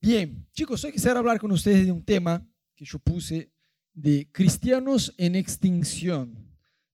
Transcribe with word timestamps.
Bien, 0.00 0.46
chicos, 0.52 0.84
hoy 0.84 0.92
quisiera 0.92 1.18
hablar 1.18 1.40
con 1.40 1.50
ustedes 1.50 1.86
de 1.86 1.92
un 1.92 2.04
tema 2.04 2.46
que 2.74 2.84
yo 2.84 2.98
puse 2.98 3.50
de 3.94 4.28
cristianos 4.30 5.12
en 5.16 5.34
extinción. 5.34 6.36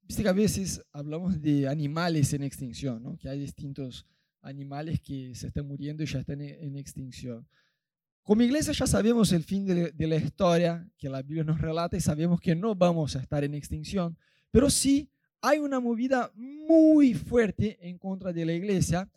Viste 0.02 0.22
que 0.22 0.28
a 0.28 0.32
veces 0.32 0.80
hablamos 0.92 1.42
de 1.42 1.68
animales 1.68 2.32
en 2.32 2.44
extinción, 2.44 3.02
¿no? 3.02 3.18
que 3.18 3.28
hay 3.28 3.40
distintos 3.40 4.06
animales 4.40 5.00
que 5.00 5.34
se 5.34 5.48
están 5.48 5.66
muriendo 5.66 6.02
y 6.02 6.06
ya 6.06 6.20
están 6.20 6.40
en 6.40 6.76
extinción. 6.76 7.46
Como 8.22 8.42
iglesia 8.42 8.72
ya 8.72 8.87
sabemos 8.87 9.32
el 9.32 9.42
fin 9.42 9.66
de, 9.66 9.92
la 10.06 10.16
historia 10.16 10.88
que 10.96 11.08
la 11.08 11.22
Biblia 11.22 11.42
nos 11.42 11.60
relata 11.60 11.96
y 11.96 12.00
sabemos 12.00 12.40
que 12.40 12.54
no 12.54 12.76
vamos 12.76 13.16
a 13.16 13.21
estar 13.21 13.42
en 13.42 13.54
extinción, 13.54 14.16
pero 14.53 14.71
sí 14.71 15.10
hay 15.40 15.58
una 15.58 15.80
movida 15.80 16.30
muy 16.37 17.14
fuerte 17.14 17.78
en 17.80 17.98
contra 17.98 18.32
de 18.32 18.46
la 18.46 18.52
iglesia 18.52 19.10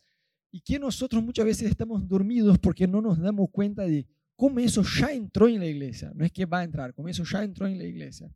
y 0.55 0.61
que 0.61 0.79
nosotros 0.79 1.21
muchas 1.21 1.43
veces 1.43 1.69
estamos 1.69 2.07
dormidos 2.07 2.57
porque 2.57 2.87
no 2.87 3.01
nos 3.01 3.19
damos 3.19 3.49
cuenta 3.51 3.83
de 3.83 4.07
cómo 4.37 4.61
eso 4.61 4.83
ya 4.83 5.11
entró 5.11 5.49
en 5.49 5.59
la 5.59 5.65
iglesia. 5.65 6.13
No 6.15 6.23
es 6.23 6.31
que 6.31 6.45
va 6.45 6.59
a 6.59 6.63
entrar, 6.63 6.93
cómo 6.93 7.09
eso 7.09 7.25
ya 7.25 7.43
entró 7.43 7.67
en 7.67 7.77
la 7.77 7.83
iglesia. 7.83 8.33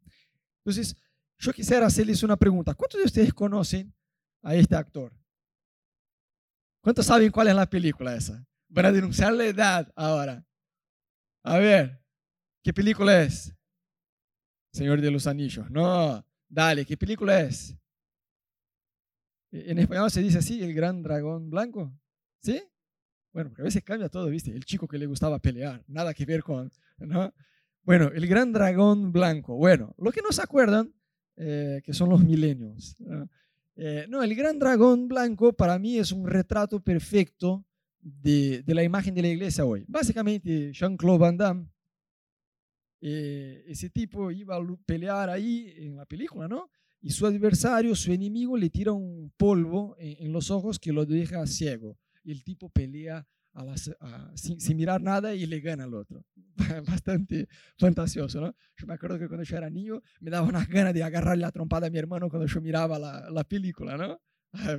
Entonces, 0.57 0.97
yo 1.37 1.53
quisiera 1.53 1.85
hacerles 1.85 2.21
una 2.21 2.35
pregunta. 2.35 2.73
¿Cuántos 2.73 2.99
de 2.99 3.05
ustedes 3.05 3.33
conocen 3.33 3.93
a 4.41 4.53
este 4.53 4.75
actor? 4.75 5.13
¿Cuántos 6.81 7.05
saben 7.05 7.31
cuál 7.31 7.47
es 7.47 7.55
la 7.55 7.69
película 7.69 8.13
esa? 8.13 8.45
Van 8.67 8.87
a 8.87 8.91
denunciar 8.91 9.31
la 9.31 9.45
edad 9.45 9.89
ahora. 9.95 10.45
A 11.41 11.57
ver, 11.57 12.03
¿qué 12.61 12.73
película 12.73 13.23
es? 13.23 13.55
Señor 14.73 14.99
de 14.99 15.09
los 15.09 15.25
Anillos. 15.25 15.71
No, 15.71 16.21
dale, 16.49 16.85
¿qué 16.85 16.97
película 16.97 17.39
es? 17.39 17.77
En 19.51 19.79
español 19.79 20.11
se 20.11 20.21
dice 20.21 20.39
así, 20.39 20.61
el 20.61 20.73
gran 20.73 21.01
dragón 21.01 21.49
blanco. 21.49 21.93
¿Sí? 22.41 22.61
Bueno, 23.31 23.49
porque 23.49 23.61
a 23.61 23.65
veces 23.65 23.83
cambia 23.83 24.09
todo, 24.09 24.27
¿viste? 24.27 24.51
El 24.51 24.65
chico 24.65 24.87
que 24.87 24.97
le 24.97 25.05
gustaba 25.05 25.39
pelear, 25.39 25.83
nada 25.87 26.13
que 26.13 26.25
ver 26.25 26.41
con, 26.41 26.71
¿no? 26.97 27.33
Bueno, 27.83 28.11
el 28.13 28.27
gran 28.27 28.51
dragón 28.51 29.11
blanco. 29.11 29.55
Bueno, 29.55 29.95
lo 29.97 30.11
que 30.11 30.21
no 30.21 30.31
se 30.31 30.41
acuerdan, 30.41 30.93
eh, 31.37 31.81
que 31.83 31.93
son 31.93 32.09
los 32.09 32.23
milenios. 32.23 32.95
Eh, 33.75 34.05
¿no? 34.09 34.21
el 34.21 34.35
gran 34.35 34.59
dragón 34.59 35.07
blanco 35.07 35.53
para 35.53 35.79
mí 35.79 35.97
es 35.97 36.11
un 36.11 36.27
retrato 36.27 36.83
perfecto 36.83 37.65
de, 38.01 38.61
de 38.61 38.75
la 38.75 38.83
imagen 38.83 39.15
de 39.15 39.21
la 39.21 39.29
iglesia 39.29 39.63
hoy. 39.63 39.85
Básicamente, 39.87 40.73
Jean-Claude 40.73 41.19
Van 41.19 41.37
Damme, 41.37 41.69
eh, 43.01 43.63
ese 43.67 43.89
tipo 43.89 44.31
iba 44.31 44.57
a 44.57 44.61
pelear 44.85 45.29
ahí 45.29 45.73
en 45.77 45.95
la 45.95 46.05
película, 46.05 46.47
¿no? 46.47 46.69
Y 46.99 47.11
su 47.11 47.25
adversario, 47.25 47.95
su 47.95 48.11
enemigo, 48.11 48.57
le 48.57 48.69
tira 48.69 48.91
un 48.91 49.31
polvo 49.37 49.95
en, 49.97 50.25
en 50.25 50.33
los 50.33 50.51
ojos 50.51 50.77
que 50.77 50.91
lo 50.91 51.05
deja 51.05 51.47
ciego 51.47 51.97
y 52.23 52.31
el 52.31 52.43
tipo 52.43 52.69
pelea 52.69 53.27
sin, 54.35 54.77
mirar 54.77 55.01
nada 55.01 55.33
y 55.33 55.45
le 55.45 55.59
gana 55.59 55.83
al 55.83 55.93
otro. 55.93 56.23
Bastante 56.87 57.47
fantasioso, 57.77 58.41
¿no? 58.41 58.55
Yo 58.77 58.87
me 58.87 58.93
acuerdo 58.93 59.19
que 59.19 59.27
cuando 59.27 59.43
yo 59.43 59.57
era 59.57 59.69
niño 59.69 60.01
me 60.19 60.29
daba 60.31 60.47
unas 60.47 60.67
ganas 60.67 60.93
de 60.93 61.03
agarrarle 61.03 61.41
la 61.41 61.51
trompada 61.51 61.87
a 61.87 61.89
mi 61.89 61.97
hermano 61.97 62.29
cuando 62.29 62.47
yo 62.47 62.61
miraba 62.61 62.99
la, 62.99 63.29
la 63.29 63.43
película, 63.43 63.97
¿no? 63.97 64.19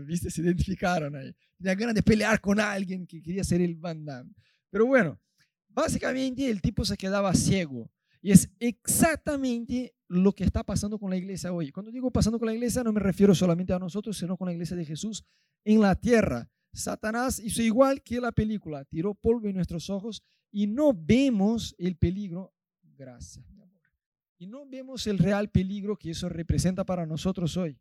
Viste, 0.07 0.31
se 0.31 0.43
identificaron 0.43 1.15
ahí. 1.17 1.35
Tenía 1.59 1.75
ganas 1.75 1.95
de 1.95 2.03
pelear 2.03 2.41
con 2.41 2.61
alguien 2.61 3.07
que 3.07 3.23
quería 3.23 3.45
ser 3.45 3.61
el 3.61 3.77
Van 3.77 4.05
Damme. 4.05 4.33
Pero 4.71 4.87
bueno, 4.87 5.21
básicamente 5.69 6.49
el 6.49 6.61
tipo 6.61 6.85
se 6.85 6.97
quedaba 6.97 7.35
ciego. 7.35 7.91
Y 8.23 8.33
es 8.33 8.51
exactamente 8.59 9.95
lo 10.09 10.33
que 10.33 10.45
está 10.45 10.63
pasando 10.63 10.99
con 10.99 11.11
la 11.11 11.17
iglesia 11.17 11.53
hoy. 11.53 11.71
Cuando 11.71 11.91
digo 11.91 12.11
pasando 12.11 12.39
con 12.39 12.47
la 12.47 12.55
iglesia, 12.55 12.85
no 12.85 12.93
me 12.93 13.01
refiero 13.01 13.35
solamente 13.35 13.73
a 13.73 13.79
nosotros, 13.79 14.17
sino 14.17 14.37
con 14.37 14.47
la 14.47 14.53
iglesia 14.53 14.77
de 14.77 14.85
Jesús 14.85 15.25
en 15.65 15.81
la 15.81 15.95
tierra. 15.95 16.51
Satanás 16.73 17.39
hizo 17.41 17.63
igual 17.63 18.03
que 18.03 18.21
la 18.21 18.33
película, 18.33 18.85
tiró 18.85 19.15
polvo 19.15 19.49
en 19.49 19.57
nuestros 19.57 19.91
ojos 19.91 20.23
y 20.51 20.67
no 20.67 20.93
vemos 20.95 21.75
el 21.79 21.97
peligro, 21.97 22.55
gracias, 22.97 23.45
y 24.39 24.47
no 24.47 24.67
vemos 24.67 25.07
el 25.07 25.19
real 25.19 25.51
peligro 25.51 25.97
que 25.97 26.11
eso 26.11 26.29
representa 26.29 26.85
para 26.85 27.05
nosotros 27.05 27.57
hoy. 27.57 27.79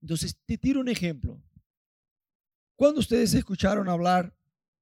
Entonces, 0.00 0.36
te 0.44 0.58
tiro 0.58 0.80
un 0.80 0.88
ejemplo. 0.88 1.40
¿Cuándo 2.76 3.00
ustedes 3.00 3.32
escucharon 3.34 3.88
hablar 3.88 4.36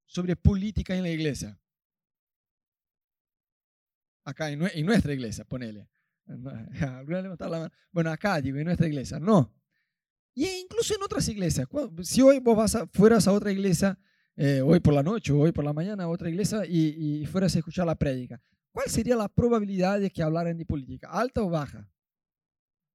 sobre 0.06 0.34
política 0.34 0.96
en 0.96 1.02
la 1.02 1.10
iglesia? 1.10 1.60
Acá, 4.24 4.50
en, 4.50 4.86
nuestra 4.86 5.12
iglesia, 5.12 5.44
ponele. 5.44 5.88
Bueno, 7.92 8.10
acá, 8.10 8.40
digo, 8.40 8.58
en 8.58 8.64
nuestra 8.64 8.86
iglesia. 8.86 9.20
No. 9.20 9.52
Y 10.34 10.46
incluso 10.46 10.94
en 10.94 11.02
otras 11.02 11.28
iglesias. 11.28 11.68
Si 12.02 12.22
hoy 12.22 12.38
vos 12.38 12.56
vas 12.56 12.76
fueras 12.92 13.28
a 13.28 13.32
otra 13.32 13.52
iglesia, 13.52 13.98
eh, 14.36 14.62
hoy 14.62 14.80
por 14.80 14.94
la 14.94 15.02
noche 15.02 15.32
o 15.32 15.40
hoy 15.40 15.52
por 15.52 15.64
la 15.64 15.72
mañana 15.72 16.04
a 16.04 16.08
otra 16.08 16.30
iglesia 16.30 16.64
y, 16.66 17.26
fueras 17.26 17.54
a 17.54 17.58
escuchar 17.58 17.86
la 17.86 17.94
prédica, 17.94 18.40
¿cuál 18.70 18.88
sería 18.88 19.14
la 19.14 19.28
probabilidad 19.28 20.00
de 20.00 20.10
que 20.10 20.22
hablaran 20.22 20.56
de 20.56 20.64
política? 20.64 21.08
¿Alta 21.10 21.42
o 21.42 21.50
baja? 21.50 21.88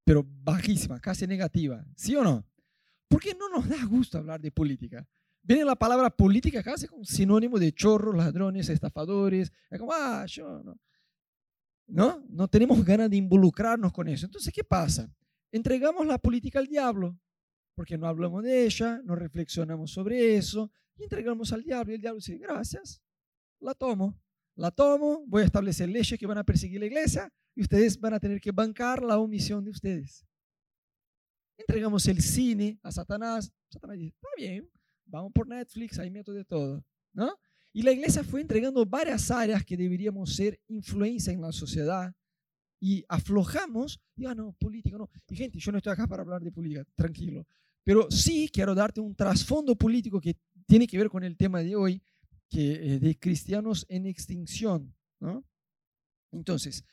Pero 0.03 0.25
bajísima, 0.25 0.99
casi 0.99 1.27
negativa. 1.27 1.85
¿Sí 1.95 2.15
o 2.15 2.23
no? 2.23 2.45
Porque 3.07 3.35
no 3.35 3.49
nos 3.49 3.69
da 3.69 3.85
gusto 3.85 4.17
hablar 4.17 4.41
de 4.41 4.51
política. 4.51 5.07
Viene 5.43 5.63
la 5.63 5.75
palabra 5.75 6.09
política 6.09 6.63
casi 6.63 6.87
como 6.87 7.05
sinónimo 7.05 7.59
de 7.59 7.71
chorros, 7.71 8.15
ladrones, 8.15 8.67
estafadores. 8.69 9.51
Es 9.69 9.79
como, 9.79 9.93
ah, 9.93 10.25
yo 10.25 10.63
no. 10.63 10.77
No, 11.89 12.21
no 12.27 12.47
tenemos 12.49 12.83
ganas 12.83 13.09
de 13.09 13.15
involucrarnos 13.15 13.93
con 13.93 14.09
eso. 14.09 14.25
Entonces, 14.25 14.51
¿qué 14.53 14.63
pasa? 14.63 15.09
Entregamos 15.51 16.05
la 16.05 16.17
política 16.17 16.59
al 16.59 16.67
diablo 16.67 17.17
porque 17.77 17.95
no 17.95 18.07
hablamos 18.07 18.43
de 18.43 18.65
ella, 18.65 18.99
no 19.03 19.15
reflexionamos 19.15 19.91
sobre 19.91 20.35
eso 20.35 20.71
y 20.95 21.03
entregamos 21.03 21.53
al 21.53 21.61
diablo. 21.61 21.91
Y 21.91 21.95
el 21.95 22.01
diablo 22.01 22.17
dice, 22.17 22.35
gracias, 22.39 23.03
la 23.59 23.75
tomo, 23.75 24.19
la 24.55 24.71
tomo, 24.71 25.23
voy 25.27 25.43
a 25.43 25.45
establecer 25.45 25.87
leyes 25.87 26.19
que 26.19 26.25
van 26.25 26.39
a 26.39 26.43
perseguir 26.43 26.79
la 26.79 26.87
iglesia 26.87 27.31
y 27.53 27.61
ustedes 27.61 27.99
van 27.99 28.15
a 28.15 28.19
tener 28.19 28.41
que 28.41 28.51
bancar 28.51 29.03
la 29.03 29.19
omisión 29.19 29.63
de 29.63 29.69
ustedes. 29.69 30.25
Entregamos 31.55 32.07
el 32.07 32.19
cine 32.19 32.79
a 32.81 32.91
Satanás. 32.91 33.53
Satanás 33.69 33.95
dice, 33.99 34.15
está 34.15 34.29
bien, 34.35 34.67
vamos 35.05 35.31
por 35.31 35.47
Netflix, 35.47 35.99
hay 35.99 36.09
método 36.09 36.35
de 36.35 36.45
todo. 36.45 36.83
¿no? 37.13 37.37
Y 37.73 37.83
la 37.83 37.91
iglesia 37.91 38.23
fue 38.23 38.41
entregando 38.41 38.83
varias 38.87 39.29
áreas 39.29 39.63
que 39.63 39.77
deberíamos 39.77 40.35
ser 40.35 40.59
influencia 40.67 41.31
en 41.31 41.41
la 41.41 41.51
sociedad 41.51 42.11
y 42.79 43.05
aflojamos, 43.07 44.01
y 44.15 44.25
ah, 44.25 44.33
no, 44.33 44.53
política, 44.53 44.97
no. 44.97 45.07
Y 45.29 45.35
gente, 45.35 45.59
yo 45.59 45.71
no 45.71 45.77
estoy 45.77 45.93
acá 45.93 46.07
para 46.07 46.23
hablar 46.23 46.41
de 46.41 46.51
política, 46.51 46.83
tranquilo. 46.95 47.45
Pero 47.87 48.11
sí 48.11 48.49
quiero 48.51 48.75
darte 48.75 48.99
un 48.99 49.15
trasfondo 49.15 49.73
político 49.73 50.19
que 50.19 50.35
tiene 50.65 50.85
que 50.85 50.97
ver 50.97 51.07
con 51.07 51.23
el 51.23 51.37
tema 51.37 51.63
de 51.63 51.73
hoy, 51.77 52.03
que, 52.49 52.73
eh, 52.73 52.99
de 52.99 53.17
cristianos 53.17 53.85
en 53.87 54.05
extinción. 54.07 54.93
¿no? 55.21 55.45
Entonces, 56.33 56.83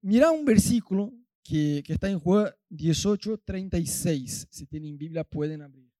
mira 0.00 0.30
un 0.30 0.46
versículo 0.46 1.12
que, 1.44 1.82
que 1.84 1.92
está 1.92 2.08
en 2.08 2.18
Juan 2.18 2.50
18, 2.70 3.42
36. 3.44 4.48
Si 4.50 4.64
tienen 4.64 4.96
Biblia, 4.96 5.24
pueden 5.24 5.60
abrir. 5.60 5.92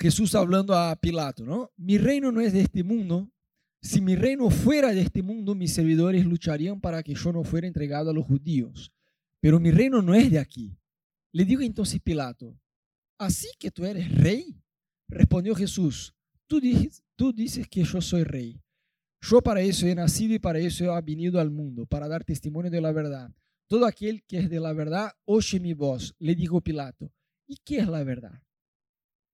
Jesús 0.00 0.34
hablando 0.34 0.74
a 0.74 0.96
Pilato, 0.96 1.44
¿no? 1.44 1.70
Mi 1.76 1.96
reino 1.96 2.32
no 2.32 2.40
es 2.40 2.52
de 2.52 2.62
este 2.62 2.82
mundo. 2.82 3.30
Si 3.80 4.00
mi 4.00 4.16
reino 4.16 4.50
fuera 4.50 4.92
de 4.92 5.02
este 5.02 5.22
mundo, 5.22 5.54
mis 5.54 5.72
servidores 5.72 6.26
lucharían 6.26 6.80
para 6.80 7.04
que 7.04 7.14
yo 7.14 7.32
no 7.32 7.44
fuera 7.44 7.68
entregado 7.68 8.10
a 8.10 8.12
los 8.12 8.26
judíos 8.26 8.92
pero 9.42 9.58
mi 9.58 9.72
reino 9.72 10.00
no 10.00 10.14
es 10.14 10.30
de 10.30 10.38
aquí. 10.38 10.78
Le 11.32 11.44
digo 11.44 11.62
entonces 11.62 12.00
Pilato, 12.00 12.56
¿así 13.18 13.48
que 13.58 13.72
tú 13.72 13.84
eres 13.84 14.08
rey? 14.16 14.62
Respondió 15.08 15.56
Jesús, 15.56 16.14
tú 16.46 16.60
dices, 16.60 17.02
tú 17.16 17.32
dices 17.32 17.66
que 17.68 17.82
yo 17.82 18.00
soy 18.00 18.22
rey. 18.22 18.62
Yo 19.20 19.42
para 19.42 19.60
eso 19.60 19.86
he 19.86 19.96
nacido 19.96 20.34
y 20.34 20.38
para 20.38 20.60
eso 20.60 20.96
he 20.96 21.02
venido 21.02 21.40
al 21.40 21.50
mundo, 21.50 21.86
para 21.86 22.06
dar 22.06 22.24
testimonio 22.24 22.70
de 22.70 22.80
la 22.80 22.92
verdad. 22.92 23.34
Todo 23.66 23.84
aquel 23.84 24.22
que 24.22 24.38
es 24.38 24.48
de 24.48 24.60
la 24.60 24.72
verdad, 24.72 25.10
oye 25.24 25.58
mi 25.58 25.74
voz, 25.74 26.14
le 26.20 26.36
dijo 26.36 26.60
Pilato. 26.60 27.12
¿Y 27.48 27.56
qué 27.64 27.78
es 27.78 27.88
la 27.88 28.04
verdad? 28.04 28.40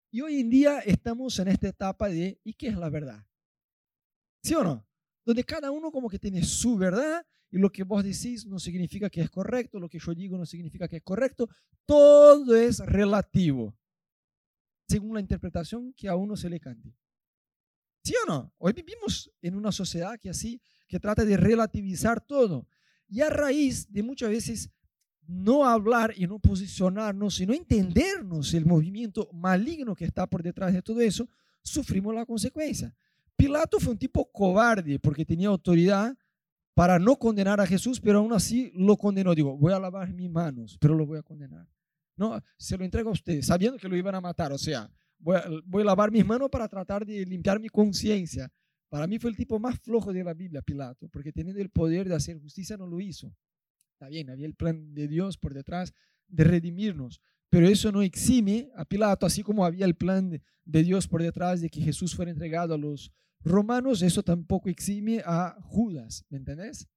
Y 0.10 0.22
hoy 0.22 0.40
en 0.40 0.50
día 0.50 0.80
estamos 0.80 1.38
en 1.40 1.50
esta 1.50 1.68
etapa 1.68 2.08
de 2.08 2.40
¿y 2.46 2.54
qué 2.54 2.70
es 2.70 2.78
la 2.78 2.90
verdad? 2.90 3.28
¿Sí 4.42 4.56
o 4.56 4.64
no? 4.64 4.88
Donde 5.26 5.44
cada 5.44 5.70
uno 5.70 5.92
como 5.92 6.10
que 6.10 6.18
tiene 6.18 6.44
su 6.44 6.78
verdad 6.78 7.26
y 7.50 7.58
lo 7.58 7.72
que 7.72 7.84
vos 7.84 8.04
decís 8.04 8.46
no 8.46 8.60
significa 8.60 9.10
que 9.10 9.22
es 9.22 9.30
correcto, 9.30 9.80
lo 9.80 9.90
que 9.90 10.00
yo 10.00 10.14
digo 10.14 10.38
no 10.38 10.46
significa 10.46 10.88
que 10.88 10.98
es 10.98 11.04
correcto, 11.04 11.50
todo 11.86 12.56
es 12.56 12.80
relativo, 12.80 13.78
según 14.88 15.16
la 15.16 15.22
interpretación 15.22 15.94
que 15.94 16.10
a 16.10 16.16
uno 16.16 16.36
se 16.36 16.50
le 16.50 16.60
cante. 16.60 16.94
¿Sí 18.04 18.14
o 18.26 18.30
no? 18.30 18.54
Hoy 18.58 18.74
vivimos 18.74 19.32
en 19.42 19.56
una 19.56 19.72
sociedad 19.72 20.20
que 20.20 20.30
así, 20.30 20.62
que 20.88 21.00
trata 21.00 21.26
de 21.26 21.36
relativizar 21.36 22.22
todo. 22.22 22.68
Y 23.10 23.22
a 23.22 23.30
raíz 23.30 23.92
de 23.92 24.04
muchas 24.04 24.30
veces 24.30 24.72
no 25.28 25.66
hablar 25.66 26.14
y 26.16 26.26
no 26.26 26.40
posicionarnos 26.40 27.40
y 27.42 27.46
no 27.46 27.54
entendernos 27.54 28.54
el 28.54 28.66
movimiento 28.66 29.30
maligno 29.34 29.94
que 29.94 30.06
está 30.06 30.26
por 30.26 30.42
detrás 30.42 30.74
de 30.74 30.82
todo 30.82 31.02
eso, 31.02 31.30
sufrimos 31.62 32.16
la 32.16 32.26
consecuencia. 32.26 32.96
Pilato 33.36 33.80
fue 33.80 33.92
un 33.92 34.00
tipo 34.00 34.32
cobarde 34.32 35.00
porque 35.00 35.26
tenía 35.26 35.50
autoridad 35.50 36.18
para 36.78 37.00
no 37.00 37.16
condenar 37.16 37.60
a 37.60 37.66
Jesús, 37.66 38.00
pero 38.00 38.20
aún 38.20 38.32
así 38.34 38.72
lo 38.76 38.98
condenó. 38.98 39.34
Digo, 39.34 39.58
voy 39.58 39.74
a 39.74 39.80
lavar 39.80 40.14
mis 40.14 40.30
manos, 40.30 40.78
pero 40.80 40.94
lo 40.94 41.08
voy 41.08 41.18
a 41.18 41.24
condenar. 41.24 41.68
No, 42.16 42.40
se 42.56 42.78
lo 42.78 42.86
entrego 42.86 43.10
a 43.10 43.14
usted, 43.14 43.42
sabiendo 43.42 43.80
que 43.80 43.90
lo 43.90 43.98
iban 43.98 44.14
a 44.14 44.22
matar. 44.22 44.52
O 44.52 44.60
sea, 44.60 44.88
voy 45.18 45.38
a, 45.38 45.50
voy 45.66 45.82
a 45.82 45.86
lavar 45.86 46.12
mis 46.12 46.24
manos 46.24 46.52
para 46.52 46.68
tratar 46.68 47.04
de 47.04 47.26
limpiar 47.26 47.60
mi 47.60 47.68
conciencia. 47.68 48.48
Para 48.90 49.08
mí 49.08 49.18
fue 49.18 49.32
el 49.32 49.36
tipo 49.36 49.58
más 49.58 49.80
flojo 49.80 50.14
de 50.14 50.24
la 50.24 50.36
Biblia, 50.36 50.62
Pilato, 50.62 51.10
porque 51.10 51.32
teniendo 51.32 51.60
el 51.60 51.72
poder 51.72 52.08
de 52.08 52.14
hacer 52.14 52.38
justicia 52.38 52.78
no 52.78 52.86
lo 52.86 53.02
hizo. 53.02 53.36
Está 53.94 54.08
bien, 54.08 54.30
había 54.30 54.46
el 54.46 54.54
plan 54.54 54.94
de 54.94 55.08
Dios 55.08 55.36
por 55.36 55.56
detrás 55.56 55.96
de 56.28 56.44
redimirnos, 56.44 57.22
pero 57.50 57.68
eso 57.68 57.92
no 57.92 58.04
exime 58.04 58.70
a 58.76 58.86
Pilato, 58.86 59.26
así 59.26 59.42
como 59.42 59.66
había 59.66 59.88
el 59.88 59.96
plan 59.96 60.44
de 60.64 60.84
Dios 60.84 61.08
por 61.08 61.24
detrás 61.24 61.60
de 61.60 61.72
que 61.72 61.82
Jesús 61.82 62.14
fuera 62.14 62.30
entregado 62.30 62.76
a 62.76 62.78
los 62.78 63.12
romanos, 63.50 64.02
eso 64.02 64.24
tampoco 64.24 64.70
exime 64.70 65.22
a 65.26 65.58
Judas, 65.62 66.26
¿me 66.30 66.38
entendés? 66.38 66.88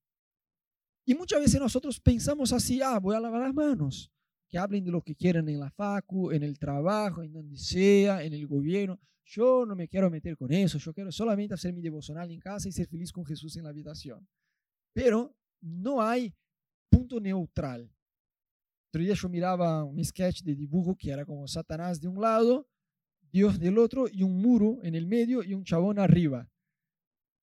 Y 1.05 1.14
muchas 1.14 1.41
veces 1.41 1.61
nosotros 1.61 1.99
pensamos 2.00 2.52
así, 2.52 2.81
ah, 2.82 2.99
voy 2.99 3.17
a 3.17 3.20
lavar 3.20 3.41
las 3.41 3.55
manos, 3.55 4.12
que 4.49 4.58
hablen 4.58 4.85
de 4.85 4.91
lo 4.91 5.02
que 5.02 5.14
quieran 5.14 5.49
en 5.49 5.58
la 5.58 5.70
facu, 5.70 6.31
en 6.31 6.43
el 6.43 6.58
trabajo, 6.58 7.23
en 7.23 7.32
donde 7.32 7.56
sea, 7.56 8.23
en 8.23 8.35
el 8.35 8.47
gobierno. 8.47 9.00
Yo 9.25 9.64
no 9.64 9.76
me 9.76 9.88
quiero 9.88 10.11
meter 10.11 10.37
con 10.37 10.52
eso, 10.52 10.79
yo 10.79 10.93
quiero 10.93 11.12
solamente 11.12 11.55
hacer 11.55 11.73
mi 11.73 11.81
devocional 11.81 12.31
en 12.31 12.41
casa 12.41 12.69
y 12.69 12.73
ser 12.73 12.88
feliz 12.88 13.12
con 13.12 13.25
Jesús 13.25 13.56
en 13.56 13.64
la 13.64 13.70
habitación. 13.70 14.29
Pero 14.93 15.35
no 15.61 16.02
hay 16.02 16.35
punto 16.91 17.20
neutral. 17.20 17.93
Otro 18.88 19.02
día 19.02 19.14
yo 19.14 19.29
miraba 19.29 19.85
un 19.85 20.05
sketch 20.05 20.43
de 20.43 20.56
dibujo 20.56 20.97
que 20.97 21.11
era 21.11 21.25
como 21.25 21.47
Satanás 21.47 22.00
de 22.00 22.08
un 22.08 22.20
lado, 22.20 22.69
Dios 23.32 23.59
del 23.59 23.79
otro 23.79 24.06
y 24.11 24.23
un 24.23 24.41
muro 24.41 24.79
en 24.82 24.94
el 24.94 25.06
medio 25.06 25.43
y 25.43 25.55
un 25.55 25.65
chabón 25.65 25.99
arriba. 25.99 26.49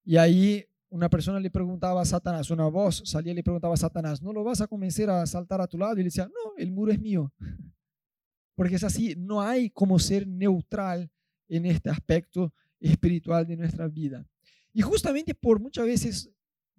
Y 0.04 0.18
ahí 0.18 0.66
una 0.90 1.10
persona 1.10 1.40
le 1.40 1.50
preguntaba 1.50 2.02
a 2.02 2.06
Satanás, 2.06 2.50
una 2.50 2.68
voz 2.68 3.04
salía 3.06 3.34
y 3.34 3.36
le 3.36 3.44
preguntaba 3.44 3.74
a 3.74 3.78
Satanás, 3.78 4.22
¿no 4.22 4.32
lo 4.32 4.44
vas 4.44 4.62
a 4.62 4.68
convencer 4.68 5.10
a 5.10 5.26
saltar 5.26 5.60
a 5.60 5.68
tu 5.68 5.78
lado? 5.78 5.94
Y 5.94 5.98
le 5.98 6.04
decía, 6.06 6.26
no, 6.28 6.54
el 6.58 6.72
muro 6.72 6.92
es 6.92 7.00
mío. 7.00 7.34
Porque 8.56 8.76
es 8.76 8.84
así, 8.84 9.14
no 9.18 9.42
hay 9.42 9.70
como 9.70 10.00
ser 10.00 10.26
neutral 10.28 11.12
en 11.48 11.66
este 11.66 11.90
aspecto 11.90 12.54
espiritual 12.80 13.46
de 13.46 13.58
nuestra 13.58 13.88
vida. 13.88 14.26
Y 14.74 14.82
justamente 14.82 15.34
por 15.34 15.60
muchas 15.60 15.86
veces 15.86 16.30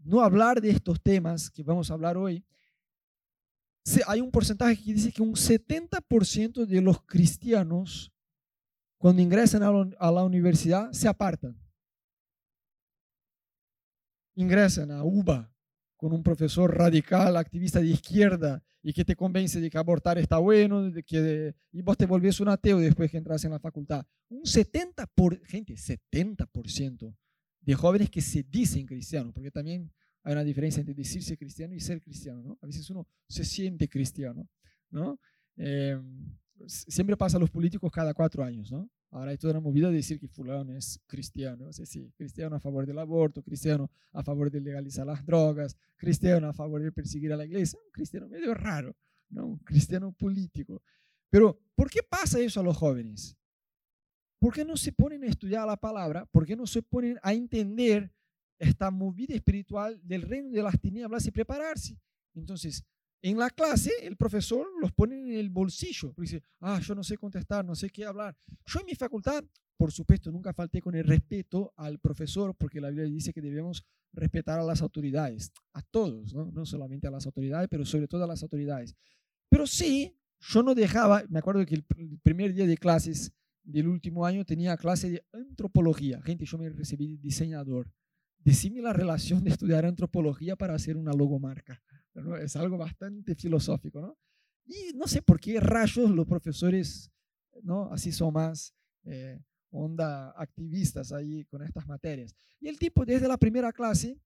no 0.05 0.21
hablar 0.21 0.61
de 0.61 0.71
estos 0.71 1.01
temas 1.03 1.51
que 1.51 1.63
vamos 1.63 1.91
a 1.91 1.95
hablar 1.95 2.17
hoy, 2.17 2.45
hay 4.07 4.21
un 4.21 4.31
porcentaje 4.31 4.77
que 4.77 4.93
dice 4.93 5.13
que 5.13 5.23
un 5.23 5.35
70% 5.35 6.67
de 6.67 6.81
los 6.81 7.03
cristianos 7.03 8.13
cuando 8.99 9.23
ingresan 9.23 9.63
a 9.63 10.11
la 10.11 10.25
universidad 10.25 10.93
se 10.93 11.09
apartan. 11.09 11.59
Ingresan 14.35 14.91
a 14.91 15.03
UBA 15.03 15.53
con 15.97 16.13
un 16.13 16.23
profesor 16.23 16.77
radical, 16.77 17.37
activista 17.37 17.81
de 17.81 17.89
izquierda, 17.89 18.63
y 18.83 18.93
que 18.93 19.05
te 19.05 19.17
convence 19.17 19.61
de 19.61 19.69
que 19.69 19.79
abortar 19.79 20.19
está 20.19 20.39
bueno, 20.39 20.91
de 20.91 21.03
que, 21.03 21.55
y 21.73 21.83
vos 21.83 21.97
te 21.97 22.07
volvés 22.07 22.41
un 22.41 22.49
ateo 22.49 22.79
después 22.79 23.11
que 23.11 23.19
entras 23.19 23.45
en 23.45 23.51
la 23.51 23.59
facultad. 23.59 24.07
Un 24.29 24.43
70%, 24.43 25.09
por, 25.15 25.45
gente, 25.45 25.75
70% 25.75 27.17
de 27.61 27.75
jóvenes 27.75 28.11
que 28.11 28.21
se 28.21 28.45
dicen 28.45 28.87
cristianos, 28.87 29.33
porque 29.33 29.51
también 29.51 29.93
hay 30.23 30.33
una 30.33 30.45
diferencia 30.45 30.81
entre 30.81 30.95
decirse 30.95 31.37
cristiano 31.37 31.75
y 31.75 31.81
ser 31.81 32.01
cristiano, 32.01 32.43
¿no? 32.43 32.59
A 32.63 32.67
veces 32.67 32.89
uno 32.91 33.09
se 33.29 33.45
siente 33.45 33.89
cristiano, 33.89 34.49
¿no? 34.91 35.19
Eh, 35.57 36.01
siempre 36.67 37.17
pasa 37.17 37.37
a 37.37 37.41
los 37.41 37.51
políticos 37.51 37.91
cada 37.93 38.15
cuatro 38.15 38.43
años, 38.45 38.71
¿no? 38.71 38.91
Ahora 39.11 39.31
hay 39.31 39.39
toda 39.39 39.53
una 39.55 39.61
movida 39.61 39.89
de 39.89 39.97
decir 39.97 40.21
que 40.21 40.29
fulano 40.29 40.77
es 40.77 41.01
cristiano, 41.07 41.69
o 41.69 41.73
sea, 41.73 41.87
sí, 41.87 42.13
cristiano 42.17 42.57
a 42.57 42.61
favor 42.61 42.87
del 42.87 42.99
aborto, 42.99 43.43
cristiano 43.43 43.91
a 44.13 44.23
favor 44.23 44.51
de 44.51 44.61
legalizar 44.61 45.07
las 45.07 45.25
drogas, 45.25 45.77
cristiano 45.97 46.49
a 46.49 46.53
favor 46.53 46.83
de 46.83 46.93
perseguir 46.93 47.33
a 47.33 47.37
la 47.37 47.47
iglesia, 47.47 47.79
un 47.83 47.91
cristiano 47.91 48.29
medio 48.29 48.53
raro, 48.53 48.95
¿no? 49.31 49.47
Un 49.47 49.59
cristiano 49.59 50.13
político. 50.13 50.83
Pero, 51.31 51.59
¿por 51.75 51.91
qué 51.91 52.01
pasa 52.03 52.39
eso 52.41 52.61
a 52.61 52.63
los 52.63 52.77
jóvenes? 52.77 53.37
¿Por 54.39 54.55
qué 54.55 54.65
no 54.65 54.77
se 54.77 54.93
ponen 54.93 55.25
a 55.25 55.27
estudiar 55.27 55.67
la 55.67 55.77
palabra? 55.77 56.27
¿Por 56.27 56.47
qué 56.47 56.55
no 56.55 56.67
se 56.67 56.83
ponen 56.83 57.19
a 57.23 57.33
entender 57.33 58.13
esta 58.59 58.91
movida 58.91 59.35
espiritual 59.35 60.01
del 60.03 60.23
reino 60.23 60.51
de 60.51 60.63
las 60.63 60.79
tinieblas 60.79 61.27
y 61.27 61.31
prepararse? 61.31 61.99
Entonces, 62.35 62.85
en 63.23 63.39
la 63.39 63.51
clase, 63.51 63.91
el 64.03 64.17
profesor 64.17 64.67
los 64.81 64.93
pone 64.93 65.17
en 65.19 65.33
el 65.33 65.51
bolsillo. 65.51 66.15
Dice, 66.17 66.43
ah, 66.61 66.81
yo 66.81 66.95
no 66.95 67.03
sé 67.03 67.17
contestar, 67.17 67.65
no 67.65 67.75
sé 67.75 67.91
qué 67.91 68.05
hablar. 68.05 68.37
Yo 68.67 68.81
en 68.81 68.87
mi 68.87 68.95
facultad, 68.95 69.45
por 69.77 69.93
supuesto, 69.93 70.31
nunca 70.31 70.53
falté 70.53 70.81
con 70.81 70.95
el 70.95 71.05
respeto 71.05 71.73
al 71.77 71.99
profesor, 71.99 72.55
porque 72.55 72.81
la 72.81 72.91
Biblia 72.91 73.09
dice 73.09 73.33
que 73.33 73.41
debemos 73.41 73.85
respetar 74.13 74.59
a 74.59 74.65
las 74.65 74.83
autoridades, 74.83 75.53
a 75.73 75.83
todos, 75.83 76.33
¿no? 76.33 76.51
no 76.51 76.65
solamente 76.65 77.07
a 77.07 77.11
las 77.11 77.27
autoridades, 77.27 77.69
pero 77.69 77.85
sobre 77.85 78.09
todo 78.09 78.25
a 78.25 78.27
las 78.27 78.43
autoridades. 78.43 78.95
Pero 79.49 79.67
sí, 79.67 80.17
yo 80.41 80.63
no 80.63 80.75
dejaba, 80.75 81.25
me 81.29 81.39
acuerdo 81.39 81.65
que 81.67 81.75
el 81.75 81.85
primer 82.23 82.55
día 82.55 82.67
de 82.67 82.77
clases 82.77 83.33
del 83.69 83.89
último 83.89 84.25
año 84.25 84.45
tenía 84.45 84.77
clase 84.77 85.11
de 85.11 85.25
antropología. 85.33 86.23
Gente, 86.23 86.47
yo 86.47 86.57
me 86.57 86.71
recibí 86.71 87.17
diseñador. 87.19 87.91
Decime 88.39 88.81
la 88.81 88.93
relación 88.93 89.45
de 89.45 89.51
estudiar 89.51 89.85
antropología 89.85 90.57
para 90.57 90.75
hacer 90.75 90.97
una 90.97 91.13
logomarca. 91.13 91.83
Es 92.41 92.57
algo 92.57 92.77
bastante 92.77 93.35
filosófico, 93.35 94.01
¿no? 94.01 94.19
Y 94.67 94.93
no 94.95 95.07
sé 95.07 95.23
por 95.23 95.41
qué 95.41 95.61
rayos 95.61 96.11
los 96.11 96.27
profesores, 96.27 97.11
¿no? 97.63 97.91
Así 97.91 98.13
son 98.13 98.35
más 98.35 98.75
eh, 99.05 99.41
onda 99.71 100.31
activistas 100.37 101.13
ahí 101.13 101.45
con 101.47 101.63
estas 101.63 101.87
materias. 101.87 102.35
Y 102.61 102.69
el 102.69 102.79
tipo 102.79 103.05
desde 103.05 103.29
la 103.29 103.39
primera 103.39 103.73
clase, 103.73 104.21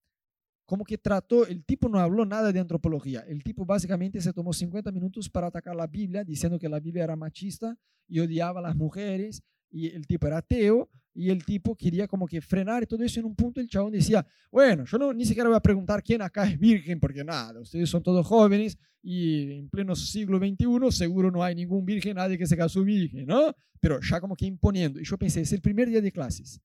como 0.67 0.85
que 0.85 0.99
trató, 0.99 1.47
el 1.47 1.65
tipo 1.65 1.89
no 1.89 1.99
habló 1.99 2.25
nada 2.25 2.53
de 2.53 2.61
antropología. 2.61 3.21
El 3.21 3.43
tipo 3.43 3.65
básicamente 3.65 4.21
se 4.21 4.33
tomó 4.33 4.53
50 4.53 4.91
minutos 4.91 5.29
para 5.29 5.49
atacar 5.49 5.77
la 5.77 5.87
Biblia, 5.87 6.25
diciendo 6.25 6.59
que 6.59 6.69
la 6.69 6.81
Biblia 6.81 7.05
era 7.05 7.17
machista 7.17 7.77
y 8.09 8.21
odiaba 8.21 8.61
a 8.61 8.63
las 8.63 8.77
mujeres, 8.77 9.43
y 9.71 9.89
el 9.89 10.07
tipo 10.07 10.27
era 10.27 10.39
ateo, 10.39 10.91
y 11.15 11.31
el 11.31 11.45
tipo 11.45 11.77
quería 11.77 12.09
como 12.09 12.27
que 12.27 12.41
frenar 12.41 12.83
y 12.83 12.87
todo 12.87 13.03
eso. 13.05 13.21
En 13.21 13.27
un 13.27 13.35
punto 13.35 13.61
el 13.61 13.69
chabón 13.69 13.93
decía, 13.93 14.27
bueno, 14.51 14.85
yo 14.85 14.99
no, 14.99 15.13
ni 15.13 15.25
siquiera 15.25 15.49
voy 15.49 15.57
a 15.57 15.61
preguntar 15.61 16.03
quién 16.03 16.23
acá 16.23 16.47
es 16.49 16.59
virgen, 16.59 16.99
porque 17.01 17.23
nada, 17.25 17.61
ustedes 17.61 17.89
son 17.89 18.03
todos 18.03 18.27
jóvenes 18.27 18.79
y 19.03 19.53
en 19.59 19.69
pleno 19.69 19.95
siglo 19.95 20.39
XXI 20.39 20.91
seguro 20.91 21.31
no 21.31 21.43
hay 21.43 21.55
ningún 21.55 21.85
virgen, 21.85 22.17
nadie 22.17 22.39
que 22.39 22.47
se 22.47 22.57
casó 22.57 22.83
virgen, 22.83 23.27
¿no? 23.27 23.55
Pero 23.81 24.01
ya 24.01 24.21
como 24.21 24.37
que 24.37 24.47
imponiendo. 24.47 25.01
Y 25.01 25.05
yo 25.05 25.19
pensé, 25.19 25.41
es 25.41 25.53
el 25.53 25.61
primer 25.61 25.89
día 25.89 26.01
de 26.01 26.13
clases. 26.13 26.61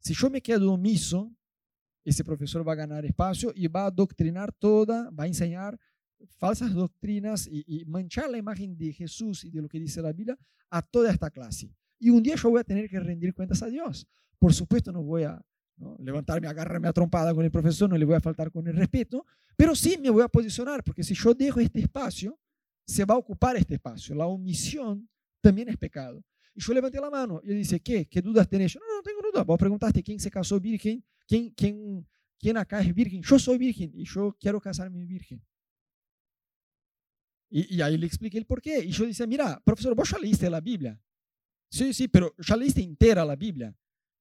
Si 0.00 0.14
yo 0.14 0.30
me 0.30 0.40
quedo 0.40 0.72
omiso, 0.72 1.32
ese 2.04 2.24
profesor 2.24 2.66
va 2.66 2.72
a 2.72 2.76
ganar 2.76 3.04
espacio 3.04 3.52
y 3.54 3.68
va 3.68 3.86
a 3.86 3.90
doctrinar 3.90 4.52
toda, 4.52 5.10
va 5.10 5.24
a 5.24 5.28
enseñar 5.28 5.78
falsas 6.38 6.72
doctrinas 6.72 7.46
y, 7.46 7.64
y 7.66 7.84
manchar 7.84 8.30
la 8.30 8.38
imagen 8.38 8.76
de 8.76 8.92
Jesús 8.92 9.44
y 9.44 9.50
de 9.50 9.62
lo 9.62 9.68
que 9.68 9.78
dice 9.78 10.02
la 10.02 10.12
Biblia 10.12 10.36
a 10.70 10.82
toda 10.82 11.12
esta 11.12 11.30
clase. 11.30 11.72
Y 12.02 12.10
un 12.10 12.20
día 12.20 12.34
yo 12.34 12.50
voy 12.50 12.58
a 12.58 12.64
tener 12.64 12.90
que 12.90 12.98
rendir 12.98 13.32
cuentas 13.32 13.62
a 13.62 13.68
Dios. 13.68 14.08
Por 14.36 14.52
supuesto, 14.52 14.90
no 14.90 15.04
voy 15.04 15.22
a 15.22 15.40
levantarme, 16.00 16.48
agarrarme 16.48 16.88
a 16.88 16.92
trompada 16.92 17.32
con 17.32 17.44
el 17.44 17.50
profesor, 17.52 17.88
no 17.88 17.96
le 17.96 18.04
voy 18.04 18.16
a 18.16 18.20
faltar 18.20 18.50
con 18.50 18.66
el 18.66 18.74
respeto, 18.74 19.24
pero 19.56 19.76
sí 19.76 19.96
me 20.02 20.10
voy 20.10 20.24
a 20.24 20.28
posicionar, 20.28 20.82
porque 20.82 21.04
si 21.04 21.14
yo 21.14 21.32
dejo 21.32 21.60
este 21.60 21.78
espacio, 21.78 22.36
se 22.84 23.04
va 23.04 23.14
a 23.14 23.18
ocupar 23.18 23.56
este 23.56 23.74
espacio. 23.74 24.16
La 24.16 24.26
omisión 24.26 25.08
también 25.40 25.68
es 25.68 25.76
pecado. 25.76 26.24
Y 26.52 26.60
yo 26.60 26.74
levanté 26.74 27.00
la 27.00 27.08
mano 27.08 27.40
y 27.44 27.54
dice, 27.54 27.78
¿qué? 27.78 28.06
¿Qué 28.06 28.20
dudas 28.20 28.48
tenés? 28.48 28.72
Yo, 28.72 28.80
no, 28.80 28.96
no 28.96 29.02
tengo 29.02 29.20
dudas. 29.22 29.46
Vos 29.46 29.56
preguntaste 29.56 30.02
quién 30.02 30.18
se 30.18 30.28
casó 30.28 30.58
virgen, 30.58 31.04
quién, 31.28 31.50
quién, 31.50 32.04
quién 32.36 32.56
acá 32.56 32.80
es 32.80 32.92
virgen. 32.92 33.22
Yo 33.22 33.38
soy 33.38 33.58
virgen 33.58 33.92
y 33.94 34.04
yo 34.06 34.36
quiero 34.40 34.60
casarme 34.60 35.06
virgen. 35.06 35.40
Y, 37.48 37.76
y 37.76 37.80
ahí 37.80 37.96
le 37.96 38.06
expliqué 38.06 38.38
el 38.38 38.44
por 38.44 38.60
qué. 38.60 38.80
Y 38.80 38.90
yo 38.90 39.06
dice, 39.06 39.24
mira, 39.24 39.62
profesor, 39.64 39.94
vos 39.94 40.10
ya 40.10 40.18
leíste 40.18 40.50
la 40.50 40.60
Biblia. 40.60 41.00
Sí, 41.72 41.94
sí, 41.94 42.06
pero 42.06 42.34
ya 42.36 42.54
leíste 42.54 42.82
entera 42.82 43.24
la 43.24 43.34
Biblia. 43.34 43.74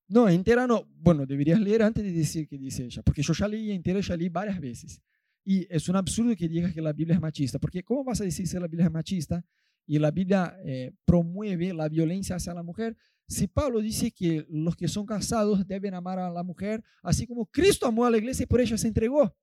No, 0.07 0.29
entera 0.29 0.65
no. 0.65 0.87
Bueno, 0.95 1.25
deberías 1.25 1.59
leer 1.59 1.83
antes 1.83 2.01
de 2.01 2.13
decir 2.13 2.47
que 2.47 2.57
dice 2.57 2.85
ella, 2.85 3.01
porque 3.03 3.21
yo 3.21 3.33
ya 3.33 3.45
leí 3.45 3.71
entera, 3.71 3.99
ya 3.99 4.15
leí 4.15 4.29
varias 4.29 4.57
veces. 4.57 5.01
Y 5.43 5.67
es 5.69 5.89
un 5.89 5.97
absurdo 5.97 6.33
que 6.33 6.47
digas 6.47 6.73
que 6.73 6.81
la 6.81 6.93
Biblia 6.93 7.15
es 7.15 7.21
machista, 7.21 7.59
porque 7.59 7.83
¿cómo 7.83 8.05
vas 8.05 8.21
a 8.21 8.23
decir 8.23 8.49
que 8.49 8.57
la 8.57 8.67
Biblia 8.67 8.85
es 8.85 8.91
machista 8.91 9.43
y 9.85 9.99
la 9.99 10.11
Biblia 10.11 10.55
eh, 10.63 10.93
promueve 11.03 11.73
la 11.73 11.89
violencia 11.89 12.37
hacia 12.37 12.53
la 12.53 12.63
mujer? 12.63 12.95
Si 13.27 13.47
Pablo 13.47 13.81
dice 13.81 14.11
que 14.11 14.45
los 14.49 14.77
que 14.77 14.87
son 14.87 15.05
casados 15.05 15.67
deben 15.67 15.93
amar 15.93 16.19
a 16.19 16.29
la 16.29 16.43
mujer, 16.43 16.81
así 17.03 17.27
como 17.27 17.47
Cristo 17.47 17.85
amó 17.85 18.05
a 18.05 18.11
la 18.11 18.17
iglesia 18.17 18.43
y 18.43 18.47
por 18.47 18.61
ella 18.61 18.77
se 18.77 18.87
entregó. 18.87 19.35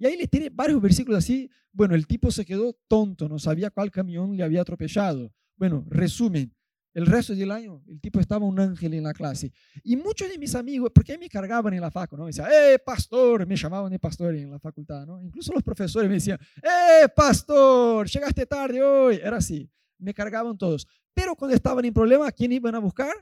Y 0.00 0.06
ahí 0.06 0.16
le 0.16 0.26
tiene 0.26 0.50
varios 0.50 0.82
versículos 0.82 1.18
así. 1.18 1.48
Bueno, 1.70 1.94
el 1.94 2.08
tipo 2.08 2.32
se 2.32 2.44
quedó 2.44 2.76
tonto, 2.88 3.28
no 3.28 3.38
sabía 3.38 3.70
cuál 3.70 3.92
camión 3.92 4.36
le 4.36 4.42
había 4.42 4.62
atropellado. 4.62 5.32
Bueno, 5.56 5.84
resumen, 5.88 6.52
el 6.94 7.06
resto 7.06 7.34
del 7.34 7.50
año, 7.50 7.82
el 7.88 8.00
tipo 8.00 8.20
estaba 8.20 8.46
un 8.46 8.58
ángel 8.58 8.94
en 8.94 9.02
la 9.02 9.12
clase. 9.12 9.52
Y 9.82 9.96
muchos 9.96 10.28
de 10.28 10.38
mis 10.38 10.54
amigos, 10.54 10.92
porque 10.94 11.18
me 11.18 11.28
cargaban 11.28 11.74
en 11.74 11.80
la 11.80 11.90
facu, 11.90 12.16
¿no? 12.16 12.22
Me 12.22 12.28
decían, 12.28 12.48
¡eh, 12.50 12.78
pastor! 12.78 13.44
Me 13.46 13.56
llamaban 13.56 13.90
de 13.90 13.98
pastor 13.98 14.34
en 14.36 14.48
la 14.48 14.60
facultad, 14.60 15.04
¿no? 15.04 15.20
Incluso 15.20 15.52
los 15.52 15.62
profesores 15.62 16.08
me 16.08 16.14
decían, 16.14 16.38
¡eh, 16.62 17.08
pastor! 17.14 18.08
Llegaste 18.08 18.46
tarde 18.46 18.80
hoy. 18.80 19.16
Era 19.16 19.38
así. 19.38 19.68
Me 19.98 20.14
cargaban 20.14 20.56
todos. 20.56 20.86
Pero 21.12 21.34
cuando 21.34 21.56
estaban 21.56 21.84
en 21.84 21.92
problema, 21.92 22.28
¿a 22.28 22.32
quién 22.32 22.52
iban 22.52 22.76
a 22.76 22.78
buscar? 22.78 23.14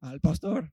Al 0.00 0.20
pastor. 0.20 0.70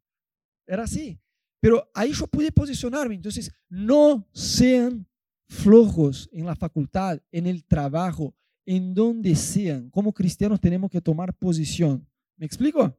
Era 0.68 0.84
así. 0.84 1.18
Pero 1.62 1.90
ahí 1.94 2.12
yo 2.12 2.28
pude 2.28 2.52
posicionarme. 2.52 3.16
Entonces, 3.16 3.54
no 3.70 4.28
sean 4.34 5.08
flojos 5.48 6.30
en 6.34 6.46
la 6.46 6.56
facultad, 6.56 7.22
en 7.32 7.48
el 7.48 7.64
trabajo, 7.66 8.36
en 8.66 8.94
donde 8.94 9.36
sean. 9.36 9.90
Como 9.90 10.14
cristianos 10.14 10.60
tenemos 10.60 10.90
que 10.90 11.02
tomar 11.02 11.34
posición. 11.34 12.08
¿Me 12.38 12.46
explico? 12.46 12.96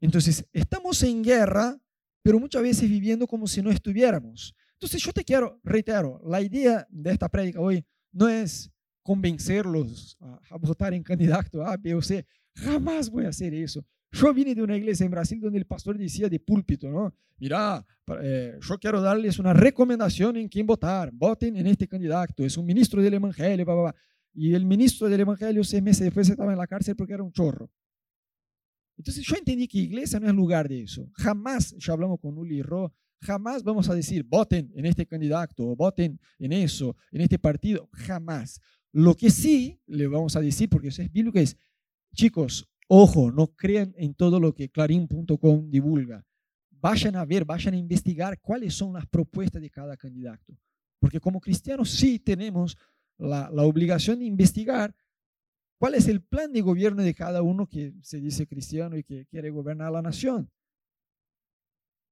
Entonces, 0.00 0.44
estamos 0.52 1.02
en 1.02 1.22
guerra, 1.22 1.78
pero 2.22 2.40
muchas 2.40 2.62
veces 2.62 2.88
viviendo 2.88 3.26
como 3.26 3.46
si 3.46 3.62
no 3.62 3.70
estuviéramos. 3.70 4.54
Entonces, 4.74 5.02
yo 5.02 5.12
te 5.12 5.24
quiero, 5.24 5.60
reitero, 5.62 6.20
la 6.24 6.40
idea 6.40 6.86
de 6.90 7.12
esta 7.12 7.28
prédica 7.28 7.60
hoy 7.60 7.84
no 8.10 8.28
es 8.28 8.70
convencerlos 9.02 10.16
a, 10.20 10.56
votar 10.56 10.94
en 10.94 11.02
candidato 11.02 11.64
A, 11.64 11.76
B 11.76 11.94
o 11.94 12.02
C. 12.02 12.26
Jamás 12.54 13.10
voy 13.10 13.26
a 13.26 13.28
hacer 13.28 13.54
eso. 13.54 13.84
Yo 14.12 14.32
vine 14.34 14.54
de 14.54 14.62
una 14.62 14.76
iglesia 14.76 15.04
en 15.04 15.10
Brasil 15.10 15.40
donde 15.40 15.58
el 15.58 15.64
pastor 15.64 15.96
decía 15.96 16.28
de 16.28 16.38
púlpito, 16.38 16.90
¿no? 16.90 17.14
Mira, 17.38 17.84
eh, 18.22 18.58
yo 18.60 18.78
quiero 18.78 19.00
darles 19.00 19.38
una 19.38 19.54
recomendación 19.54 20.36
en 20.36 20.48
quién 20.48 20.66
votar. 20.66 21.10
Voten 21.12 21.56
en 21.56 21.66
este 21.66 21.88
candidato. 21.88 22.44
Es 22.44 22.56
un 22.56 22.66
ministro 22.66 23.00
del 23.00 23.14
Evangelio. 23.14 23.94
Y 24.34 24.54
el 24.54 24.66
ministro 24.66 25.08
del 25.08 25.20
Evangelio 25.20 25.64
seis 25.64 25.82
meses 25.82 26.04
después 26.04 26.28
estaba 26.28 26.52
en 26.52 26.58
la 26.58 26.66
cárcel 26.66 26.94
porque 26.94 27.14
era 27.14 27.22
un 27.22 27.32
chorro. 27.32 27.70
Entonces 28.98 29.24
yo 29.24 29.34
entendí 29.34 29.66
que 29.66 29.78
iglesia 29.78 30.20
no 30.20 30.28
es 30.28 30.34
lugar 30.34 30.68
de 30.68 30.82
eso. 30.82 31.10
Jamás, 31.14 31.74
ya 31.78 31.94
hablamos 31.94 32.20
con 32.20 32.36
Uli 32.36 32.62
Ro, 32.62 32.94
jamás 33.20 33.64
vamos 33.64 33.88
a 33.88 33.94
decir, 33.94 34.24
voten 34.24 34.70
en 34.74 34.86
este 34.86 35.06
candidato, 35.06 35.66
o 35.66 35.74
voten 35.74 36.20
en 36.38 36.52
eso, 36.52 36.96
en 37.10 37.22
este 37.22 37.38
partido. 37.38 37.88
Jamás. 37.92 38.60
Lo 38.92 39.16
que 39.16 39.30
sí 39.30 39.80
le 39.86 40.06
vamos 40.06 40.36
a 40.36 40.40
decir, 40.40 40.68
porque 40.68 40.88
eso 40.88 41.02
es 41.02 41.10
bíblico, 41.10 41.38
es, 41.38 41.56
chicos, 42.14 42.68
ojo, 42.94 43.32
no 43.32 43.46
crean 43.46 43.94
en 43.96 44.12
todo 44.12 44.38
lo 44.38 44.52
que 44.52 44.68
clarín.com 44.68 45.70
divulga. 45.70 46.26
Vayan 46.68 47.16
a 47.16 47.24
ver, 47.24 47.46
vayan 47.46 47.72
a 47.72 47.78
investigar 47.78 48.38
cuáles 48.38 48.74
son 48.74 48.92
las 48.92 49.06
propuestas 49.06 49.62
de 49.62 49.70
cada 49.70 49.96
candidato. 49.96 50.54
Porque 50.98 51.18
como 51.18 51.40
cristianos 51.40 51.90
sí 51.90 52.18
tenemos 52.18 52.76
la, 53.16 53.48
obligación 53.62 54.18
de 54.18 54.26
investigar 54.26 54.94
cuál 55.78 55.94
es 55.94 56.06
el 56.06 56.20
plan 56.20 56.52
de 56.52 56.60
gobierno 56.60 57.02
de 57.02 57.14
cada 57.14 57.40
uno 57.40 57.66
que 57.66 57.94
se 58.02 58.20
dice 58.20 58.46
cristiano 58.46 58.98
y 58.98 59.04
que 59.04 59.24
quiere 59.24 59.48
gobernar 59.48 59.90
la 59.90 60.02
nación. 60.02 60.50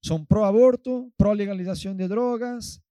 Son 0.00 0.24
pro 0.24 0.46
aborto, 0.46 1.12
pro 1.18 1.34
legalización 1.34 1.98
de 1.98 2.08
drogas, 2.08 2.82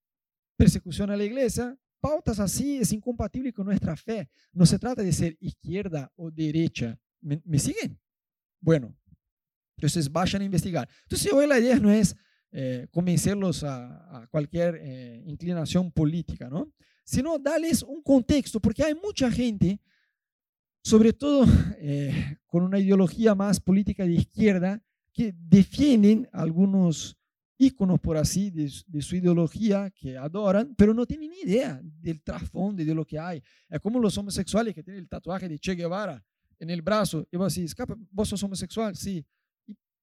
persecución 0.55 1.10
a 1.10 1.17
la 1.17 1.24
iglesia, 1.24 1.75
pautas 2.00 2.39
así 2.39 2.77
es 2.77 2.93
incompatible 2.93 3.51
con 3.51 3.65
nuestra 3.65 3.96
fe. 3.96 4.29
No 4.53 4.67
se 4.67 4.77
trata 4.77 5.01
de 5.01 5.12
ser 5.12 5.38
izquierda 5.39 6.12
o 6.17 6.29
derecha. 6.29 7.00
¿Me, 7.22 7.60
siguen? 7.60 8.00
Bueno, 8.60 8.96
entonces 9.78 10.12
vayan 10.12 10.42
a 10.42 10.46
investigar. 10.46 10.88
Entonces 11.04 11.32
hoy 11.32 11.48
la 11.48 11.60
idea 11.60 11.78
no 11.80 11.92
es 11.92 12.16
eh, 12.52 12.88
convencerlos 12.92 13.64
a, 13.64 14.28
cualquier 14.32 14.80
eh, 14.82 15.24
inclinación 15.26 15.92
política, 15.92 16.50
¿no? 16.50 16.72
Sino 17.04 17.38
darles 17.40 17.84
un 17.84 18.02
contexto, 18.02 18.60
porque 18.60 18.84
hay 18.84 18.94
mucha 18.94 19.32
gente, 19.32 19.80
sobre 20.84 21.14
todo 21.14 21.46
eh, 21.78 22.38
con 22.46 22.64
una 22.64 22.80
ideología 22.80 23.36
más 23.36 23.60
política 23.60 24.06
de 24.06 24.14
izquierda, 24.14 24.84
que 25.12 25.34
defienden 25.38 26.30
algunos 26.32 27.18
íconos, 27.58 28.00
por 28.00 28.16
así, 28.16 28.50
de, 28.50 28.70
su 29.02 29.16
ideología 29.18 29.92
que 29.92 30.18
adoran, 30.18 30.74
pero 30.76 30.94
no 30.94 31.06
tienen 31.06 31.30
ni 31.32 31.42
idea 31.42 31.80
del 31.84 32.22
trasfondo 32.22 32.84
de 32.84 32.96
lo 32.96 33.06
que 33.06 33.20
hay. 33.20 33.44
Es 33.70 33.80
como 33.82 34.00
los 34.00 34.18
homosexuales 34.18 34.74
que 34.74 34.82
tienen 34.82 35.02
el 35.02 35.10
tatuaje 35.10 35.50
de 35.50 35.60
Che 35.60 35.76
Guevara 35.76 36.24
en 36.60 36.70
el 36.70 36.82
brazo. 36.82 37.28
Y 37.32 37.38
vos 37.38 37.54
decís, 37.54 37.75
¿vos 38.12 38.30
sos 38.30 38.44
homosexual? 38.44 38.96
Sí. 38.96 39.25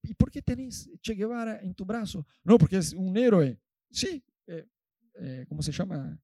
¿Y, 0.02 0.14
por 0.14 0.30
qué 0.30 0.40
tenés 0.40 0.88
Che 1.00 1.14
Guevara 1.14 1.60
en 1.60 1.74
tu 1.74 1.84
brazo? 1.84 2.26
No, 2.42 2.58
porque 2.58 2.78
es 2.78 2.92
un 2.92 3.16
héroe. 3.16 3.60
Sí. 3.90 4.24
Eh, 4.46 4.66
eh, 5.14 5.46
¿Cómo 5.48 5.62
se 5.62 5.72
llama? 5.72 6.18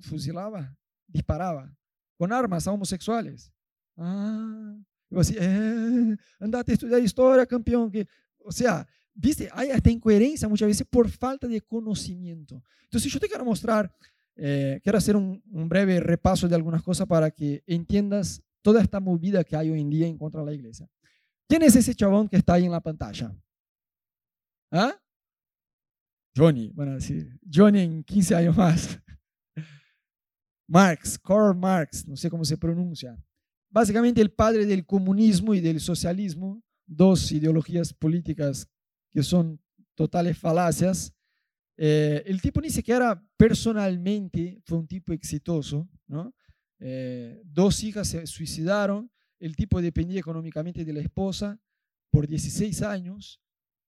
Fusilaba, 0.00 0.76
disparaba 1.06 1.74
con 2.16 2.32
armas 2.32 2.66
a 2.66 2.72
homosexuales. 2.72 3.52
Ah. 3.96 4.76
Y 5.10 5.14
vos 5.14 5.28
decís, 5.28 5.42
eh, 5.42 6.16
andate 6.40 6.72
a 6.72 6.74
estudiar 6.74 7.00
historia, 7.00 7.46
campeón. 7.46 7.90
Que, 7.90 8.06
o 8.38 8.52
sea, 8.52 8.86
¿Viste? 9.20 9.48
Hay 9.52 9.70
esta 9.70 9.90
incoherencia 9.90 10.48
muchas 10.48 10.68
veces 10.68 10.86
por 10.88 11.10
falta 11.10 11.48
de 11.48 11.60
conocimiento. 11.60 12.62
Entonces 12.84 13.12
yo 13.12 13.18
te 13.18 13.26
quiero 13.26 13.44
mostrar, 13.44 13.92
eh, 14.36 14.78
quiero 14.80 14.96
hacer 14.96 15.16
un, 15.16 15.42
breve 15.68 15.98
repaso 15.98 16.46
de 16.46 16.54
algunas 16.54 16.84
cosas 16.84 17.08
para 17.08 17.28
que 17.32 17.64
entiendas 17.66 18.40
toda 18.62 18.82
esta 18.82 19.00
movida 19.00 19.44
que 19.44 19.56
hay 19.56 19.70
hoy 19.70 19.80
en 19.80 19.90
día 19.90 20.06
en 20.06 20.18
contra 20.18 20.40
de 20.40 20.46
la 20.46 20.54
iglesia. 20.54 20.88
¿Quién 21.48 21.62
es 21.62 21.76
ese 21.76 21.94
chabón 21.94 22.28
que 22.28 22.36
está 22.36 22.54
ahí 22.54 22.64
en 22.64 22.72
la 22.72 22.80
pantalla? 22.80 23.34
¿Ah? 24.70 24.94
Johnny, 26.36 26.70
bueno, 26.74 26.94
decir, 26.94 27.38
Johnny 27.52 27.80
en 27.80 28.04
15 28.04 28.34
años 28.34 28.56
más. 28.56 29.00
Marx, 30.68 31.18
Karl 31.18 31.56
Marx, 31.56 32.06
no 32.06 32.16
sé 32.16 32.28
cómo 32.28 32.44
se 32.44 32.56
pronuncia. 32.56 33.18
Básicamente 33.70 34.20
el 34.20 34.30
padre 34.30 34.66
del 34.66 34.84
comunismo 34.84 35.54
y 35.54 35.60
del 35.60 35.80
socialismo, 35.80 36.62
dos 36.86 37.32
ideologías 37.32 37.92
políticas 37.92 38.68
que 39.10 39.22
son 39.22 39.60
totales 39.94 40.38
falacias. 40.38 41.12
Eh, 41.76 42.22
el 42.26 42.40
tipo 42.40 42.60
ni 42.60 42.70
siquiera 42.70 43.22
personalmente 43.36 44.60
fue 44.64 44.78
un 44.78 44.86
tipo 44.86 45.12
exitoso, 45.12 45.88
¿no? 46.06 46.34
Eh, 46.80 47.42
dos 47.44 47.82
hijas 47.82 48.08
se 48.08 48.26
suicidaron, 48.26 49.10
el 49.38 49.56
tipo 49.56 49.80
dependía 49.80 50.20
económicamente 50.20 50.84
de 50.84 50.92
la 50.92 51.00
esposa 51.00 51.60
por 52.10 52.26
16 52.26 52.82
años, 52.82 53.40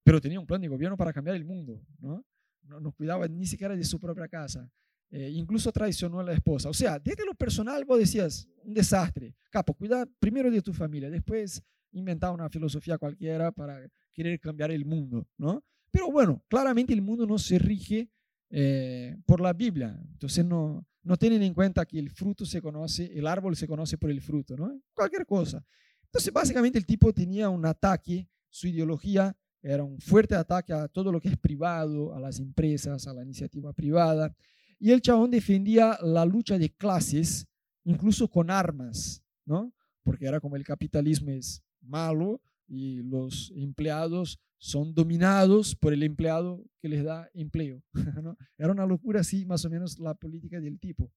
pero 0.05 0.21
tenía 0.21 0.41
un 0.41 0.47
plan 0.47 0.61
de 0.61 0.69
gobierno 0.69 0.97
para 0.97 1.13
cambiar 1.13 1.37
el 1.37 1.45
mundo, 1.45 1.85
¿no? 1.99 2.25
No, 2.63 2.93
cuidaba 2.93 3.27
ni 3.27 3.47
siquiera 3.47 3.75
de 3.75 3.85
su 3.85 3.99
propia 3.99 4.29
casa. 4.29 4.71
Eh, 5.11 5.29
incluso 5.31 5.73
traicionó 5.73 6.21
a 6.21 6.23
la 6.23 6.33
esposa. 6.33 6.69
O 6.69 6.75
sea, 6.75 7.01
desde 7.01 7.25
lo 7.25 7.35
personal 7.35 7.85
vos 7.85 7.99
decías, 7.99 8.49
un 8.63 8.75
desastre. 8.75 9.35
Capo, 9.51 9.75
cuida 9.75 10.07
primero 10.21 10.51
de 10.51 10.63
tu 10.63 10.73
familia, 10.73 11.11
después 11.11 11.65
inventaba 11.93 12.33
una 12.33 12.49
filosofía 12.49 12.97
cualquiera 12.97 13.51
para 13.51 13.81
querer 14.13 14.39
cambiar 14.39 14.71
el 14.71 14.85
mundo, 14.85 15.27
¿no? 15.37 15.65
Pero 15.91 16.11
bueno, 16.13 16.45
claramente 16.49 16.93
el 16.93 17.03
mundo 17.03 17.27
no 17.27 17.39
se 17.39 17.59
rige 17.59 18.09
eh, 18.51 19.17
por 19.27 19.41
la 19.41 19.53
Biblia, 19.53 20.01
entonces 20.13 20.45
no, 20.45 20.87
no 21.03 21.17
tienen 21.17 21.43
en 21.43 21.55
cuenta 21.55 21.87
que 21.87 21.99
el 21.99 22.11
fruto 22.11 22.45
se 22.45 22.61
conoce, 22.61 23.11
el 23.17 23.27
árbol 23.27 23.57
se 23.57 23.67
conoce 23.67 23.99
por 23.99 24.11
el 24.11 24.21
fruto, 24.21 24.57
¿no? 24.57 24.81
Cualquier 24.95 25.27
cosa. 25.27 25.65
Entonces, 26.05 26.33
básicamente 26.33 26.79
el 26.79 26.87
tipo 26.87 27.13
tenía 27.13 27.49
un 27.49 27.65
ataque, 27.65 28.29
su 28.49 28.69
ideología 28.69 29.37
era 29.63 29.85
un 29.85 30.01
fuerte 30.01 30.35
ataque 30.35 30.73
a 30.73 30.89
todo 30.89 31.13
lo 31.13 31.21
que 31.21 31.29
es 31.29 31.37
privado, 31.37 32.15
a 32.15 32.21
las 32.21 32.39
empresas, 32.39 33.07
a 33.07 33.15
la 33.15 33.23
iniciativa 33.23 33.73
privada. 33.73 34.35
Y 34.79 34.91
el 34.91 35.01
chabón 35.03 35.31
defendía 35.31 35.99
la 36.03 36.25
lucha 36.25 36.59
de 36.59 36.71
clases, 36.71 37.47
incluso 37.85 38.29
con 38.29 38.51
armas, 38.51 39.23
¿no? 39.45 39.73
Porque 40.03 40.27
era 40.27 40.41
como 40.41 40.57
el 40.57 40.65
capitalismo 40.65 41.31
es 41.31 41.63
malo, 41.81 42.41
y 42.71 43.03
los 43.03 43.53
empleados 43.57 44.39
son 44.61 44.95
dominados 44.95 45.75
por 45.75 45.95
el 45.95 46.03
empleado 46.03 46.63
que 46.81 46.89
les 46.89 47.03
da 47.03 47.29
empleo. 47.33 47.83
¿no? 48.23 48.37
Era 48.59 48.71
una 48.71 48.87
locura 48.87 49.21
así, 49.21 49.47
más 49.47 49.65
o 49.65 49.71
menos, 49.71 49.99
la 49.99 50.15
política 50.15 50.61
del 50.61 50.79
tipo. 50.79 51.11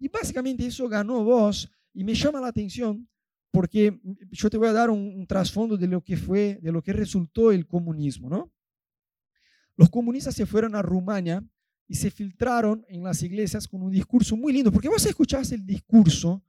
Y 0.00 0.08
básicamente 0.08 0.66
eso 0.66 0.88
ganó 0.88 1.22
voz 1.22 1.70
y 1.94 2.04
me 2.04 2.14
llama 2.14 2.40
la 2.40 2.48
atención 2.48 3.08
porque 3.52 3.98
yo 4.30 4.50
te 4.50 4.58
voy 4.58 4.68
a 4.68 4.72
dar 4.72 4.90
un, 4.90 5.26
trasfondo 5.26 5.76
de 5.76 5.86
lo 5.86 6.02
que 6.02 6.16
fue, 6.16 6.58
de 6.60 6.72
lo 6.72 6.82
que 6.82 6.92
resultó 6.92 7.52
el 7.52 7.66
comunismo. 7.66 8.28
¿no? 8.28 8.52
Los 9.76 9.88
comunistas 9.88 10.34
se 10.34 10.44
fueron 10.44 10.74
a 10.74 10.82
Rumania 10.82 11.42
y 11.86 11.94
se 11.94 12.10
filtraron 12.10 12.84
en 12.88 13.04
las 13.04 13.22
iglesias 13.22 13.68
con 13.68 13.82
un 13.82 13.92
discurso 13.92 14.36
muy 14.36 14.52
lindo, 14.52 14.72
porque 14.72 14.88
vos 14.88 15.06
escuchás 15.06 15.52
el 15.52 15.64
discurso 15.64 16.44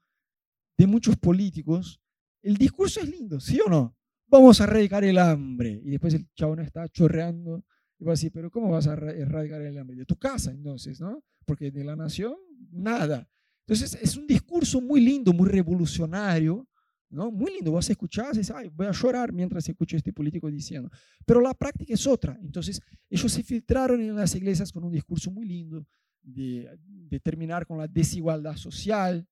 de 0.78 0.88
muchos 0.88 1.16
políticos, 1.16 2.02
el 2.42 2.58
discurso 2.58 3.00
es 3.02 3.10
lindo, 3.10 3.40
¿sí 3.40 3.60
o 3.66 3.70
no? 3.70 3.96
Vamos 4.30 4.62
a 4.62 4.66
erradicar 4.66 5.04
el 5.04 5.18
hambre. 5.18 5.82
Y 5.84 5.92
después 5.92 6.14
el 6.14 6.28
chabón 6.34 6.60
está 6.62 6.88
chorreando 6.90 7.66
y 7.98 8.06
va 8.06 8.12
a 8.12 8.14
decir, 8.14 8.32
pero 8.32 8.50
¿cómo 8.50 8.70
vas 8.70 8.88
a 8.88 8.94
erradicar 8.94 9.62
el 9.62 9.78
hambre? 9.78 9.98
De 9.98 10.06
tu 10.06 10.16
casa, 10.16 10.52
entonces, 10.52 11.02
¿no? 11.02 11.24
Porque 11.46 11.72
de 11.72 11.84
la 11.84 11.96
nación, 11.96 12.36
nada. 12.72 13.28
Entonces 13.68 14.00
es 14.02 14.18
un 14.18 14.26
discurso 14.26 14.82
muy 14.82 15.02
lindo, 15.02 15.34
muy 15.34 15.50
revolucionario, 15.50 16.68
¿no? 17.10 17.32
Muy 17.32 17.54
lindo. 17.54 17.72
Vos 17.72 17.90
escuchás 17.90 18.36
y 18.36 18.40
dices, 18.40 18.56
ay, 18.56 18.70
voy 18.70 18.88
a 18.88 18.92
llorar 18.92 19.34
mientras 19.34 19.68
escucho 19.68 19.96
a 19.96 19.98
este 19.98 20.14
político 20.14 20.50
diciendo. 20.50 20.90
Pero 21.26 21.42
la 21.42 21.54
práctica 21.54 21.94
es 21.94 22.08
otra. 22.08 22.40
Entonces 22.42 22.82
ellos 23.10 23.32
se 23.32 23.44
filtraron 23.44 24.02
en 24.02 24.16
las 24.16 24.34
iglesias 24.36 24.72
con 24.72 24.84
un 24.84 24.92
discurso 24.92 25.32
muy 25.32 25.46
lindo 25.46 25.86
de, 26.22 26.70
de 26.88 27.20
terminar 27.20 27.66
con 27.66 27.78
la 27.78 27.88
desigualdad 27.88 28.56
social, 28.56 29.28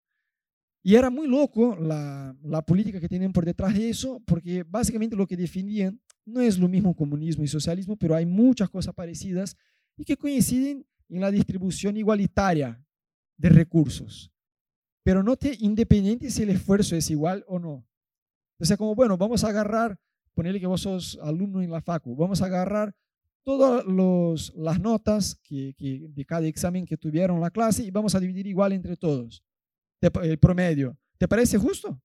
y 0.88 0.96
era 0.96 1.10
muy 1.10 1.28
loco 1.28 1.76
la, 1.76 2.34
la, 2.44 2.62
política 2.62 3.02
que 3.02 3.10
tienen 3.10 3.34
por 3.34 3.44
detrás 3.44 3.74
de 3.74 3.90
eso, 3.90 4.22
porque 4.26 4.64
básicamente 4.64 5.18
lo 5.18 5.28
que 5.28 5.36
defendían 5.36 6.00
no 6.26 6.40
es 6.40 6.58
lo 6.58 6.70
mismo 6.70 6.96
comunismo 6.96 7.44
y 7.44 7.48
socialismo, 7.50 7.98
pero 7.98 8.16
hay 8.16 8.26
muchas 8.26 8.70
cosas 8.70 8.94
parecidas 8.94 9.58
y 9.98 10.06
que 10.06 10.16
coinciden 10.16 10.88
en 11.10 11.20
la 11.20 11.30
distribución 11.30 11.98
igualitaria 11.98 12.82
de 13.36 13.50
recursos. 13.50 14.32
Pero 15.04 15.24
no 15.24 15.36
te 15.36 15.58
independiente 15.60 16.32
si 16.32 16.44
el 16.44 16.52
esfuerzo 16.52 16.96
es 16.96 17.12
igual 17.12 17.44
o 17.50 17.60
no. 17.60 17.86
O 18.58 18.64
sea, 18.64 18.78
como, 18.78 18.96
bueno, 18.96 19.18
vamos 19.18 19.44
a 19.44 19.50
agarrar, 19.50 20.00
ponerle 20.34 20.62
que 20.62 20.68
vos 20.68 20.80
sos 20.80 21.20
alumno 21.22 21.62
en 21.62 21.70
la 21.70 21.82
facu, 21.82 22.16
vamos 22.16 22.42
a 22.42 22.46
agarrar 22.46 22.96
todas 23.44 23.84
las 24.56 24.80
notas 24.80 25.36
que, 25.44 25.74
que, 25.78 26.08
de 26.08 26.24
cada 26.24 26.48
examen 26.48 26.86
que 26.86 26.96
tuvieron 26.96 27.42
la 27.42 27.52
clase 27.52 27.84
y 27.84 27.92
vamos 27.92 28.16
a 28.16 28.22
dividir 28.22 28.48
igual 28.48 28.72
entre 28.72 28.96
todos. 28.96 29.44
El 30.02 30.38
promedio, 30.40 30.98
¿te 31.18 31.28
parece 31.28 31.58
justo? 31.58 32.02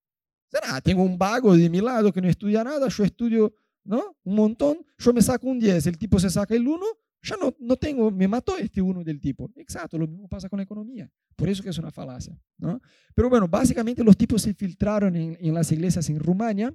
Ah, 0.65 0.81
tengo 0.81 1.03
un 1.03 1.17
vago 1.17 1.57
de 1.57 1.71
mi 1.71 1.81
lado 1.81 2.13
que 2.13 2.21
no 2.21 2.29
estudia 2.29 2.63
nada, 2.63 2.89
yo 2.89 3.05
estudio 3.05 3.55
¿no? 3.85 4.17
un 4.25 4.35
montón, 4.35 4.79
yo 4.99 5.13
me 5.13 5.23
saco 5.23 5.47
un 5.49 5.59
10, 5.59 5.87
el 5.87 5.99
tipo 5.99 6.19
se 6.19 6.31
saca 6.31 6.55
el 6.55 6.67
1, 6.67 6.85
ya 7.23 7.37
no, 7.37 7.55
no 7.61 7.77
tengo, 7.77 8.11
me 8.11 8.27
mató 8.27 8.57
este 8.59 8.83
uno 8.83 9.05
del 9.05 9.21
tipo. 9.21 9.51
Exacto, 9.57 9.97
lo 9.97 10.09
mismo 10.09 10.29
pasa 10.29 10.49
con 10.49 10.57
la 10.57 10.65
economía. 10.65 11.09
Por 11.37 11.49
eso 11.49 11.63
que 11.63 11.69
es 11.69 11.79
una 11.79 11.93
falacia. 11.93 12.37
¿no? 12.59 12.81
Pero 13.15 13.31
bueno, 13.31 13.47
básicamente 13.47 14.03
los 14.03 14.17
tipos 14.17 14.43
se 14.43 14.55
filtraron 14.55 15.15
en, 15.15 15.37
en 15.41 15.55
las 15.55 15.71
iglesias 15.71 16.11
en 16.11 16.19
Rumania 16.19 16.75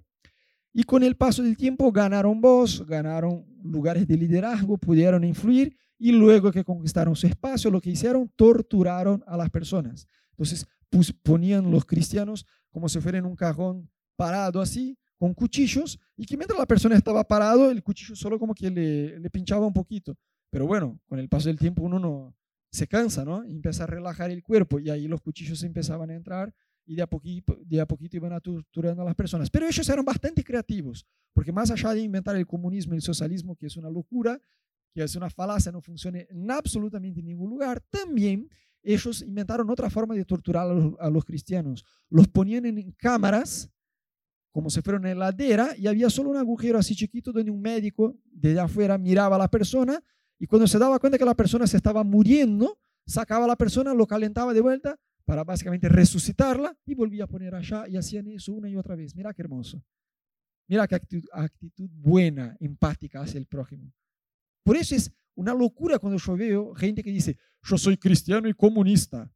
y 0.74 0.84
con 0.84 1.04
el 1.04 1.16
paso 1.16 1.44
del 1.44 1.58
tiempo 1.58 1.92
ganaron 1.92 2.40
voz, 2.40 2.86
ganaron 2.86 3.46
lugares 3.62 4.08
de 4.08 4.16
liderazgo, 4.16 4.78
pudieron 4.78 5.24
influir 5.24 5.76
y 6.00 6.12
luego 6.12 6.52
que 6.52 6.64
conquistaron 6.64 7.16
su 7.16 7.28
espacio, 7.28 7.70
lo 7.70 7.82
que 7.82 7.90
hicieron, 7.90 8.32
torturaron 8.36 9.24
a 9.28 9.36
las 9.36 9.50
personas. 9.50 10.08
Entonces 10.32 10.66
ponían 11.24 11.70
los 11.70 11.86
cristianos 11.86 12.46
como 12.72 12.90
si 12.90 13.00
fueran 13.00 13.26
en 13.26 13.32
un 13.32 13.36
cajón 13.36 13.90
parado 14.16 14.62
así, 14.62 14.98
con 15.18 15.34
cuchillos, 15.34 16.00
y 16.16 16.26
que 16.26 16.38
mientras 16.38 16.60
la 16.60 16.66
persona 16.66 16.96
estaba 16.96 17.28
parado, 17.28 17.72
el 17.72 17.82
cuchillo 17.82 18.16
solo 18.16 18.38
como 18.38 18.54
que 18.54 18.70
le, 18.70 19.30
pinchaba 19.30 19.66
un 19.66 19.74
poquito. 19.74 20.16
Pero 20.50 20.68
bueno, 20.68 21.00
con 21.08 21.20
el 21.20 21.28
paso 21.28 21.50
del 21.50 21.58
tiempo 21.58 21.84
uno 21.84 22.00
no 22.00 22.36
se 22.72 22.88
cansa, 22.88 23.26
¿no? 23.26 23.44
Y 23.46 23.52
empieza 23.52 23.84
a 23.84 23.88
relajar 23.88 24.30
el 24.30 24.44
cuerpo 24.44 24.80
y 24.80 24.90
ahí 24.90 25.08
los 25.08 25.22
cuchillos 25.22 25.64
empezaban 25.64 26.10
a 26.12 26.16
entrar 26.16 26.54
y 26.86 26.96
de 26.96 27.02
a 27.02 27.08
poquito, 27.08 27.58
de 27.66 27.82
a 27.82 27.86
poquito 27.86 28.16
iban 28.18 28.34
a 28.34 28.40
torturando 28.40 29.02
a 29.02 29.06
las 29.06 29.16
personas. 29.16 29.50
Pero 29.50 29.68
ellos 29.68 29.88
eran 29.90 30.06
bastante 30.06 30.44
creativos, 30.44 31.06
porque 31.34 31.52
más 31.52 31.70
allá 31.72 31.94
de 31.94 32.02
inventar 32.02 32.36
el 32.36 32.46
comunismo 32.46 32.94
y 32.94 32.98
el 32.98 33.02
socialismo, 33.02 33.56
que 33.56 33.68
es 33.68 33.76
una 33.76 33.90
locura, 33.90 34.40
que 34.94 35.04
es 35.04 35.16
una 35.16 35.30
falacia, 35.30 35.72
no 35.72 35.82
funciona 35.82 36.20
en 36.20 36.50
absolutamente 36.50 37.22
ningún 37.22 37.50
lugar, 37.50 37.82
también 37.90 38.50
ellos 38.94 39.22
inventaron 39.22 39.70
otra 39.70 39.90
forma 39.90 40.16
de 40.16 40.24
torturar 40.24 40.68
a 41.00 41.10
los, 41.10 41.26
cristianos. 41.26 41.84
Los 42.10 42.28
ponían 42.28 42.66
en 42.66 42.92
cámaras, 42.94 43.70
como 44.52 44.70
si 44.70 44.82
fuera 44.82 44.98
una 44.98 45.12
heladera, 45.12 45.76
y 45.78 45.88
había 45.88 46.10
solo 46.10 46.30
un 46.30 46.38
agujero 46.38 46.80
así 46.80 46.96
chiquito 46.96 47.32
donde 47.32 47.52
un 47.52 47.62
médico 47.62 48.18
desde 48.26 48.60
afuera 48.60 48.98
miraba 48.98 49.36
a 49.36 49.40
la 49.40 49.48
persona 49.50 50.02
y 50.40 50.48
cuando 50.48 50.68
se 50.68 50.80
daba 50.80 51.00
cuenta 51.00 51.18
que 51.18 51.26
la 51.26 51.36
persona 51.36 51.68
se 51.68 51.78
estaba 51.78 52.04
muriendo, 52.04 52.80
sacaba 53.06 53.46
a 53.46 53.48
la 53.48 53.56
persona, 53.56 53.94
lo 53.94 54.08
calentaba 54.08 54.54
de 54.54 54.62
vuelta 54.62 55.00
para 55.26 55.44
básicamente 55.44 55.90
resucitarla 55.90 56.78
y 56.86 56.96
volvía 56.96 57.26
a 57.26 57.28
poner 57.28 57.56
allá 57.56 57.88
y 57.88 57.98
hacían 57.98 58.28
eso 58.28 58.54
una 58.54 58.70
y 58.70 58.78
otra 58.78 58.96
vez. 58.96 59.16
Mira 59.16 59.34
qué 59.34 59.42
hermoso. 59.42 59.84
Mira 60.68 60.88
qué 60.88 60.96
actitud, 60.96 61.28
actitud 61.34 61.90
buena, 61.92 62.56
empática 62.60 63.22
hacia 63.22 63.38
el 63.38 63.48
prójimo. 63.48 63.92
Por 64.64 64.78
eso 64.78 64.96
es 64.96 65.12
una 65.38 65.54
locura 65.54 66.00
cuando 66.00 66.18
yo 66.18 66.36
veo 66.36 66.74
gente 66.74 67.04
que 67.04 67.12
dice, 67.12 67.38
yo 67.62 67.78
soy 67.78 67.96
cristiano 67.98 68.50
y 68.50 68.54
comunista. 68.54 69.32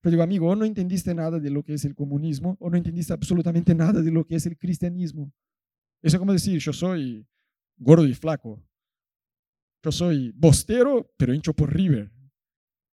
Pero 0.00 0.12
digo, 0.12 0.22
amigo, 0.22 0.48
o 0.48 0.56
no 0.56 0.64
entendiste 0.64 1.14
nada 1.14 1.38
de 1.38 1.50
lo 1.50 1.62
que 1.62 1.74
es 1.74 1.84
el 1.84 1.94
comunismo, 1.94 2.56
o 2.58 2.70
no 2.70 2.76
entendiste 2.76 3.12
absolutamente 3.12 3.74
nada 3.74 4.00
de 4.00 4.10
lo 4.10 4.26
que 4.26 4.36
es 4.36 4.46
el 4.46 4.56
cristianismo. 4.56 5.32
Eso 6.00 6.16
es 6.16 6.18
como 6.18 6.32
decir, 6.32 6.58
yo 6.58 6.72
soy 6.72 7.26
gordo 7.76 8.06
y 8.06 8.14
flaco. 8.14 8.62
Yo 9.82 9.92
soy 9.92 10.32
bostero, 10.34 11.12
pero 11.18 11.34
hincho 11.34 11.52
por 11.52 11.72
River. 11.72 12.10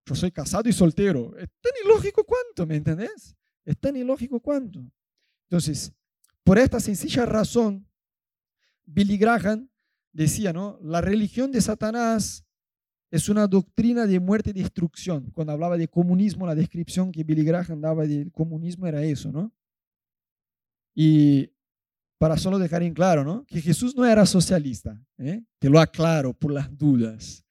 Yo 0.05 0.15
soy 0.15 0.31
casado 0.31 0.67
y 0.67 0.73
soltero. 0.73 1.37
Es 1.37 1.47
tan 1.61 1.73
ilógico 1.85 2.25
cuánto, 2.25 2.65
¿me 2.65 2.75
entendés? 2.75 3.35
Es 3.63 3.77
tan 3.77 3.95
ilógico 3.95 4.39
cuánto. 4.39 4.83
Entonces, 5.43 5.93
por 6.43 6.57
esta 6.57 6.79
sencilla 6.79 7.25
razón, 7.27 7.87
Billy 8.83 9.17
Graham 9.17 9.70
decía, 10.13 10.53
¿no? 10.53 10.79
La 10.81 11.01
religión 11.01 11.51
de 11.51 11.61
Satanás 11.61 12.45
es 13.11 13.27
una 13.27 13.47
doctrina 13.47 14.07
de 14.07 14.19
muerte 14.19 14.51
y 14.51 14.53
destrucción. 14.53 15.29
Cuando 15.31 15.53
hablaba 15.53 15.77
de 15.77 15.87
comunismo, 15.87 16.47
la 16.47 16.55
descripción 16.55 17.11
que 17.11 17.23
Billy 17.23 17.43
Graham 17.43 17.81
daba 17.81 18.05
del 18.05 18.31
comunismo 18.31 18.87
era 18.87 19.03
eso, 19.03 19.31
¿no? 19.31 19.53
Y 20.95 21.51
para 22.17 22.37
solo 22.37 22.59
dejar 22.59 22.83
en 22.83 22.93
claro, 22.93 23.23
¿no? 23.23 23.45
Que 23.45 23.61
Jesús 23.61 23.95
no 23.95 24.05
era 24.05 24.25
socialista, 24.25 24.99
¿eh? 25.17 25.43
Te 25.59 25.69
lo 25.69 25.79
aclaro 25.79 26.33
por 26.33 26.53
las 26.53 26.75
dudas. 26.77 27.43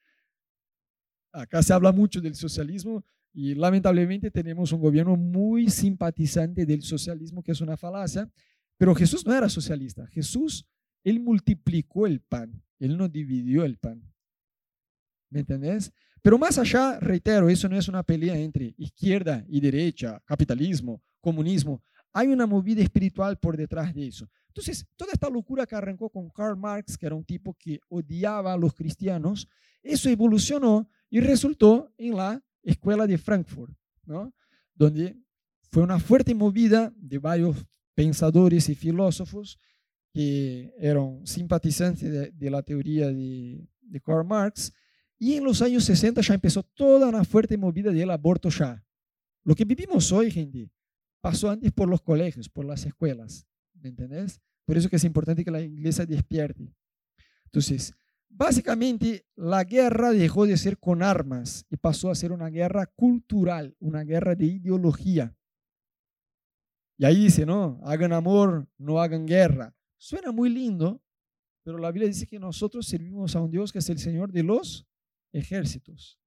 Acá 1.32 1.62
se 1.62 1.72
habla 1.72 1.92
mucho 1.92 2.20
del 2.20 2.34
socialismo 2.34 3.04
y 3.32 3.54
lamentablemente 3.54 4.30
tenemos 4.30 4.72
un 4.72 4.80
gobierno 4.80 5.16
muy 5.16 5.68
simpatizante 5.70 6.64
del 6.64 6.82
socialismo, 6.82 7.42
que 7.42 7.52
es 7.52 7.60
una 7.60 7.76
falacia, 7.76 8.30
pero 8.76 8.94
Jesús 8.94 9.26
no 9.26 9.34
era 9.34 9.48
socialista. 9.48 10.06
Jesús 10.06 10.66
él 11.04 11.20
multiplicó 11.20 12.06
el 12.06 12.20
pan, 12.20 12.62
Él 12.78 12.96
no 12.96 13.08
dividió 13.08 13.64
el 13.64 13.78
pan. 13.78 14.02
¿Me 15.30 15.40
entendés? 15.40 15.92
Pero 16.22 16.38
más 16.38 16.58
allá, 16.58 16.98
reitero, 17.00 17.48
eso 17.48 17.68
no 17.68 17.78
es 17.78 17.88
una 17.88 18.02
pelea 18.02 18.36
entre 18.36 18.74
izquierda 18.76 19.44
y 19.48 19.60
derecha, 19.60 20.20
capitalismo, 20.26 21.02
comunismo. 21.20 21.82
Hay 22.12 22.28
una 22.28 22.46
movida 22.46 22.82
espiritual 22.82 23.38
por 23.38 23.56
detrás 23.56 23.94
de 23.94 24.08
eso. 24.08 24.28
Entonces, 24.48 24.84
toda 24.96 25.12
esta 25.12 25.30
locura 25.30 25.64
que 25.66 25.76
arrancó 25.76 26.10
con 26.10 26.28
Karl 26.28 26.56
Marx, 26.56 26.98
que 26.98 27.06
era 27.06 27.14
un 27.14 27.24
tipo 27.24 27.54
que 27.54 27.78
odiaba 27.88 28.52
a 28.52 28.56
los 28.56 28.74
cristianos, 28.74 29.48
eso 29.82 30.10
evolucionó 30.10 30.88
y 31.08 31.20
resultó 31.20 31.92
en 31.96 32.16
la 32.16 32.42
escuela 32.62 33.06
de 33.06 33.16
Frankfurt, 33.16 33.72
¿no? 34.04 34.34
donde 34.74 35.16
fue 35.70 35.82
una 35.82 36.00
fuerte 36.00 36.34
movida 36.34 36.92
de 36.96 37.18
varios 37.18 37.64
pensadores 37.94 38.68
y 38.68 38.74
filósofos 38.74 39.58
que 40.12 40.74
eran 40.78 41.26
simpatizantes 41.26 42.36
de, 42.36 42.50
la 42.50 42.62
teoría 42.62 43.08
de, 43.08 43.68
de, 43.80 44.00
Karl 44.00 44.26
Marx, 44.26 44.72
y 45.18 45.34
en 45.34 45.44
los 45.44 45.62
años 45.62 45.84
60 45.84 46.20
ya 46.20 46.34
empezó 46.34 46.62
toda 46.62 47.08
una 47.08 47.24
fuerte 47.24 47.56
movida 47.56 47.92
del 47.92 48.10
aborto 48.10 48.48
ya. 48.48 48.84
Lo 49.44 49.54
que 49.54 49.64
vivimos 49.64 50.10
hoy, 50.12 50.30
gente, 50.30 50.70
pasó 51.20 51.50
antes 51.50 51.72
por 51.72 51.88
los 51.88 52.00
colegios, 52.00 52.48
por 52.48 52.64
las 52.64 52.84
escuelas, 52.86 53.46
¿me 53.74 53.90
entendés? 53.90 54.40
Por 54.64 54.76
eso 54.76 54.88
que 54.88 54.96
es 54.96 55.04
importante 55.04 55.44
que 55.44 55.50
la 55.50 55.60
iglesia 55.60 56.06
despierte. 56.06 56.74
Entonces, 57.44 57.92
básicamente 58.28 59.26
la 59.34 59.64
guerra 59.64 60.12
dejó 60.12 60.46
de 60.46 60.56
ser 60.56 60.78
con 60.78 61.02
armas 61.02 61.66
y 61.68 61.76
pasó 61.76 62.10
a 62.10 62.14
ser 62.14 62.32
una 62.32 62.48
guerra 62.48 62.86
cultural, 62.86 63.76
una 63.80 64.04
guerra 64.04 64.34
de 64.34 64.46
ideología. 64.46 65.36
Y 66.96 67.04
ahí 67.04 67.24
dice, 67.24 67.46
no, 67.46 67.80
hagan 67.82 68.12
amor, 68.12 68.68
no 68.78 69.00
hagan 69.00 69.26
guerra. 69.26 69.74
Suena 70.00 70.32
muy 70.32 70.48
lindo, 70.48 71.02
pero 71.62 71.76
la 71.76 71.92
Biblia 71.92 72.08
dice 72.08 72.26
que 72.26 72.38
nosotros 72.38 72.86
servimos 72.86 73.36
a 73.36 73.40
un 73.42 73.50
Dios 73.50 73.70
que 73.70 73.80
es 73.80 73.90
el 73.90 73.98
Señor 73.98 74.32
de 74.32 74.42
los 74.42 74.86
ejércitos. 75.30 76.18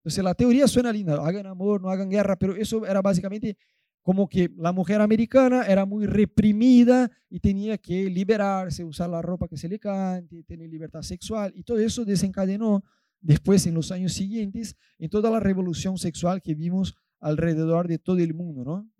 Entonces 0.00 0.22
la 0.22 0.34
teoría 0.34 0.68
suena 0.68 0.92
linda, 0.92 1.14
hagan 1.26 1.46
amor, 1.46 1.80
no 1.80 1.88
hagan 1.88 2.10
guerra, 2.10 2.36
pero 2.36 2.54
eso 2.54 2.84
era 2.84 3.00
básicamente 3.00 3.56
como 4.02 4.28
que 4.28 4.50
la 4.58 4.70
mujer 4.70 5.00
americana 5.00 5.62
era 5.62 5.86
muy 5.86 6.04
reprimida 6.04 7.10
y 7.30 7.40
tenía 7.40 7.78
que 7.78 8.10
liberarse, 8.10 8.84
usar 8.84 9.08
la 9.08 9.22
ropa 9.22 9.48
que 9.48 9.56
se 9.56 9.70
le 9.70 9.78
cante, 9.78 10.44
tener 10.44 10.68
libertad 10.68 11.00
sexual 11.00 11.54
y 11.56 11.62
todo 11.62 11.78
eso 11.78 12.04
desencadenó 12.04 12.84
después 13.18 13.66
en 13.66 13.72
los 13.72 13.90
años 13.92 14.12
siguientes 14.12 14.76
en 14.98 15.08
toda 15.08 15.30
la 15.30 15.40
revolución 15.40 15.96
sexual 15.96 16.42
que 16.42 16.54
vimos 16.54 16.94
alrededor 17.18 17.88
de 17.88 17.98
todo 17.98 18.18
el 18.18 18.34
mundo, 18.34 18.62
¿no? 18.62 18.90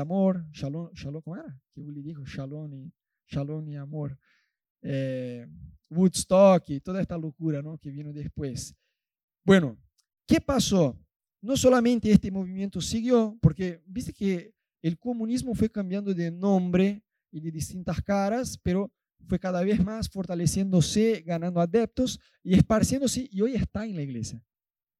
amor, 0.00 0.46
shalom, 0.52 0.92
shalom, 0.94 1.20
¿cómo 1.22 1.36
era? 1.36 1.60
Que 1.74 1.80
Willy 1.80 2.00
dijo, 2.00 2.24
shalom 2.24 2.72
y 2.74 2.92
Shalom 3.28 3.68
y 3.68 3.76
Amor, 3.76 4.18
eh, 4.82 5.46
Woodstock 5.90 6.64
toda 6.82 7.00
esta 7.00 7.16
locura 7.16 7.62
¿no? 7.62 7.78
que 7.78 7.90
vino 7.90 8.12
después. 8.12 8.74
Bueno, 9.44 9.78
¿qué 10.26 10.40
pasó? 10.40 10.98
No 11.40 11.56
solamente 11.56 12.10
este 12.10 12.30
movimiento 12.30 12.80
siguió, 12.80 13.38
porque 13.40 13.82
viste 13.86 14.12
que 14.12 14.52
el 14.82 14.98
comunismo 14.98 15.54
fue 15.54 15.70
cambiando 15.70 16.12
de 16.12 16.30
nombre 16.30 17.02
y 17.30 17.40
de 17.40 17.50
distintas 17.50 18.02
caras, 18.02 18.58
pero 18.62 18.92
fue 19.26 19.38
cada 19.38 19.62
vez 19.62 19.82
más 19.82 20.08
fortaleciéndose, 20.08 21.22
ganando 21.24 21.60
adeptos 21.60 22.20
y 22.42 22.54
esparciéndose, 22.54 23.28
y 23.30 23.40
hoy 23.40 23.54
está 23.54 23.84
en 23.84 23.96
la 23.96 24.02
iglesia. 24.02 24.42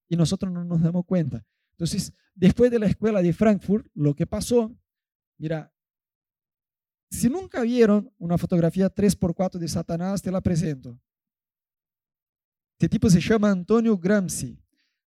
Y 0.08 0.16
nosotros 0.16 0.52
no 0.52 0.64
nos 0.64 0.82
damos 0.82 1.04
cuenta. 1.04 1.44
Entonces, 1.72 2.12
después 2.34 2.70
de 2.70 2.78
la 2.78 2.86
escuela 2.86 3.22
de 3.22 3.32
Frankfurt, 3.32 3.86
lo 3.94 4.14
que 4.14 4.26
pasó, 4.26 4.74
mira, 5.38 5.72
si 7.10 7.28
nunca 7.28 7.62
vieron 7.62 8.12
una 8.18 8.36
fotografía 8.38 8.92
3x4 8.92 9.58
de 9.58 9.68
Satanás, 9.68 10.22
te 10.22 10.30
la 10.30 10.40
presento. 10.40 10.98
Este 12.78 12.88
tipo 12.88 13.10
se 13.10 13.20
llama 13.20 13.50
Antonio 13.50 13.96
Gramsci. 13.96 14.58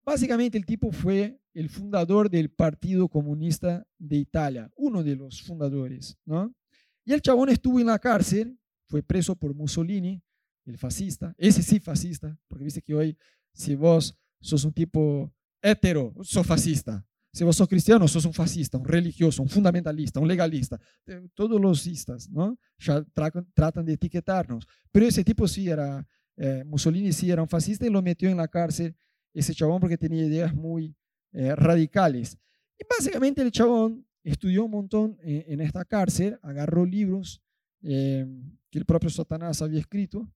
Básicamente 0.05 0.57
el 0.57 0.65
tipo 0.65 0.91
fue 0.91 1.39
el 1.53 1.69
fundador 1.69 2.31
del 2.31 2.51
Partido 2.51 3.09
Comunista 3.09 3.87
de 3.99 4.17
Italia, 4.17 4.71
uno 4.77 5.03
de 5.03 5.17
los 5.17 5.43
fundadores, 5.43 6.17
¿no? 6.25 6.55
Y 7.05 7.13
el 7.13 7.21
chabón 7.21 7.49
estuvo 7.49 7.81
en 7.81 7.87
la 7.87 7.99
cárcel, 7.99 8.59
fue 8.87 9.03
preso 9.03 9.35
por 9.35 9.55
Mussolini, 9.55 10.23
el 10.65 10.79
fascista, 10.79 11.35
ese 11.37 11.63
sí 11.63 11.81
fascista, 11.81 12.39
porque 12.49 12.65
viste 12.65 12.83
que 12.83 12.95
hoy 12.95 13.19
si 13.53 13.75
vos 13.75 14.17
sos 14.41 14.65
un 14.65 14.73
tipo 14.73 15.35
hetero, 15.61 16.15
sos 16.23 16.47
fascista. 16.47 17.05
Si 17.33 17.45
vos 17.45 17.57
sos 17.57 17.69
cristiano, 17.69 18.09
sos 18.09 18.25
un 18.25 18.33
fascista, 18.33 18.79
un 18.79 18.85
religioso, 18.85 19.43
un 19.43 19.49
fundamentalista, 19.49 20.19
un 20.19 20.29
legalista. 20.29 20.81
Todos 21.35 21.61
los 21.61 21.87
istas, 21.87 22.29
¿no? 22.31 22.59
Ya 22.79 23.05
tratan 23.55 23.85
de 23.85 23.93
etiquetarnos. 23.93 24.67
Pero 24.91 25.07
ese 25.07 25.23
tipo 25.23 25.47
sí 25.47 25.69
era, 25.69 26.07
eh, 26.37 26.65
Mussolini 26.65 27.13
sí 27.13 27.31
era 27.31 27.43
un 27.43 27.49
fascista 27.49 27.87
y 27.87 27.91
lo 27.91 28.03
metió 28.03 28.31
en 28.31 28.39
la 28.39 28.49
cárcel 28.49 28.97
ese 29.35 29.55
chabón 29.55 29.81
porque 29.81 29.99
tenía 29.99 30.25
ideas 30.25 30.55
muy 30.55 30.97
eh, 31.33 31.55
radicales. 31.55 32.37
Y 32.79 32.85
básicamente 32.89 33.43
el 33.43 33.53
chabón 33.53 34.07
estudió 34.25 34.65
un 34.65 34.71
montón 34.71 35.19
en, 35.23 35.61
esta 35.61 35.85
cárcel, 35.85 36.39
agarró 36.43 36.85
libros 36.85 37.43
eh, 37.83 38.27
que 38.71 38.79
el 38.79 38.85
propio 38.85 39.11
Satanás 39.11 39.63
había 39.63 39.81
escrito, 39.81 40.29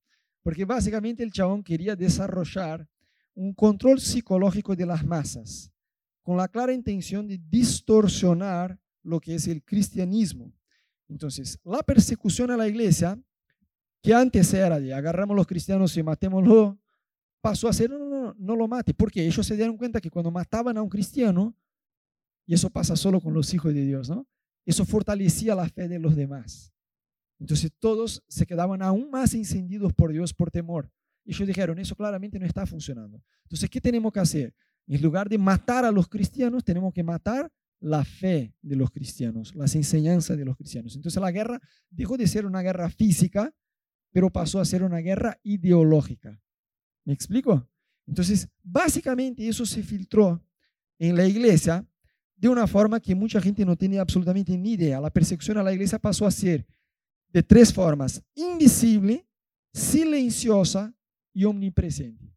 porque 0.42 0.64
básicamente 0.64 1.22
el 1.22 1.32
chabón 1.32 1.62
quería 1.62 1.96
desarrollar 1.96 2.88
un 3.34 3.54
control 3.54 4.00
psicológico 4.00 4.76
de 4.76 4.86
las 4.86 5.04
masas, 5.04 5.71
con 6.22 6.36
la 6.36 6.48
clara 6.48 6.72
intención 6.72 7.26
de 7.26 7.38
distorsionar 7.38 8.78
lo 9.02 9.20
que 9.20 9.34
es 9.34 9.48
el 9.48 9.62
cristianismo. 9.64 10.52
Entonces, 11.08 11.58
la 11.64 11.82
persecución 11.82 12.50
a 12.50 12.56
la 12.56 12.68
iglesia, 12.68 13.20
que 14.00 14.14
antes 14.14 14.52
era 14.54 14.80
de 14.80 14.94
agarramos 14.94 15.34
a 15.34 15.36
los 15.38 15.46
cristianos 15.46 15.96
y 15.96 16.02
matémoslo, 16.02 16.78
pasó 17.40 17.68
a 17.68 17.72
ser, 17.72 17.90
no, 17.90 17.98
no, 17.98 18.34
no, 18.38 18.56
lo 18.56 18.68
mate, 18.68 18.94
porque 18.94 19.26
ellos 19.26 19.46
se 19.46 19.56
dieron 19.56 19.76
cuenta 19.76 20.00
que 20.00 20.10
cuando 20.10 20.30
mataban 20.30 20.76
a 20.78 20.82
un 20.82 20.88
cristiano, 20.88 21.56
y 22.46 22.54
eso 22.54 22.70
pasa 22.70 22.96
solo 22.96 23.20
con 23.20 23.34
los 23.34 23.52
hijos 23.52 23.74
de 23.74 23.84
Dios, 23.84 24.08
¿no? 24.08 24.26
Eso 24.64 24.84
fortalecía 24.84 25.54
la 25.54 25.68
fe 25.68 25.88
de 25.88 25.98
los 25.98 26.14
demás. 26.14 26.72
Entonces 27.38 27.72
todos 27.80 28.22
se 28.28 28.46
quedaban 28.46 28.82
aún 28.82 29.10
más 29.10 29.34
encendidos 29.34 29.92
por 29.92 30.12
Dios 30.12 30.32
por 30.32 30.50
temor. 30.50 30.90
Y 31.24 31.32
ellos 31.32 31.46
dijeron, 31.46 31.78
eso 31.78 31.96
claramente 31.96 32.38
no 32.38 32.46
está 32.46 32.64
funcionando. 32.66 33.22
Entonces, 33.44 33.68
¿qué 33.68 33.80
tenemos 33.80 34.12
que 34.12 34.20
hacer? 34.20 34.54
En 34.86 35.02
lugar 35.02 35.28
de 35.28 35.38
matar 35.38 35.84
a 35.84 35.90
los 35.90 36.08
cristianos, 36.08 36.64
tenemos 36.64 36.92
que 36.92 37.02
matar 37.02 37.50
la 37.80 38.04
fe 38.04 38.54
de 38.62 38.76
los 38.76 38.90
cristianos, 38.90 39.54
las 39.54 39.74
enseñanzas 39.74 40.36
de 40.36 40.44
los 40.44 40.56
cristianos. 40.56 40.94
Entonces 40.94 41.20
la 41.20 41.32
guerra 41.32 41.60
dejó 41.90 42.16
de 42.16 42.26
ser 42.26 42.46
una 42.46 42.62
guerra 42.62 42.88
física, 42.88 43.52
pero 44.12 44.30
pasó 44.30 44.60
a 44.60 44.64
ser 44.64 44.82
una 44.82 44.98
guerra 44.98 45.38
ideológica. 45.42 46.40
¿Me 47.04 47.12
explico? 47.12 47.68
Entonces, 48.06 48.48
básicamente 48.62 49.48
eso 49.48 49.66
se 49.66 49.82
filtró 49.82 50.44
en 50.98 51.16
la 51.16 51.26
iglesia 51.26 51.86
de 52.36 52.48
una 52.48 52.66
forma 52.66 53.00
que 53.00 53.14
mucha 53.14 53.40
gente 53.40 53.64
no 53.64 53.76
tenía 53.76 54.00
absolutamente 54.00 54.56
ni 54.56 54.72
idea. 54.72 55.00
La 55.00 55.10
persecución 55.10 55.58
a 55.58 55.62
la 55.62 55.72
iglesia 55.72 55.98
pasó 55.98 56.26
a 56.26 56.30
ser 56.30 56.66
de 57.28 57.42
tres 57.42 57.72
formas, 57.72 58.22
invisible, 58.34 59.26
silenciosa 59.72 60.94
y 61.32 61.44
omnipresente. 61.44 62.36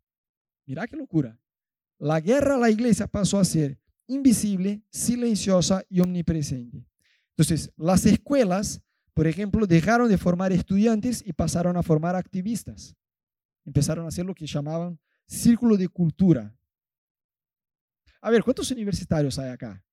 Mira 0.66 0.88
qué 0.88 0.96
locura. 0.96 1.40
La 1.98 2.20
guerra 2.20 2.56
a 2.56 2.60
la 2.60 2.70
iglesia 2.70 3.08
pasó 3.08 3.40
a 3.40 3.46
ser 3.46 3.80
invisible, 4.08 4.84
silenciosa 4.90 5.84
y 5.90 6.00
omnipresente. 6.00 6.86
Entonces, 7.30 7.72
las 7.76 8.06
escuelas, 8.06 8.82
por 9.14 9.28
ejemplo, 9.28 9.66
dejaron 9.66 10.10
de 10.10 10.18
formar 10.18 10.52
estudiantes 10.52 11.24
y 11.26 11.34
pasaron 11.34 11.78
a 11.78 11.84
formar 11.84 12.16
activistas. 12.16 12.96
Empezaron 13.66 14.06
a 14.06 14.10
hacer 14.10 14.26
lo 14.26 14.36
que 14.36 14.46
llamaban 14.46 15.00
círculo 15.28 15.76
de 15.76 15.88
cultura. 15.88 16.56
A 18.22 18.30
ver, 18.30 18.44
¿cuántos 18.44 18.72
universitarios 18.72 19.38
hay 19.40 19.50
acá? 19.50 19.84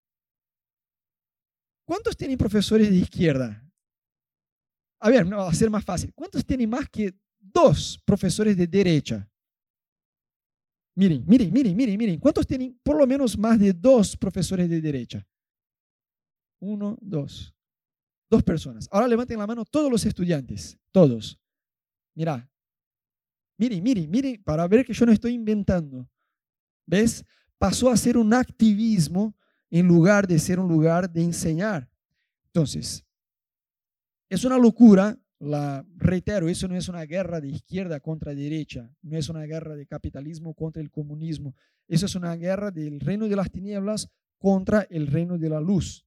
¿Cuántos 1.85 2.17
tienen 2.17 2.39
profesores 2.39 2.91
de 2.91 2.97
izquierda? 2.97 3.63
A 5.01 5.11
ver, 5.11 5.31
va 5.33 5.49
a 5.49 5.55
ser 5.55 5.69
más 5.69 5.85
fácil. 5.85 6.13
¿Cuántos 6.15 6.45
tienen 6.45 6.71
más 6.71 6.89
que 6.89 7.15
dos 7.41 8.01
profesores 8.05 8.57
de 8.57 8.67
derecha? 8.67 9.29
Miren, 10.95 11.25
miren, 11.27 11.53
miren, 11.53 11.77
miren, 11.77 11.99
miren. 11.99 12.19
¿Cuántos 12.19 12.47
tienen 12.47 12.79
por 12.83 12.97
lo 12.97 13.07
menos 13.07 13.39
más 13.39 13.59
de 13.59 13.73
dos 13.73 14.17
profesores 14.17 14.69
de 14.69 14.81
derecha? 14.81 15.27
Uno, 16.61 16.99
dos. 17.01 17.55
Dos 18.31 18.43
personas. 18.43 18.89
Ahora 18.91 19.09
levanten 19.09 19.39
la 19.39 19.47
mano 19.47 19.65
todos 19.65 19.91
los 19.91 20.05
estudiantes. 20.05 20.79
Todos. 20.91 21.39
Mira. 22.15 22.49
Miren, 23.59 23.83
miren, 23.83 24.11
miren, 24.11 24.43
para 24.43 24.67
ver 24.69 24.85
que 24.85 24.93
yo 24.93 25.07
no 25.07 25.13
estoy 25.13 25.33
inventando. 25.33 26.09
¿Ves? 26.87 27.25
Pasó 27.59 27.91
a 27.91 27.97
ser 27.97 28.17
un 28.17 28.35
activismo 28.35 29.35
en 29.71 29.87
lugar 29.87 30.27
de 30.27 30.39
ser 30.39 30.59
un 30.59 30.69
lugar 30.69 31.11
de 31.11 31.23
enseñar. 31.23 31.89
Entonces, 32.47 33.05
es 34.29 34.45
una 34.45 34.59
locura 34.59 35.19
la, 35.43 35.85
reitero, 35.97 36.49
eso 36.49 36.69
no 36.69 36.77
es 36.77 36.89
una 36.89 37.03
guerra 37.03 37.41
de 37.41 37.49
izquierda 37.49 37.99
contra 37.99 38.33
derecha, 38.35 38.89
no 39.03 39.19
es 39.19 39.29
una 39.29 39.43
guerra 39.43 39.75
de 39.75 39.87
capitalismo 39.87 40.55
contra 40.55 40.81
el 40.81 40.91
comunismo, 40.91 41.55
eso 41.89 42.07
es 42.07 42.15
una 42.15 42.37
guerra 42.37 42.71
del 42.71 43.01
reino 43.01 43.29
de 43.29 43.35
las 43.35 43.51
tinieblas 43.51 44.09
contra 44.39 44.87
el 44.89 45.09
reino 45.09 45.39
de 45.39 45.49
la 45.49 45.61
luz. 45.61 46.07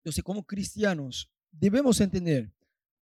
Entonces, 0.00 0.24
como 0.24 0.44
cristianos, 0.44 1.30
debemos 1.52 2.00
entender, 2.00 2.52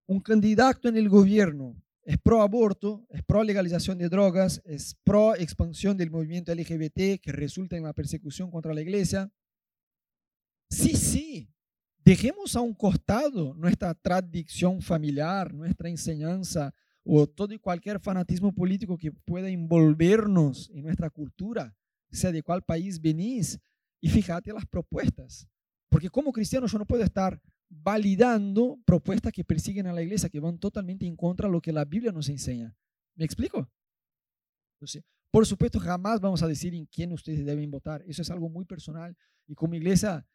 un 0.07 0.20
candidato 0.20 0.88
en 0.88 0.98
el 0.98 1.09
gobierno 1.09 1.83
es 2.05 2.18
pro 2.18 2.42
aborto, 2.42 3.07
es 3.09 3.22
pro 3.25 3.42
legalización 3.42 3.96
de 3.96 4.11
drogas, 4.11 4.61
es 4.66 4.96
pro 5.03 5.35
expansión 5.35 5.96
del 5.96 6.11
movimiento 6.11 6.55
LGBT 6.55 7.20
que 7.22 7.33
resulta 7.33 7.77
en 7.77 7.85
la 7.85 7.94
persecución 7.94 8.51
contra 8.51 8.75
la 8.75 8.83
iglesia. 8.83 9.33
Sí, 10.68 10.96
sí, 10.96 11.51
Dejemos 12.04 12.56
a 12.56 12.60
un 12.60 12.74
costado 12.74 13.54
nuestra 13.54 13.94
tradición 13.94 14.82
familiar, 14.82 15.54
nuestra 15.54 15.88
enseñanza 15.88 16.74
o 17.04 17.26
todo 17.28 17.54
y 17.54 17.58
cualquier 17.58 18.00
fanatismo 18.00 18.52
político 18.52 18.96
que 18.96 19.12
pueda 19.12 19.48
envolvernos 19.48 20.70
en 20.74 20.84
nuestra 20.84 21.10
cultura, 21.10 21.76
sea 22.10 22.32
de 22.32 22.42
cuál 22.42 22.62
país 22.62 23.00
venís, 23.00 23.58
y 24.00 24.08
fíjate 24.08 24.52
las 24.52 24.66
propuestas. 24.66 25.46
Porque 25.88 26.10
como 26.10 26.32
cristiano 26.32 26.66
yo 26.66 26.78
no 26.78 26.86
puedo 26.86 27.04
estar 27.04 27.40
validando 27.68 28.78
propuestas 28.84 29.32
que 29.32 29.44
persiguen 29.44 29.86
a 29.86 29.92
la 29.92 30.02
iglesia, 30.02 30.28
que 30.28 30.40
van 30.40 30.58
totalmente 30.58 31.06
en 31.06 31.16
contra 31.16 31.48
de 31.48 31.52
lo 31.52 31.60
que 31.60 31.72
la 31.72 31.84
Biblia 31.84 32.12
nos 32.12 32.28
enseña. 32.28 32.74
¿Me 33.14 33.24
explico? 33.24 33.70
Por 35.30 35.46
supuesto, 35.46 35.78
jamás 35.78 36.20
vamos 36.20 36.42
a 36.42 36.48
decir 36.48 36.74
en 36.74 36.86
quién 36.86 37.12
ustedes 37.12 37.44
deben 37.44 37.70
votar. 37.70 38.02
Eso 38.06 38.22
es 38.22 38.30
algo 38.30 38.48
muy 38.48 38.64
personal. 38.64 39.16
Y 39.46 39.54
como 39.54 39.74
iglesia 39.74 40.26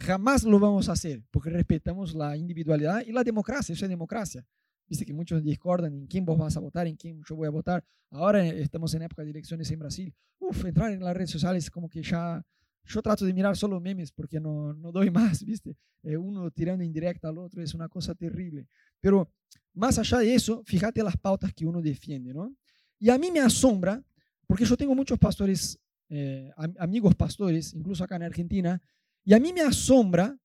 jamás 0.00 0.44
lo 0.44 0.58
vamos 0.58 0.88
a 0.88 0.92
hacer 0.92 1.22
porque 1.30 1.50
respetamos 1.50 2.14
la 2.14 2.36
individualidad 2.36 3.02
y 3.06 3.12
la 3.12 3.24
democracia, 3.24 3.72
eso 3.72 3.84
es 3.84 3.88
democracia. 3.88 4.44
Viste 4.88 5.04
que 5.04 5.12
muchos 5.12 5.42
discordan 5.42 5.94
en 5.94 6.06
quién 6.06 6.24
vos 6.24 6.38
vas 6.38 6.56
a 6.56 6.60
votar, 6.60 6.86
en 6.86 6.96
quién 6.96 7.22
yo 7.28 7.34
voy 7.34 7.48
a 7.48 7.50
votar. 7.50 7.84
Ahora 8.10 8.46
estamos 8.46 8.94
en 8.94 9.02
época 9.02 9.24
de 9.24 9.30
elecciones 9.30 9.70
en 9.70 9.78
Brasil. 9.80 10.14
Uf, 10.38 10.64
entrar 10.64 10.92
en 10.92 11.00
las 11.00 11.14
redes 11.14 11.30
sociales 11.30 11.70
como 11.70 11.88
que 11.88 12.02
ya... 12.02 12.44
Yo 12.88 13.02
trato 13.02 13.24
de 13.24 13.32
mirar 13.32 13.56
solo 13.56 13.80
memes 13.80 14.12
porque 14.12 14.38
no, 14.38 14.72
no 14.72 14.92
doy 14.92 15.10
más, 15.10 15.44
¿viste? 15.44 15.76
Eh, 16.04 16.16
uno 16.16 16.52
tirando 16.52 16.84
indirecta 16.84 17.28
al 17.28 17.38
otro 17.38 17.60
es 17.60 17.74
una 17.74 17.88
cosa 17.88 18.14
terrible. 18.14 18.68
Pero 19.00 19.28
más 19.74 19.98
allá 19.98 20.18
de 20.18 20.34
eso, 20.34 20.62
fíjate 20.64 21.02
las 21.02 21.16
pautas 21.16 21.52
que 21.52 21.66
uno 21.66 21.82
defiende, 21.82 22.32
¿no? 22.32 22.54
Y 22.98 23.10
a 23.10 23.18
mí 23.18 23.32
me 23.32 23.40
asombra, 23.40 24.02
porque 24.46 24.64
yo 24.64 24.76
tengo 24.76 24.94
muchos 24.94 25.18
pastores, 25.18 25.78
eh, 26.08 26.50
amigos 26.78 27.16
pastores, 27.16 27.74
incluso 27.74 28.04
acá 28.04 28.16
en 28.16 28.22
Argentina, 28.22 28.80
y 29.26 29.34
a 29.34 29.40
mí 29.40 29.52
me 29.52 29.60
asombra 29.60 30.38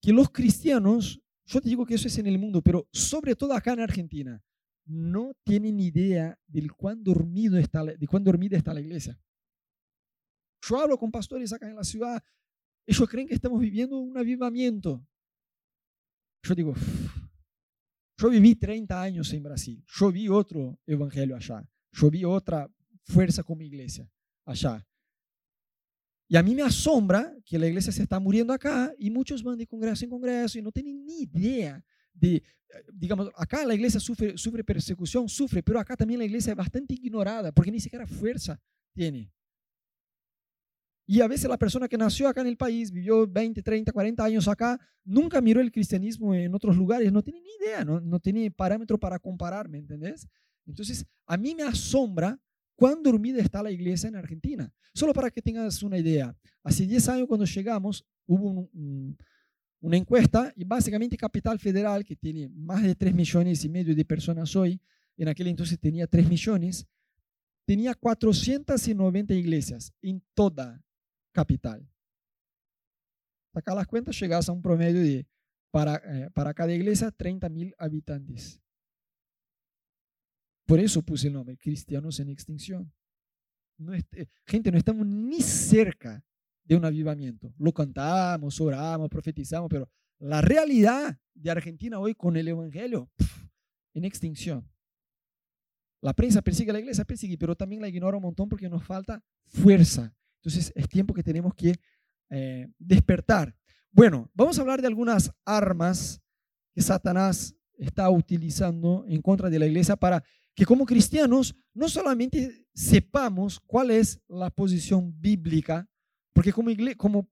que 0.00 0.12
los 0.12 0.30
cristianos, 0.30 1.20
yo 1.46 1.58
te 1.58 1.70
digo 1.70 1.86
que 1.86 1.94
eso 1.94 2.06
es 2.06 2.18
en 2.18 2.26
el 2.26 2.38
mundo, 2.38 2.60
pero 2.60 2.86
sobre 2.92 3.34
todo 3.34 3.54
acá 3.54 3.72
en 3.72 3.80
Argentina, 3.80 4.42
no 4.84 5.32
tienen 5.42 5.80
idea 5.80 6.38
de 6.46 6.68
cuán, 6.68 7.02
dormido 7.02 7.56
está, 7.56 7.82
de 7.82 8.06
cuán 8.06 8.22
dormida 8.22 8.58
está 8.58 8.74
la 8.74 8.82
iglesia. 8.82 9.18
Yo 10.62 10.78
hablo 10.78 10.98
con 10.98 11.10
pastores 11.10 11.50
acá 11.54 11.70
en 11.70 11.76
la 11.76 11.82
ciudad, 11.82 12.22
ellos 12.86 13.08
creen 13.08 13.26
que 13.26 13.34
estamos 13.34 13.58
viviendo 13.58 13.98
un 13.98 14.16
avivamiento. 14.18 15.02
Yo 16.42 16.54
digo, 16.54 16.74
yo 18.18 18.28
viví 18.28 18.54
30 18.54 19.00
años 19.00 19.32
en 19.32 19.42
Brasil, 19.42 19.82
yo 19.86 20.12
vi 20.12 20.28
otro 20.28 20.78
evangelio 20.86 21.36
allá, 21.36 21.66
yo 21.92 22.10
vi 22.10 22.24
otra 22.26 22.70
fuerza 23.02 23.42
como 23.42 23.62
iglesia 23.62 24.06
allá. 24.44 24.86
Y 26.30 26.36
a 26.36 26.44
mí 26.44 26.54
me 26.54 26.62
asombra 26.62 27.34
que 27.44 27.58
la 27.58 27.66
iglesia 27.66 27.90
se 27.90 28.04
está 28.04 28.20
muriendo 28.20 28.52
acá 28.52 28.94
y 28.96 29.10
muchos 29.10 29.42
van 29.42 29.58
de 29.58 29.66
congreso 29.66 30.04
en 30.04 30.10
congreso 30.12 30.60
y 30.60 30.62
no 30.62 30.70
tienen 30.70 31.04
ni 31.04 31.22
idea 31.22 31.84
de, 32.14 32.36
eh, 32.36 32.42
digamos, 32.92 33.32
acá 33.34 33.66
la 33.66 33.74
iglesia 33.74 33.98
sufre, 33.98 34.38
sufre 34.38 34.62
persecución, 34.62 35.28
sufre, 35.28 35.60
pero 35.60 35.80
acá 35.80 35.96
también 35.96 36.20
la 36.20 36.24
iglesia 36.24 36.52
es 36.52 36.56
bastante 36.56 36.94
ignorada 36.94 37.50
porque 37.50 37.72
ni 37.72 37.80
siquiera 37.80 38.06
fuerza 38.06 38.60
tiene. 38.94 39.32
Y 41.04 41.20
a 41.20 41.26
veces 41.26 41.50
la 41.50 41.58
persona 41.58 41.88
que 41.88 41.98
nació 41.98 42.28
acá 42.28 42.42
en 42.42 42.46
el 42.46 42.56
país, 42.56 42.92
vivió 42.92 43.26
20, 43.26 43.60
30, 43.60 43.90
40 43.90 44.24
años 44.24 44.46
acá, 44.46 44.78
nunca 45.02 45.40
miró 45.40 45.60
el 45.60 45.72
cristianismo 45.72 46.32
en 46.32 46.54
otros 46.54 46.76
lugares, 46.76 47.12
no 47.12 47.24
tiene 47.24 47.40
ni 47.40 47.50
idea, 47.60 47.84
no, 47.84 47.98
no 47.98 48.20
tiene 48.20 48.52
parámetro 48.52 49.00
para 49.00 49.18
comparar, 49.18 49.68
¿me 49.68 49.78
entendés? 49.78 50.28
Entonces, 50.64 51.04
a 51.26 51.36
mí 51.36 51.56
me 51.56 51.64
asombra 51.64 52.38
cuán 52.80 53.02
dormida 53.02 53.42
está 53.42 53.62
la 53.62 53.70
iglesia 53.70 54.08
en 54.08 54.16
Argentina. 54.16 54.72
Solo 54.94 55.12
para 55.12 55.30
que 55.30 55.42
tengas 55.42 55.82
una 55.82 55.98
idea, 55.98 56.34
hace 56.64 56.86
10 56.86 57.08
años 57.10 57.28
cuando 57.28 57.44
llegamos 57.44 58.06
hubo 58.26 58.70
una 59.82 59.96
encuesta 59.98 60.50
y 60.56 60.64
básicamente 60.64 61.14
Capital 61.18 61.58
Federal, 61.58 62.06
que 62.06 62.16
tiene 62.16 62.48
más 62.48 62.82
de 62.82 62.94
3 62.94 63.14
millones 63.14 63.62
y 63.66 63.68
medio 63.68 63.94
de 63.94 64.02
personas 64.06 64.56
hoy, 64.56 64.80
en 65.18 65.28
aquel 65.28 65.48
entonces 65.48 65.78
tenía 65.78 66.06
3 66.06 66.26
millones, 66.26 66.86
tenía 67.66 67.94
490 67.94 69.34
iglesias 69.34 69.92
en 70.00 70.22
toda 70.32 70.82
capital. 71.32 71.86
Sacar 73.52 73.76
las 73.76 73.86
cuentas, 73.86 74.18
llegas 74.18 74.48
a 74.48 74.52
un 74.52 74.62
promedio 74.62 75.02
de, 75.02 75.26
para, 75.70 75.96
eh, 75.96 76.30
para 76.32 76.54
cada 76.54 76.72
iglesia, 76.72 77.10
30 77.10 77.46
mil 77.50 77.74
habitantes. 77.76 78.62
Por 80.70 80.78
eso 80.78 81.02
puse 81.02 81.26
el 81.26 81.32
nombre, 81.32 81.56
Cristianos 81.56 82.20
en 82.20 82.28
Extinción. 82.28 82.92
no 83.76 83.92
gente, 84.46 84.70
no 84.70 84.78
estamos 84.78 85.04
ni 85.04 85.40
cerca 85.40 86.24
de 86.62 86.76
un 86.76 86.84
avivamiento. 86.84 87.52
Lo 87.58 87.72
cantamos, 87.72 88.60
oramos, 88.60 89.08
profetizamos, 89.08 89.68
pero 89.68 89.90
la 90.20 90.40
realidad 90.40 91.18
de 91.34 91.50
Argentina 91.50 91.98
hoy 91.98 92.14
con 92.14 92.36
el 92.36 92.46
Evangelio, 92.46 93.10
en 93.94 94.04
extinción. 94.04 94.70
La 96.02 96.14
prensa 96.14 96.40
persigue 96.40 96.70
a 96.70 96.74
la 96.74 96.78
iglesia, 96.78 97.04
persigue, 97.04 97.36
pero 97.36 97.56
también 97.56 97.82
la 97.82 97.88
ignora 97.88 98.18
un 98.18 98.22
montón 98.22 98.48
porque 98.48 98.68
nos 98.68 98.84
falta 98.84 99.20
fuerza. 99.46 100.14
Entonces 100.36 100.72
es 100.76 100.88
tiempo 100.88 101.12
que 101.12 101.24
tenemos 101.24 101.52
que 101.52 101.74
eh, 102.28 102.68
despertar. 102.78 103.56
Bueno, 103.90 104.30
vamos 104.34 104.56
a 104.56 104.60
hablar 104.60 104.80
de 104.80 104.86
algunas 104.86 105.32
armas 105.44 106.22
que 106.72 106.80
Satanás 106.80 107.56
está 107.80 108.08
utilizando 108.10 109.04
en 109.08 109.22
contra 109.22 109.48
de 109.48 109.58
la 109.58 109.66
iglesia 109.66 109.96
para 109.96 110.22
que 110.54 110.66
como 110.66 110.84
cristianos 110.84 111.54
no 111.72 111.88
solamente 111.88 112.66
sepamos 112.74 113.58
cuál 113.60 113.90
es 113.90 114.20
la 114.28 114.50
posición 114.50 115.18
bíblica, 115.18 115.88
porque 116.32 116.52
como, 116.52 116.70
como, 116.96 117.28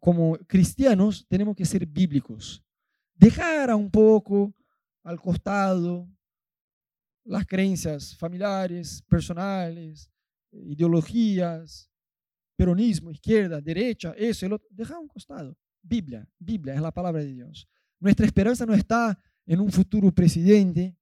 como 0.00 0.36
cristianos 0.46 1.24
tenemos 1.28 1.54
que 1.54 1.64
ser 1.64 1.86
bíblicos. 1.86 2.64
Dejar 3.14 3.74
un 3.74 3.90
poco 3.90 4.54
al 5.04 5.20
costado 5.20 6.08
las 7.24 7.46
creencias 7.46 8.16
familiares, 8.16 9.02
personales, 9.08 10.10
ideologías, 10.50 11.88
peronismo, 12.56 13.12
izquierda, 13.12 13.60
derecha, 13.60 14.12
eso, 14.16 14.46
el 14.46 14.54
otro. 14.54 14.66
Dejar 14.70 14.98
un 14.98 15.08
costado. 15.08 15.56
Biblia, 15.80 16.28
Biblia 16.38 16.74
es 16.74 16.80
la 16.80 16.92
palabra 16.92 17.22
de 17.22 17.32
Dios. 17.32 17.68
Nuestra 18.00 18.26
esperanza 18.26 18.66
no 18.66 18.74
está 18.74 19.16
en 19.46 19.60
un 19.60 19.70
futuro 19.70 20.12
presidente, 20.12 20.96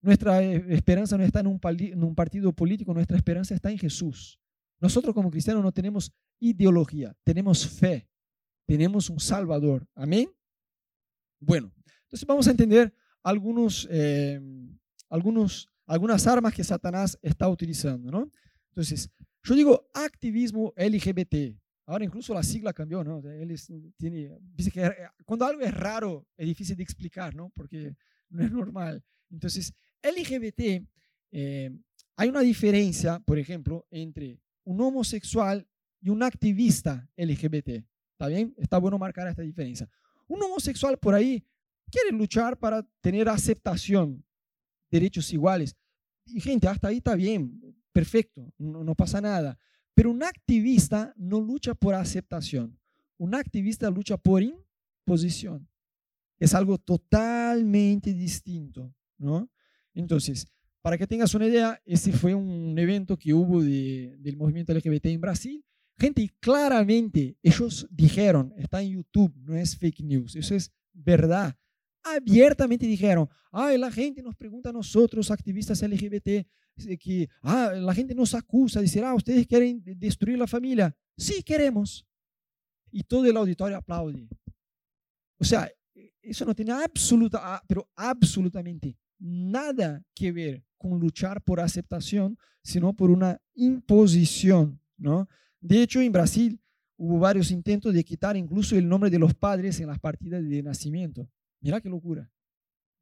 nuestra 0.00 0.42
eh, 0.42 0.64
esperanza 0.68 1.16
no 1.16 1.24
está 1.24 1.40
en 1.40 1.46
un, 1.46 2.14
partido 2.14 2.52
político, 2.52 2.94
nuestra 2.94 3.16
esperanza 3.16 3.54
está 3.54 3.70
en 3.70 3.78
Jesús. 3.78 4.38
Nosotros 4.80 5.14
como 5.14 5.30
cristianos 5.30 5.62
no 5.62 5.72
tenemos 5.72 6.12
ideología, 6.38 7.16
tenemos 7.24 7.66
fe, 7.66 8.08
tenemos 8.66 9.10
un 9.10 9.18
Salvador. 9.18 9.86
Amén. 9.94 10.30
Bueno, 11.40 11.72
entonces 12.04 12.26
vamos 12.26 12.46
a 12.46 12.50
entender 12.50 12.94
algunos, 13.22 13.88
eh, 13.90 14.40
algunos, 15.08 15.68
algunas 15.86 16.26
armas 16.26 16.54
que 16.54 16.64
Satanás 16.64 17.18
está 17.22 17.48
utilizando. 17.48 18.10
¿no? 18.10 18.30
Entonces, 18.68 19.10
yo 19.42 19.54
digo 19.54 19.88
activismo 19.94 20.72
LGBT. 20.76 21.58
Ahora 21.86 22.04
incluso 22.04 22.34
la 22.34 22.42
sigla 22.42 22.72
cambió, 22.72 23.04
¿no? 23.04 23.18
Él 23.30 23.56
tiene, 23.96 24.36
dice 24.40 24.72
que 24.72 24.90
cuando 25.24 25.46
algo 25.46 25.62
es 25.62 25.72
raro 25.72 26.26
es 26.36 26.46
difícil 26.46 26.76
de 26.76 26.82
explicar, 26.82 27.34
¿no? 27.34 27.50
Porque 27.50 27.94
no 28.28 28.44
es 28.44 28.50
normal. 28.50 29.02
Entonces, 29.30 29.72
LGBT, 30.02 30.84
eh, 31.30 31.70
hay 32.16 32.28
una 32.28 32.40
diferencia, 32.40 33.20
por 33.20 33.38
ejemplo, 33.38 33.86
entre 33.90 34.40
un 34.64 34.80
homosexual 34.80 35.66
y 36.00 36.08
un 36.08 36.24
activista 36.24 37.08
LGBT. 37.16 37.84
¿Está 38.12 38.28
bien? 38.28 38.54
Está 38.56 38.78
bueno 38.78 38.98
marcar 38.98 39.28
esta 39.28 39.42
diferencia. 39.42 39.88
Un 40.26 40.42
homosexual 40.42 40.98
por 40.98 41.14
ahí 41.14 41.44
quiere 41.90 42.10
luchar 42.10 42.58
para 42.58 42.82
tener 43.00 43.28
aceptación, 43.28 44.24
derechos 44.90 45.32
iguales. 45.32 45.76
Y 46.24 46.40
gente, 46.40 46.66
hasta 46.66 46.88
ahí 46.88 46.96
está 46.96 47.14
bien, 47.14 47.60
perfecto, 47.92 48.52
no, 48.58 48.82
no 48.82 48.94
pasa 48.96 49.20
nada. 49.20 49.56
Pero 49.96 50.10
un 50.10 50.22
activista 50.22 51.14
no 51.16 51.40
lucha 51.40 51.74
por 51.74 51.94
aceptación. 51.94 52.78
Un 53.16 53.34
activista 53.34 53.88
lucha 53.88 54.18
por 54.18 54.42
imposición. 54.42 55.66
Es 56.38 56.52
algo 56.52 56.76
totalmente 56.76 58.12
distinto, 58.12 58.94
¿no? 59.16 59.50
Entonces, 59.94 60.46
para 60.82 60.98
que 60.98 61.06
tengas 61.06 61.34
una 61.34 61.46
idea, 61.46 61.80
ese 61.86 62.12
fue 62.12 62.34
un 62.34 62.78
evento 62.78 63.16
que 63.16 63.32
hubo 63.32 63.62
del 63.62 64.36
movimiento 64.36 64.74
LGBT 64.74 65.06
en 65.06 65.20
Brasil. 65.22 65.64
Gente, 65.98 66.30
claramente 66.40 67.38
ellos 67.42 67.88
dijeron, 67.90 68.52
está 68.58 68.82
en 68.82 68.90
YouTube, 68.90 69.34
no 69.38 69.56
es 69.56 69.78
fake 69.78 70.02
news, 70.02 70.36
eso 70.36 70.54
es 70.54 70.70
verdad. 70.92 71.56
Abiertamente 72.02 72.86
dijeron, 72.86 73.30
ay, 73.50 73.78
la 73.78 73.90
gente 73.90 74.22
nos 74.22 74.36
pregunta 74.36 74.68
a 74.68 74.74
nosotros, 74.74 75.30
activistas 75.30 75.80
LGBT, 75.80 76.46
que 76.98 77.28
ah, 77.42 77.72
la 77.74 77.94
gente 77.94 78.14
nos 78.14 78.34
acusa, 78.34 78.80
dice, 78.80 79.02
ah, 79.02 79.14
ustedes 79.14 79.46
quieren 79.46 79.82
destruir 79.84 80.38
la 80.38 80.46
familia. 80.46 80.94
Sí, 81.16 81.42
queremos. 81.42 82.06
Y 82.90 83.02
todo 83.02 83.26
el 83.26 83.36
auditorio 83.36 83.76
aplaude. 83.76 84.28
O 85.38 85.44
sea, 85.44 85.70
eso 86.22 86.44
no 86.44 86.54
tiene 86.54 86.72
absoluta, 86.72 87.40
ah, 87.42 87.62
pero 87.66 87.88
absolutamente 87.94 88.96
nada 89.18 90.02
que 90.14 90.32
ver 90.32 90.64
con 90.76 90.98
luchar 91.00 91.42
por 91.42 91.60
aceptación, 91.60 92.36
sino 92.62 92.92
por 92.92 93.10
una 93.10 93.40
imposición, 93.54 94.80
¿no? 94.96 95.28
De 95.60 95.82
hecho, 95.82 96.00
en 96.00 96.12
Brasil 96.12 96.60
hubo 96.96 97.18
varios 97.18 97.50
intentos 97.50 97.92
de 97.92 98.04
quitar 98.04 98.36
incluso 98.36 98.76
el 98.76 98.88
nombre 98.88 99.10
de 99.10 99.18
los 99.18 99.34
padres 99.34 99.80
en 99.80 99.88
las 99.88 99.98
partidas 99.98 100.46
de 100.46 100.62
nacimiento. 100.62 101.28
Mira 101.60 101.80
qué 101.80 101.88
locura. 101.88 102.30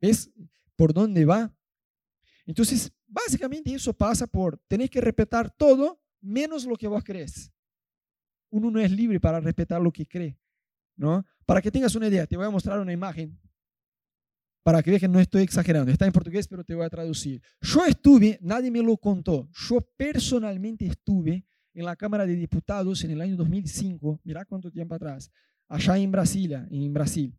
¿Ves 0.00 0.30
por 0.76 0.92
dónde 0.92 1.24
va? 1.24 1.54
Entonces, 2.46 2.92
básicamente 3.06 3.74
eso 3.74 3.92
pasa 3.92 4.26
por 4.26 4.58
tener 4.68 4.90
que 4.90 5.00
respetar 5.00 5.50
todo 5.50 6.00
menos 6.20 6.64
lo 6.64 6.76
que 6.76 6.86
vos 6.86 7.02
crees. 7.02 7.52
Uno 8.50 8.70
no 8.70 8.78
es 8.80 8.90
libre 8.90 9.18
para 9.18 9.40
respetar 9.40 9.80
lo 9.80 9.90
que 9.92 10.06
cree, 10.06 10.38
¿no? 10.96 11.24
Para 11.46 11.60
que 11.60 11.70
tengas 11.70 11.94
una 11.94 12.08
idea, 12.08 12.26
te 12.26 12.36
voy 12.36 12.46
a 12.46 12.50
mostrar 12.50 12.80
una 12.80 12.92
imagen 12.92 13.38
para 14.62 14.82
que 14.82 14.90
veas 14.90 15.00
que 15.00 15.08
no 15.08 15.20
estoy 15.20 15.42
exagerando. 15.42 15.92
Está 15.92 16.06
en 16.06 16.12
portugués, 16.12 16.48
pero 16.48 16.64
te 16.64 16.74
voy 16.74 16.86
a 16.86 16.90
traducir. 16.90 17.42
Yo 17.60 17.84
estuve, 17.84 18.38
nadie 18.40 18.70
me 18.70 18.82
lo 18.82 18.96
contó, 18.96 19.48
yo 19.52 19.80
personalmente 19.96 20.86
estuve 20.86 21.44
en 21.74 21.84
la 21.84 21.96
Cámara 21.96 22.24
de 22.24 22.34
Diputados 22.34 23.04
en 23.04 23.10
el 23.10 23.20
año 23.20 23.36
2005, 23.36 24.20
mira 24.24 24.44
cuánto 24.44 24.70
tiempo 24.70 24.94
atrás, 24.94 25.30
allá 25.68 25.98
en 25.98 26.10
Brasilia, 26.10 26.66
en 26.70 26.92
Brasil. 26.94 27.36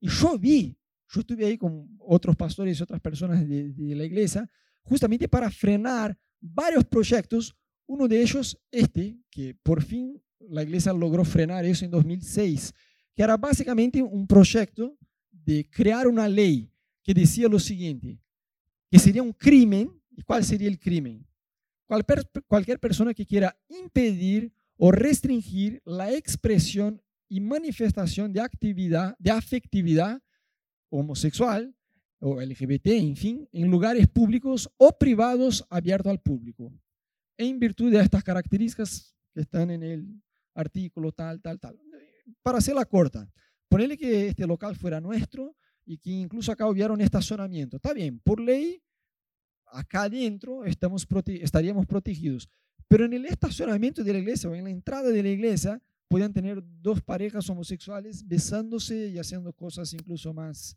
Y 0.00 0.08
yo 0.08 0.38
vi, 0.38 0.76
yo 1.08 1.20
estuve 1.20 1.46
ahí 1.46 1.58
con 1.58 1.88
otros 2.00 2.36
pastores 2.36 2.78
y 2.78 2.82
otras 2.82 3.00
personas 3.00 3.46
de, 3.48 3.72
de 3.72 3.94
la 3.94 4.04
iglesia, 4.04 4.48
justamente 4.82 5.28
para 5.28 5.50
frenar 5.50 6.16
varios 6.40 6.84
proyectos, 6.84 7.56
uno 7.86 8.08
de 8.08 8.20
ellos 8.20 8.58
este, 8.70 9.18
que 9.30 9.54
por 9.62 9.82
fin 9.82 10.20
la 10.48 10.62
iglesia 10.62 10.92
logró 10.92 11.24
frenar 11.24 11.64
eso 11.64 11.84
en 11.84 11.90
2006, 11.90 12.72
que 13.14 13.22
era 13.22 13.36
básicamente 13.36 14.02
un 14.02 14.26
proyecto 14.26 14.96
de 15.30 15.68
crear 15.70 16.06
una 16.06 16.28
ley 16.28 16.70
que 17.02 17.14
decía 17.14 17.48
lo 17.48 17.58
siguiente, 17.58 18.20
que 18.90 18.98
sería 18.98 19.22
un 19.22 19.32
crimen, 19.32 19.90
¿y 20.10 20.22
cuál 20.22 20.44
sería 20.44 20.68
el 20.68 20.78
crimen? 20.78 21.26
Cualquier 22.48 22.80
persona 22.80 23.14
que 23.14 23.24
quiera 23.24 23.56
impedir 23.68 24.52
o 24.76 24.90
restringir 24.90 25.80
la 25.84 26.12
expresión 26.12 27.00
y 27.28 27.40
manifestación 27.40 28.32
de 28.32 28.40
actividad, 28.40 29.16
de 29.18 29.30
afectividad 29.30 30.20
homosexual 30.98 31.74
o 32.18 32.40
LGBT, 32.40 32.86
en 32.86 33.16
fin, 33.16 33.48
en 33.52 33.70
lugares 33.70 34.06
públicos 34.08 34.70
o 34.78 34.96
privados 34.98 35.66
abiertos 35.68 36.10
al 36.10 36.20
público, 36.20 36.72
en 37.36 37.58
virtud 37.58 37.92
de 37.92 38.00
estas 38.00 38.24
características 38.24 39.14
que 39.32 39.40
están 39.42 39.70
en 39.70 39.82
el 39.82 40.22
artículo 40.54 41.12
tal, 41.12 41.40
tal, 41.40 41.60
tal. 41.60 41.78
Para 42.42 42.58
hacerla 42.58 42.84
corta, 42.84 43.30
ponerle 43.68 43.96
que 43.96 44.28
este 44.28 44.46
local 44.46 44.74
fuera 44.76 45.00
nuestro 45.00 45.54
y 45.84 45.98
que 45.98 46.10
incluso 46.10 46.50
acá 46.50 46.66
hubiera 46.66 46.92
un 46.92 47.00
estacionamiento. 47.00 47.76
Está 47.76 47.92
bien, 47.92 48.18
por 48.20 48.40
ley, 48.40 48.82
acá 49.66 50.04
adentro 50.04 50.64
estamos 50.64 51.06
estaríamos 51.26 51.86
protegidos. 51.86 52.48
Pero 52.88 53.04
en 53.04 53.12
el 53.12 53.26
estacionamiento 53.26 54.02
de 54.02 54.12
la 54.12 54.18
iglesia 54.18 54.48
o 54.48 54.54
en 54.54 54.64
la 54.64 54.70
entrada 54.70 55.10
de 55.10 55.22
la 55.22 55.28
iglesia 55.28 55.82
podían 56.08 56.32
tener 56.32 56.62
dos 56.80 57.02
parejas 57.02 57.48
homosexuales 57.50 58.26
besándose 58.26 59.08
y 59.08 59.18
haciendo 59.18 59.52
cosas 59.52 59.92
incluso 59.92 60.32
más 60.32 60.76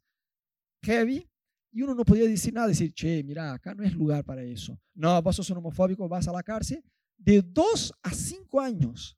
heavy. 0.81 1.27
Y 1.71 1.83
uno 1.83 1.93
no 1.93 2.03
podía 2.03 2.25
decir 2.25 2.53
nada, 2.53 2.67
decir, 2.67 2.93
che, 2.93 3.23
mira, 3.23 3.53
acá 3.53 3.75
no 3.75 3.83
es 3.83 3.93
lugar 3.93 4.23
para 4.23 4.41
eso. 4.43 4.79
No, 4.95 5.21
vos 5.21 5.35
sos 5.35 5.49
un 5.51 5.57
homofóbico, 5.57 6.09
vas 6.09 6.27
a 6.27 6.31
la 6.31 6.41
cárcel. 6.41 6.83
De 7.15 7.41
dos 7.41 7.93
a 8.01 8.11
cinco 8.11 8.59
años 8.59 9.17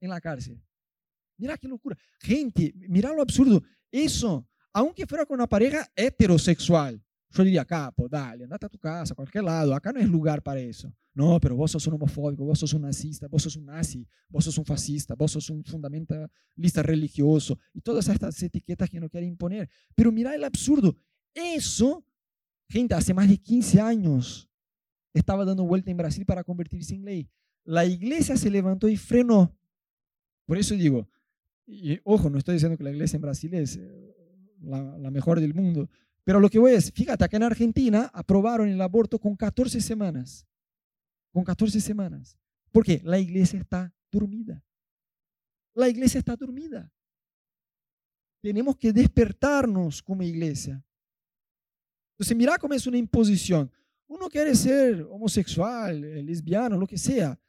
en 0.00 0.10
la 0.10 0.20
cárcel. 0.20 0.62
Mira 1.36 1.58
qué 1.58 1.68
locura. 1.68 1.96
Gente, 2.20 2.72
mira 2.74 3.12
lo 3.12 3.22
absurdo. 3.22 3.62
Eso, 3.90 4.48
aunque 4.72 5.06
fuera 5.06 5.26
con 5.26 5.34
una 5.34 5.46
pareja 5.46 5.90
heterosexual, 5.94 7.02
yo 7.30 7.44
diría, 7.44 7.64
capo, 7.64 8.08
dale, 8.08 8.44
andate 8.44 8.66
a 8.66 8.68
tu 8.68 8.78
casa, 8.78 9.12
a 9.12 9.16
cualquier 9.16 9.44
lado, 9.44 9.74
acá 9.74 9.92
no 9.92 10.00
es 10.00 10.08
lugar 10.08 10.42
para 10.42 10.60
eso. 10.60 10.92
No, 11.12 11.38
pero 11.40 11.56
vos 11.56 11.72
sos 11.72 11.86
un 11.86 11.94
homofóbico, 11.94 12.44
vos 12.44 12.58
sos 12.58 12.72
un 12.72 12.82
nazista, 12.82 13.26
vos 13.28 13.42
sos 13.42 13.56
un 13.56 13.66
nazi, 13.66 14.06
vos 14.28 14.44
sos 14.44 14.56
un 14.56 14.64
fascista, 14.64 15.14
vos 15.14 15.32
sos 15.32 15.50
un 15.50 15.64
fundamentalista 15.64 16.82
religioso 16.82 17.58
y 17.74 17.80
todas 17.80 18.08
estas 18.08 18.40
etiquetas 18.42 18.88
que 18.88 19.00
no 19.00 19.10
quiere 19.10 19.26
imponer. 19.26 19.68
Pero 19.94 20.12
mira 20.12 20.34
el 20.34 20.44
absurdo. 20.44 20.96
Eso, 21.34 22.04
gente, 22.68 22.94
hace 22.94 23.12
más 23.12 23.28
de 23.28 23.36
15 23.36 23.80
años 23.80 24.48
estaba 25.12 25.44
dando 25.44 25.64
vuelta 25.64 25.90
en 25.90 25.96
Brasil 25.96 26.24
para 26.24 26.44
convertirse 26.44 26.94
en 26.94 27.04
ley. 27.04 27.28
La 27.64 27.84
iglesia 27.84 28.36
se 28.36 28.50
levantó 28.50 28.88
y 28.88 28.96
frenó. 28.96 29.54
Por 30.46 30.56
eso 30.56 30.74
digo, 30.74 31.08
y 31.66 32.00
ojo, 32.04 32.30
no 32.30 32.38
estoy 32.38 32.54
diciendo 32.54 32.78
que 32.78 32.84
la 32.84 32.90
iglesia 32.90 33.16
en 33.16 33.22
Brasil 33.22 33.52
es 33.52 33.76
eh, 33.76 34.14
la, 34.62 35.10
mejor 35.10 35.40
del 35.40 35.52
mundo, 35.52 35.90
pero 36.28 36.40
lo 36.40 36.50
que 36.50 36.58
voy 36.58 36.74
es, 36.74 36.92
fíjate, 36.92 37.24
acá 37.24 37.38
en 37.38 37.44
Argentina 37.44 38.10
aprobaron 38.12 38.68
el 38.68 38.78
aborto 38.82 39.18
con 39.18 39.34
14 39.34 39.80
semanas. 39.80 40.46
con 41.32 41.42
14 41.42 41.80
semanas. 41.80 42.36
Porque 42.70 43.00
la 43.02 43.18
iglesia 43.18 43.58
está 43.58 43.94
dormida. 44.12 44.62
La 45.72 45.88
iglesia 45.88 46.18
está 46.18 46.36
dormida. 46.36 46.92
Tenemos 48.42 48.76
que 48.76 48.92
despertarnos 48.92 50.02
como 50.02 50.22
iglesia. 50.22 50.84
Entonces, 52.12 52.36
mira 52.36 52.58
cómo 52.58 52.74
es 52.74 52.86
una 52.86 52.98
imposición. 52.98 53.72
Uno 54.06 54.28
quiere 54.28 54.54
ser 54.54 55.00
homosexual, 55.04 56.04
eh, 56.04 56.22
lesbiano, 56.22 56.76
lo 56.76 56.86
que 56.86 56.98
sea. 56.98 57.40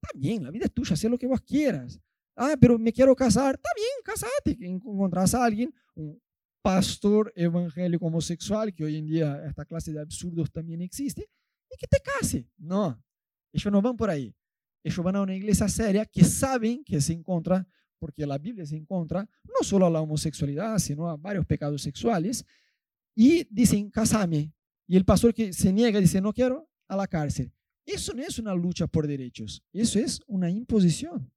Está 0.00 0.16
bien, 0.16 0.44
la 0.44 0.52
vida 0.52 0.66
es 0.66 0.72
tuya, 0.72 0.94
haz 0.94 1.02
lo 1.02 1.18
que 1.18 1.26
vos 1.26 1.40
quieras. 1.40 2.00
Ah, 2.36 2.54
pero 2.60 2.78
me 2.78 2.92
quiero 2.92 3.16
casar. 3.16 3.56
Está 3.56 3.70
bien, 3.74 3.88
casate. 4.04 4.64
Encontrás 4.64 5.34
a 5.34 5.44
alguien, 5.44 5.74
un 5.96 6.20
pastor 6.62 7.32
evangélico 7.36 8.06
homosexual, 8.06 8.74
que 8.74 8.84
hoy 8.84 8.96
en 8.96 9.06
día 9.06 9.42
esta 9.46 9.64
clase 9.64 9.92
de 9.92 10.00
absurdos 10.00 10.50
también 10.50 10.80
existe, 10.82 11.28
y 11.70 11.76
que 11.76 11.86
te 11.86 11.98
case. 12.00 12.48
No, 12.56 13.02
ellos 13.52 13.72
no 13.72 13.82
van 13.82 13.96
por 13.96 14.10
ahí. 14.10 14.34
Ellos 14.82 15.04
van 15.04 15.16
a 15.16 15.22
una 15.22 15.34
iglesia 15.34 15.68
seria 15.68 16.06
que 16.06 16.24
saben 16.24 16.84
que 16.84 17.00
se 17.00 17.12
encuentra, 17.12 17.66
porque 17.98 18.26
la 18.26 18.38
Biblia 18.38 18.64
se 18.64 18.76
encuentra, 18.76 19.28
no 19.44 19.62
solo 19.62 19.86
a 19.86 19.90
la 19.90 20.00
homosexualidad, 20.00 20.78
sino 20.78 21.08
a 21.08 21.16
varios 21.16 21.46
pecados 21.46 21.82
sexuales, 21.82 22.44
y 23.14 23.44
dicen, 23.50 23.90
casame. 23.90 24.52
Y 24.86 24.96
el 24.96 25.04
pastor 25.04 25.34
que 25.34 25.52
se 25.52 25.72
niega 25.72 26.00
dice, 26.00 26.20
no 26.20 26.32
quiero, 26.32 26.70
a 26.86 26.96
la 26.96 27.06
cárcel. 27.06 27.52
Eso 27.84 28.14
no 28.14 28.22
es 28.22 28.38
una 28.38 28.54
lucha 28.54 28.86
por 28.86 29.06
derechos, 29.06 29.62
eso 29.72 29.98
es 29.98 30.20
una 30.26 30.50
imposición. 30.50 31.32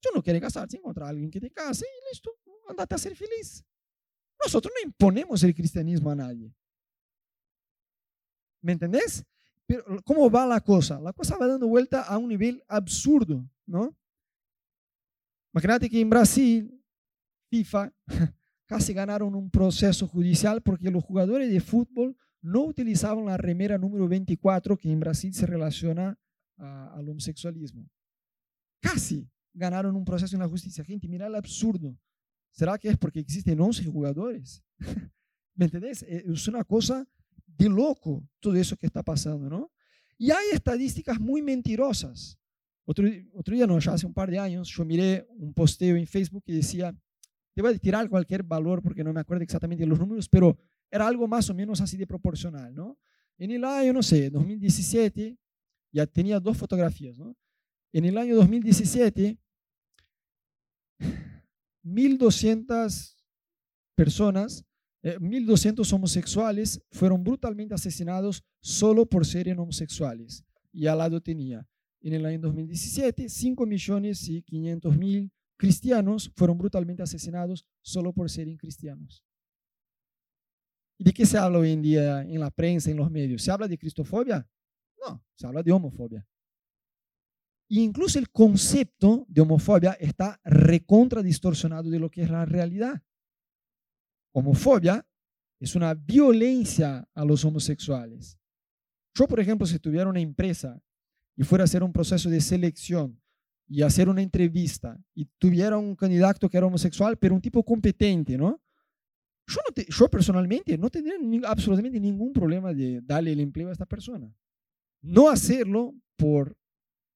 Yo 0.00 0.10
no 0.14 0.22
quiero 0.22 0.40
casarse, 0.40 0.76
encontrar 0.76 1.06
a 1.06 1.10
alguien 1.10 1.30
que 1.30 1.40
te 1.40 1.50
case 1.50 1.86
y 1.86 2.10
listo, 2.12 2.30
andate 2.68 2.94
a 2.94 2.98
ser 2.98 3.16
feliz. 3.16 3.64
Nosotros 4.44 4.72
no 4.74 4.88
imponemos 4.88 5.42
el 5.42 5.54
cristianismo 5.54 6.10
a 6.10 6.14
nadie. 6.14 6.54
¿Me 8.62 8.72
entendés? 8.72 9.24
Pero 9.66 9.84
¿cómo 10.04 10.30
va 10.30 10.46
la 10.46 10.60
cosa? 10.60 11.00
La 11.00 11.12
cosa 11.12 11.36
va 11.36 11.46
dando 11.46 11.66
vuelta 11.66 12.02
a 12.02 12.18
un 12.18 12.28
nivel 12.28 12.62
absurdo, 12.68 13.48
¿no? 13.66 13.96
Imagínate 15.52 15.88
que 15.88 16.00
en 16.00 16.10
Brasil, 16.10 16.84
FIFA 17.50 17.92
casi 18.66 18.92
ganaron 18.92 19.34
un 19.34 19.50
proceso 19.50 20.06
judicial 20.06 20.62
porque 20.62 20.90
los 20.90 21.04
jugadores 21.04 21.50
de 21.50 21.60
fútbol 21.60 22.16
no 22.42 22.64
utilizaban 22.64 23.24
la 23.26 23.36
remera 23.36 23.78
número 23.78 24.06
24 24.06 24.76
que 24.76 24.90
en 24.90 25.00
Brasil 25.00 25.32
se 25.32 25.46
relaciona 25.46 26.18
al 26.56 27.08
homosexualismo. 27.08 27.88
Casi 28.80 29.28
ganaron 29.54 29.96
un 29.96 30.04
proceso 30.04 30.36
en 30.36 30.40
la 30.40 30.48
justicia. 30.48 30.84
Gente, 30.84 31.08
mira 31.08 31.26
el 31.26 31.34
absurdo. 31.34 31.96
¿Será 32.54 32.78
que 32.78 32.88
es 32.88 32.96
porque 32.96 33.18
existen 33.18 33.60
11 33.60 33.84
jugadores? 33.86 34.62
¿Me 35.56 35.64
entendés? 35.64 36.04
Eh, 36.04 36.24
es 36.32 36.46
una 36.46 36.62
cosa 36.62 37.04
de 37.46 37.68
loco 37.68 38.22
todo 38.38 38.54
eso 38.54 38.76
que 38.76 38.86
está 38.86 39.02
pasando, 39.02 39.50
¿no? 39.50 39.72
Y 40.16 40.30
hay 40.30 40.50
estadísticas 40.52 41.18
muy 41.18 41.42
mentirosas. 41.42 42.38
Otro, 42.84 43.08
otro 43.32 43.56
día, 43.56 43.66
no, 43.66 43.76
ya 43.80 43.94
hace 43.94 44.06
un 44.06 44.14
par 44.14 44.30
de 44.30 44.38
años, 44.38 44.68
yo 44.68 44.84
miré 44.84 45.26
un 45.30 45.52
posteo 45.52 45.96
en 45.96 46.06
Facebook 46.06 46.44
que 46.44 46.52
decía, 46.52 46.94
te 47.54 47.60
voy 47.60 47.74
a 47.74 47.78
tirar 47.78 48.08
cualquier 48.08 48.44
valor 48.44 48.82
porque 48.82 49.02
no 49.02 49.12
me 49.12 49.20
acuerdo 49.20 49.42
exactamente 49.42 49.84
los 49.84 49.98
números, 49.98 50.28
pero 50.28 50.56
era 50.90 51.08
algo 51.08 51.26
más 51.26 51.50
o 51.50 51.54
menos 51.54 51.80
así 51.80 51.96
de 51.96 52.06
proporcional, 52.06 52.72
¿no? 52.72 52.96
En 53.36 53.50
el 53.50 53.64
año, 53.64 53.92
no 53.92 54.02
sé, 54.02 54.30
2017, 54.30 55.36
ya 55.90 56.06
tenía 56.06 56.38
dos 56.38 56.56
fotografías, 56.56 57.18
¿no? 57.18 57.36
En 57.92 58.04
el 58.04 58.16
año 58.16 58.36
2017, 58.36 59.38
1.200 61.84 63.16
personas, 63.94 64.64
1.200 65.02 65.90
eh, 65.90 65.94
homosexuales 65.94 66.80
fueron 66.90 67.22
brutalmente 67.22 67.74
asesinados 67.74 68.42
solo 68.60 69.06
por 69.06 69.26
ser 69.26 69.48
homosexuales. 69.58 70.44
Y 70.72 70.86
al 70.86 70.98
lado 70.98 71.20
tenía, 71.20 71.66
en 72.00 72.14
el 72.14 72.26
año 72.26 72.40
2017, 72.40 73.28
5 73.28 73.66
millones 73.66 74.28
y 74.28 74.42
500 74.42 74.96
mil 74.96 75.30
cristianos 75.56 76.30
fueron 76.34 76.58
brutalmente 76.58 77.02
asesinados 77.02 77.64
solo 77.82 78.12
por 78.12 78.28
ser 78.30 78.48
cristianos. 78.56 79.24
¿Y 80.98 81.04
de 81.04 81.12
qué 81.12 81.26
se 81.26 81.38
habla 81.38 81.58
hoy 81.58 81.72
en 81.72 81.82
día 81.82 82.22
en 82.22 82.40
la 82.40 82.50
prensa, 82.50 82.90
en 82.90 82.96
los 82.96 83.10
medios? 83.10 83.42
¿Se 83.42 83.50
habla 83.50 83.68
de 83.68 83.78
cristofobia? 83.78 84.48
No, 85.00 85.22
se 85.34 85.46
habla 85.46 85.62
de 85.62 85.72
homofobia. 85.72 86.26
Incluso 87.82 88.18
el 88.18 88.30
concepto 88.30 89.26
de 89.28 89.40
homofobia 89.40 89.92
está 89.98 90.40
recontra 90.44 91.22
distorsionado 91.22 91.90
de 91.90 91.98
lo 91.98 92.10
que 92.10 92.22
es 92.22 92.30
la 92.30 92.44
realidad. 92.44 93.02
Homofobia 94.32 95.06
es 95.58 95.74
una 95.74 95.94
violencia 95.94 97.08
a 97.14 97.24
los 97.24 97.44
homosexuales. 97.44 98.38
Yo, 99.14 99.26
por 99.26 99.40
ejemplo, 99.40 99.66
si 99.66 99.78
tuviera 99.78 100.08
una 100.08 100.20
empresa 100.20 100.80
y 101.36 101.42
fuera 101.42 101.62
a 101.62 101.66
hacer 101.66 101.82
un 101.82 101.92
proceso 101.92 102.30
de 102.30 102.40
selección 102.40 103.20
y 103.66 103.82
hacer 103.82 104.08
una 104.08 104.22
entrevista 104.22 105.00
y 105.14 105.24
tuviera 105.38 105.76
un 105.76 105.96
candidato 105.96 106.48
que 106.48 106.56
era 106.56 106.66
homosexual, 106.66 107.16
pero 107.16 107.34
un 107.34 107.40
tipo 107.40 107.64
competente, 107.64 108.36
no 108.36 108.60
yo 109.88 110.08
personalmente 110.08 110.78
no 110.78 110.88
tendría 110.90 111.16
absolutamente 111.48 112.00
ningún 112.00 112.32
problema 112.32 112.72
de 112.72 113.00
darle 113.02 113.32
el 113.32 113.40
empleo 113.40 113.68
a 113.68 113.72
esta 113.72 113.84
persona. 113.84 114.32
No 115.02 115.28
hacerlo 115.28 115.94
por 116.16 116.56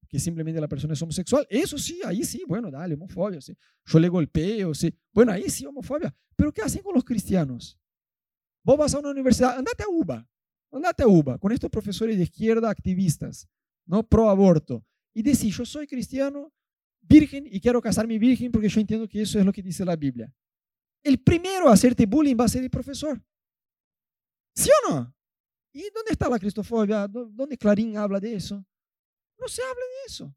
que 0.08 0.18
simplemente 0.18 0.60
la 0.60 0.68
persona 0.68 0.94
es 0.94 1.02
homosexual. 1.02 1.46
Eso 1.50 1.76
sí, 1.76 2.00
ahí 2.04 2.24
sí, 2.24 2.42
bueno, 2.46 2.70
dale, 2.70 2.94
homofobia, 2.94 3.40
sí. 3.40 3.56
Yo 3.84 3.98
le 3.98 4.08
golpeo, 4.08 4.74
sí. 4.74 4.92
Bueno, 5.12 5.32
ahí 5.32 5.50
sí, 5.50 5.66
homofobia. 5.66 6.14
Pero 6.34 6.52
¿qué 6.52 6.62
hacen 6.62 6.82
con 6.82 6.94
los 6.94 7.04
cristianos? 7.04 7.78
Vos 8.64 8.78
vas 8.78 8.94
a 8.94 8.98
una 8.98 9.10
universidad, 9.10 9.56
andate 9.56 9.82
a 9.82 9.88
UBA, 9.88 10.26
andate 10.72 11.02
a 11.02 11.08
UBA, 11.08 11.38
con 11.38 11.52
estos 11.52 11.70
profesores 11.70 12.16
de 12.16 12.24
izquierda 12.24 12.70
activistas, 12.70 13.48
¿no? 13.86 14.02
Pro 14.02 14.30
aborto. 14.30 14.84
Y 15.14 15.22
decís, 15.22 15.56
yo 15.56 15.66
soy 15.66 15.86
cristiano, 15.86 16.52
virgen, 17.00 17.46
y 17.46 17.60
quiero 17.60 17.80
casarme 17.80 18.18
virgen 18.18 18.50
porque 18.50 18.68
yo 18.68 18.80
entiendo 18.80 19.08
que 19.08 19.22
eso 19.22 19.38
es 19.38 19.44
lo 19.44 19.52
que 19.52 19.62
dice 19.62 19.84
la 19.84 19.96
Biblia. 19.96 20.32
El 21.02 21.18
primero 21.20 21.68
a 21.68 21.74
hacerte 21.74 22.06
bullying 22.06 22.36
va 22.38 22.44
a 22.44 22.48
ser 22.48 22.62
el 22.62 22.70
profesor. 22.70 23.22
¿Sí 24.54 24.70
o 24.86 24.90
no? 24.90 25.14
¿Y 25.72 25.82
dónde 25.94 26.10
está 26.10 26.28
la 26.28 26.38
cristofobia? 26.38 27.06
¿Dónde 27.06 27.56
Clarín 27.56 27.96
habla 27.96 28.18
de 28.18 28.34
eso? 28.34 28.64
No 29.38 29.48
se 29.48 29.62
habla 29.62 29.74
de 29.74 30.12
eso. 30.12 30.34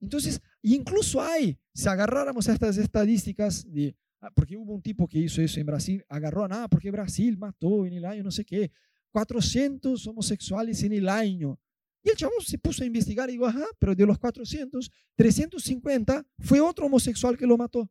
Entonces, 0.00 0.40
incluso 0.62 1.20
hay, 1.20 1.58
si 1.74 1.88
agarráramos 1.88 2.46
estas 2.48 2.78
estadísticas 2.78 3.70
de, 3.70 3.96
ah, 4.20 4.30
porque 4.34 4.56
hubo 4.56 4.74
un 4.74 4.82
tipo 4.82 5.08
que 5.08 5.18
hizo 5.18 5.42
eso 5.42 5.58
en 5.58 5.66
Brasil, 5.66 6.04
agarró 6.08 6.44
a 6.44 6.48
nada, 6.48 6.68
porque 6.68 6.90
Brasil 6.90 7.36
mató 7.36 7.84
en 7.84 7.94
el 7.94 8.04
año 8.04 8.22
no 8.22 8.30
sé 8.30 8.44
qué, 8.44 8.70
400 9.10 10.06
homosexuales 10.06 10.82
en 10.82 10.92
el 10.92 11.08
año. 11.08 11.58
Y 12.02 12.10
el 12.10 12.16
chavo 12.16 12.40
se 12.40 12.58
puso 12.58 12.84
a 12.84 12.86
investigar 12.86 13.28
y 13.28 13.32
dijo, 13.32 13.46
ajá, 13.46 13.66
pero 13.78 13.94
de 13.94 14.06
los 14.06 14.18
400, 14.18 14.90
350 15.16 16.24
fue 16.38 16.60
otro 16.60 16.86
homosexual 16.86 17.36
que 17.36 17.46
lo 17.46 17.56
mató. 17.56 17.90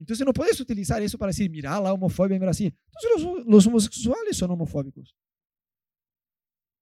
Entonces 0.00 0.26
no 0.26 0.32
puedes 0.32 0.58
utilizar 0.60 1.00
eso 1.00 1.16
para 1.16 1.28
decir, 1.30 1.48
mira 1.48 1.80
la 1.80 1.92
homofobia 1.92 2.34
en 2.34 2.42
Brasil. 2.42 2.76
Entonces 2.86 3.22
los, 3.22 3.46
los 3.46 3.66
homosexuales 3.68 4.36
son 4.36 4.50
homofóbicos. 4.50 5.16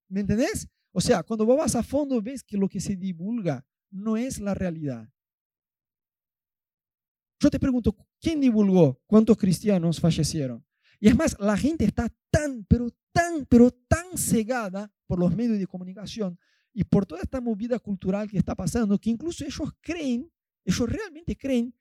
¿Me 0.09 0.21
entendés? 0.21 0.67
O 0.91 1.01
sea, 1.01 1.23
cuando 1.23 1.45
vos 1.45 1.57
vas 1.57 1.75
a 1.75 1.83
fondo, 1.83 2.21
ves 2.21 2.43
que 2.43 2.57
lo 2.57 2.67
que 2.67 2.79
se 2.79 2.95
divulga 2.95 3.65
no 3.89 4.17
es 4.17 4.39
la 4.39 4.53
realidad. 4.53 5.09
Yo 7.39 7.49
te 7.49 7.59
pregunto, 7.59 7.95
¿quién 8.19 8.39
divulgó 8.39 9.01
cuántos 9.07 9.37
cristianos 9.37 9.99
fallecieron? 9.99 10.63
Y 10.99 11.07
es 11.07 11.15
más, 11.15 11.35
la 11.39 11.57
gente 11.57 11.85
está 11.85 12.07
tan, 12.29 12.65
pero 12.65 12.89
tan, 13.11 13.45
pero 13.47 13.71
tan 13.71 14.17
cegada 14.17 14.93
por 15.07 15.19
los 15.19 15.35
medios 15.35 15.57
de 15.57 15.65
comunicación 15.65 16.37
y 16.73 16.83
por 16.83 17.05
toda 17.05 17.21
esta 17.21 17.41
movida 17.41 17.79
cultural 17.79 18.29
que 18.29 18.37
está 18.37 18.55
pasando, 18.55 18.99
que 18.99 19.09
incluso 19.09 19.43
ellos 19.43 19.71
creen, 19.81 20.31
ellos 20.63 20.89
realmente 20.89 21.35
creen 21.35 21.73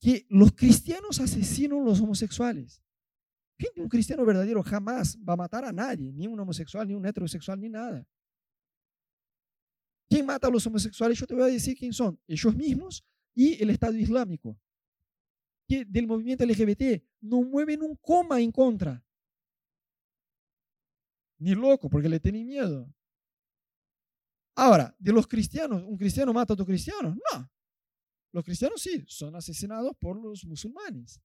que 0.00 0.26
los 0.30 0.52
cristianos 0.52 1.20
asesinan 1.20 1.80
a 1.80 1.84
los 1.84 2.00
homosexuales. 2.00 2.82
Un 3.76 3.88
cristiano 3.88 4.24
verdadero 4.24 4.62
jamás 4.62 5.18
va 5.18 5.34
a 5.34 5.36
matar 5.36 5.66
a 5.66 5.72
nadie, 5.72 6.10
ni 6.12 6.26
un 6.26 6.40
homosexual, 6.40 6.88
ni 6.88 6.94
un 6.94 7.04
heterosexual, 7.04 7.60
ni 7.60 7.68
nada. 7.68 8.06
¿Quién 10.10 10.26
mata 10.26 10.48
a 10.48 10.50
los 10.50 10.66
homosexuales? 10.66 11.16
Yo 11.16 11.24
te 11.24 11.34
voy 11.34 11.44
a 11.44 11.46
decir 11.46 11.78
quién 11.78 11.92
son. 11.92 12.20
Ellos 12.26 12.52
mismos 12.56 13.04
y 13.32 13.62
el 13.62 13.70
Estado 13.70 13.96
Islámico. 13.96 14.58
Que 15.68 15.84
del 15.84 16.08
movimiento 16.08 16.44
LGBT 16.44 17.00
no 17.20 17.42
mueven 17.42 17.80
un 17.80 17.94
coma 17.94 18.40
en 18.40 18.50
contra. 18.50 19.04
Ni 21.38 21.54
loco, 21.54 21.88
porque 21.88 22.08
le 22.08 22.18
tienen 22.18 22.44
miedo. 22.44 22.92
Ahora, 24.56 24.92
de 24.98 25.12
los 25.12 25.28
cristianos, 25.28 25.84
¿un 25.84 25.96
cristiano 25.96 26.32
mata 26.32 26.52
a 26.52 26.54
otro 26.54 26.66
cristiano? 26.66 27.16
No. 27.32 27.50
Los 28.32 28.44
cristianos 28.44 28.82
sí, 28.82 29.04
son 29.06 29.36
asesinados 29.36 29.92
por 29.96 30.20
los 30.20 30.44
musulmanes. 30.44 31.20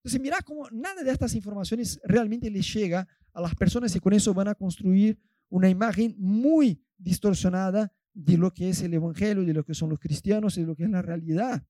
Entonces, 0.00 0.20
mira 0.20 0.42
cómo 0.42 0.68
nada 0.70 1.02
de 1.02 1.10
estas 1.10 1.34
informaciones 1.34 1.98
realmente 2.04 2.50
les 2.50 2.72
llega 2.74 3.08
a 3.32 3.40
las 3.40 3.54
personas 3.54 3.96
y 3.96 4.00
con 4.00 4.12
eso 4.12 4.34
van 4.34 4.48
a 4.48 4.54
construir 4.54 5.18
una 5.48 5.70
imagen 5.70 6.14
muy 6.18 6.84
distorsionada 6.98 7.90
de 8.18 8.36
lo 8.36 8.52
que 8.52 8.68
es 8.68 8.82
el 8.82 8.92
Evangelio, 8.92 9.44
de 9.44 9.54
lo 9.54 9.64
que 9.64 9.74
son 9.74 9.90
los 9.90 10.00
cristianos 10.00 10.56
y 10.56 10.62
de 10.62 10.66
lo 10.66 10.74
que 10.74 10.82
es 10.82 10.90
la 10.90 11.02
realidad. 11.02 11.64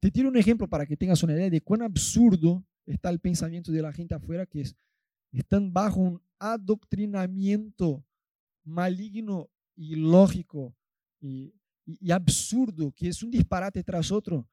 Te 0.00 0.10
tiro 0.10 0.28
un 0.28 0.36
ejemplo 0.36 0.68
para 0.68 0.84
que 0.84 0.96
tengas 0.96 1.22
una 1.22 1.34
idea 1.34 1.48
de 1.48 1.60
cuán 1.60 1.82
absurdo 1.82 2.66
está 2.86 3.08
el 3.10 3.20
pensamiento 3.20 3.70
de 3.70 3.82
la 3.82 3.92
gente 3.92 4.16
afuera 4.16 4.46
que 4.46 4.62
es, 4.62 4.76
están 5.30 5.72
bajo 5.72 6.00
un 6.00 6.22
adoctrinamiento 6.40 8.04
maligno 8.64 9.50
y 9.76 9.94
lógico 9.94 10.74
y, 11.20 11.54
y 11.86 12.10
absurdo, 12.10 12.92
que 12.96 13.08
es 13.08 13.22
un 13.22 13.30
disparate 13.30 13.84
tras 13.84 14.10
otro, 14.10 14.48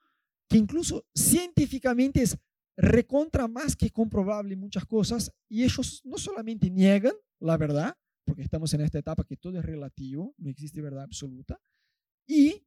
que 0.48 0.58
incluso 0.58 1.04
científicamente 1.16 2.22
es 2.22 2.38
recontra 2.78 3.48
más 3.48 3.76
que 3.76 3.90
comprobable 3.90 4.56
muchas 4.56 4.86
cosas 4.86 5.32
y 5.50 5.64
ellos 5.64 6.02
no 6.04 6.18
solamente 6.18 6.70
niegan 6.70 7.14
la 7.40 7.58
verdad, 7.58 7.96
porque 8.26 8.42
estamos 8.42 8.74
en 8.74 8.82
esta 8.82 9.00
etapa 9.00 9.24
que 9.24 9.38
todo 9.38 9.58
es 9.60 9.66
relativo, 9.66 10.34
no 10.38 10.50
existe 10.50 10.82
verdad 10.82 11.04
absoluta, 11.04 11.62
y 12.28 12.66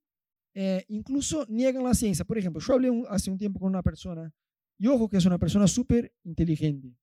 eh, 0.54 0.84
incluso 0.88 1.46
niegan 1.48 1.84
la 1.84 1.94
ciencia. 1.94 2.24
Por 2.24 2.38
ejemplo, 2.38 2.60
yo 2.60 2.74
hablé 2.74 3.04
hace 3.08 3.30
un 3.30 3.38
tiempo 3.38 3.58
con 3.60 3.68
una 3.68 3.82
persona, 3.82 4.32
y 4.78 4.86
ojo 4.86 5.08
que 5.08 5.16
es 5.16 5.26
una 5.26 5.38
persona 5.38 5.66
súper 5.66 6.14
inteligente. 6.22 6.96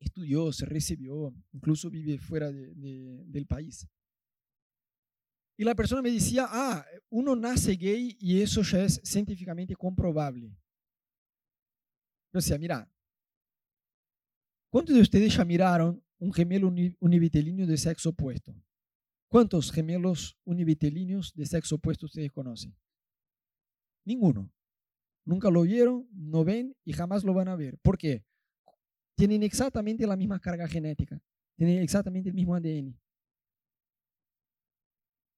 Estudió, 0.00 0.52
se 0.52 0.64
recibió, 0.66 1.34
incluso 1.52 1.90
vive 1.90 2.18
fuera 2.18 2.50
del 2.50 3.46
país. 3.46 3.86
Y 5.56 5.64
la 5.64 5.74
persona 5.74 6.02
me 6.02 6.10
decía, 6.10 6.46
ah, 6.48 6.84
uno 7.08 7.34
nace 7.34 7.76
gay 7.76 8.16
y 8.20 8.42
eso 8.42 8.62
ya 8.62 8.84
es 8.84 9.00
científicamente 9.02 9.74
comprobable. 9.74 10.48
Yo 12.32 12.40
decía, 12.40 12.58
mira, 12.58 12.90
¿cuántos 14.70 14.94
de 14.94 15.00
ustedes 15.00 15.34
ya 15.34 15.44
miraron 15.44 16.04
un 16.18 16.32
gemelo 16.32 16.70
univitelíneo 17.00 17.66
de 17.66 17.78
sexo 17.78 18.10
opuesto? 18.10 18.54
¿Cuántos 19.28 19.72
gemelos 19.72 20.38
univitelíneos 20.44 21.32
de 21.34 21.46
sexo 21.46 21.76
opuesto 21.76 22.04
ustedes 22.04 22.30
conocen? 22.30 22.76
Ninguno. 24.04 24.52
Nunca 25.24 25.50
lo 25.50 25.62
vieron, 25.62 26.06
no 26.12 26.44
ven 26.44 26.76
y 26.84 26.92
jamás 26.92 27.24
lo 27.24 27.32
van 27.32 27.48
a 27.48 27.56
ver. 27.56 27.78
¿Por 27.78 27.96
qué? 27.96 28.24
Tienen 29.16 29.42
exactamente 29.42 30.06
la 30.06 30.16
misma 30.16 30.38
carga 30.38 30.68
genética, 30.68 31.18
tienen 31.56 31.78
exactamente 31.78 32.28
el 32.28 32.34
mismo 32.34 32.54
ADN 32.54 32.96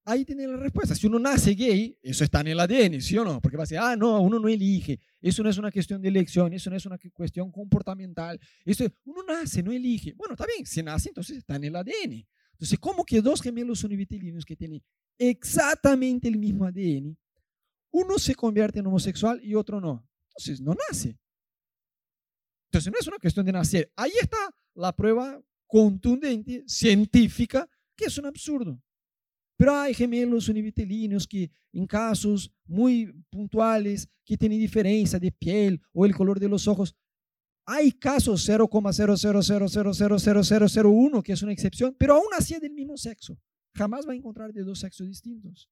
ahí 0.09 0.25
tiene 0.25 0.47
la 0.47 0.57
respuesta. 0.57 0.95
Si 0.95 1.07
uno 1.07 1.19
nace 1.19 1.53
gay, 1.53 1.97
eso 2.03 2.25
está 2.25 2.41
en 2.41 2.49
el 2.49 2.61
ADN, 2.61 3.01
¿sí 3.01 3.17
o 3.19 3.25
no? 3.25 3.41
Porque 3.41 3.57
va 3.57 3.65
a 3.65 3.67
decir, 3.67 3.79
ah, 3.79 3.95
no, 3.95 4.21
uno 4.23 4.39
no 4.39 4.49
elige. 4.49 4.99
Eso 5.21 5.43
no 5.43 5.51
es 5.51 5.59
una 5.59 5.71
cuestión 5.71 6.01
de 6.01 6.09
elección, 6.09 6.53
eso 6.55 6.71
no 6.71 6.77
es 6.77 6.87
una 6.87 6.99
cuestión 7.13 7.53
comportamental. 7.53 8.41
Eso 8.65 8.87
uno 9.05 9.23
nace, 9.23 9.63
no 9.63 9.71
elige. 9.71 10.15
Bueno, 10.15 10.33
está 10.33 10.47
bien, 10.47 10.65
si 10.65 10.83
nace, 10.83 11.11
entonces 11.11 11.39
está 11.39 11.57
en 11.57 11.65
el 11.65 11.77
ADN. 11.77 12.27
Entonces, 12.53 12.79
¿cómo 12.81 13.05
que 13.05 13.21
dos 13.21 13.43
gemelos 13.43 13.85
univitelinos 13.85 14.45
que 14.45 14.57
tienen 14.57 14.83
exactamente 15.19 16.27
el 16.27 16.39
mismo 16.39 16.65
ADN, 16.65 17.17
uno 17.91 18.19
se 18.19 18.35
convierte 18.35 18.79
en 18.79 18.87
homosexual 18.87 19.41
y 19.45 19.55
otro 19.55 19.81
no? 19.81 20.09
Entonces, 20.31 20.61
no 20.61 20.75
nace. 20.89 21.19
Entonces, 22.71 22.93
no 22.93 22.99
es 22.99 23.07
una 23.07 23.19
cuestión 23.19 23.45
de 23.45 23.53
nacer. 23.53 23.93
Ahí 23.95 24.13
está 24.21 24.39
la 24.75 24.95
prueba 24.95 25.41
contundente, 25.67 26.65
científica, 26.67 27.69
que 27.95 28.07
es 28.07 28.17
un 28.17 28.27
absurdo. 28.27 28.83
Pero 29.59 29.75
hay 29.75 29.93
gemelos 29.93 30.49
univitelinos 30.49 31.27
que 31.27 31.51
en 31.73 31.85
casos 31.85 32.51
muy 32.65 33.13
puntuales 33.29 34.09
que 34.25 34.37
tienen 34.37 34.61
diferencia 34.61 35.19
de 35.19 35.33
piel 35.33 35.83
o 35.93 36.07
el 36.07 36.15
color 36.15 36.39
de 36.39 36.49
los 36.49 36.69
ojos, 36.69 36.95
hay 37.67 37.91
casos 37.91 38.49
0,000000001 38.49 41.23
que 41.25 41.33
es 41.33 41.43
una 41.43 41.53
excepción, 41.53 41.93
pero 41.99 42.15
aún 42.15 42.29
así 42.37 42.55
es 42.55 42.61
del 42.61 42.73
mismo 42.73 42.97
sexo. 42.97 43.37
Jamás 43.75 44.07
va 44.07 44.13
a 44.13 44.17
encontrar 44.17 44.53
de 44.53 44.63
dos 44.63 44.79
sexos 44.79 45.09
distintos. 45.09 45.69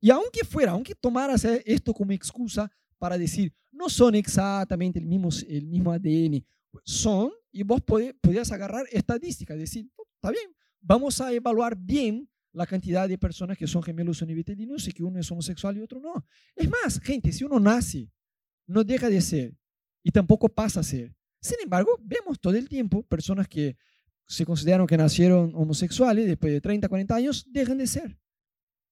Y 0.00 0.08
aunque 0.10 0.42
fuera, 0.42 0.72
aunque 0.72 0.94
tomaras 0.94 1.44
esto 1.44 1.92
como 1.92 2.12
excusa 2.12 2.72
para 2.96 3.18
decir, 3.18 3.52
no 3.70 3.90
son 3.90 4.14
exactamente 4.14 4.98
el 4.98 5.04
mismo, 5.04 5.28
el 5.46 5.66
mismo 5.66 5.92
ADN, 5.92 6.42
son, 6.82 7.30
y 7.52 7.62
vos 7.62 7.82
podías 7.82 8.50
agarrar 8.52 8.86
estadísticas, 8.90 9.58
decir, 9.58 9.86
está 10.14 10.30
bien, 10.30 10.56
vamos 10.80 11.20
a 11.20 11.30
evaluar 11.30 11.76
bien 11.76 12.26
la 12.56 12.66
cantidad 12.66 13.06
de 13.06 13.18
personas 13.18 13.58
que 13.58 13.66
son 13.66 13.82
gemelos 13.82 14.22
univitelinos 14.22 14.88
y 14.88 14.92
que 14.92 15.04
uno 15.04 15.20
es 15.20 15.30
homosexual 15.30 15.76
y 15.76 15.82
otro 15.82 16.00
no. 16.00 16.26
Es 16.54 16.68
más, 16.70 16.98
gente, 17.00 17.30
si 17.30 17.44
uno 17.44 17.60
nace, 17.60 18.10
no 18.66 18.82
deja 18.82 19.10
de 19.10 19.20
ser 19.20 19.54
y 20.02 20.10
tampoco 20.10 20.48
pasa 20.48 20.80
a 20.80 20.82
ser. 20.82 21.14
Sin 21.38 21.58
embargo, 21.62 22.00
vemos 22.02 22.40
todo 22.40 22.54
el 22.54 22.66
tiempo 22.66 23.02
personas 23.02 23.46
que 23.46 23.76
se 24.26 24.46
consideran 24.46 24.86
que 24.86 24.96
nacieron 24.96 25.52
homosexuales 25.54 26.26
después 26.26 26.50
de 26.50 26.62
30, 26.62 26.88
40 26.88 27.14
años, 27.14 27.44
dejan 27.46 27.76
de 27.76 27.86
ser. 27.86 28.18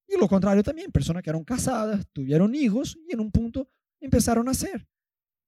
Y 0.06 0.18
lo 0.18 0.28
contrario 0.28 0.62
también, 0.62 0.92
personas 0.92 1.22
que 1.22 1.30
eran 1.30 1.42
casadas, 1.42 2.06
tuvieron 2.12 2.54
hijos 2.54 2.98
y 3.08 3.14
en 3.14 3.20
un 3.20 3.30
punto 3.30 3.70
empezaron 3.98 4.46
a 4.50 4.52
ser. 4.52 4.86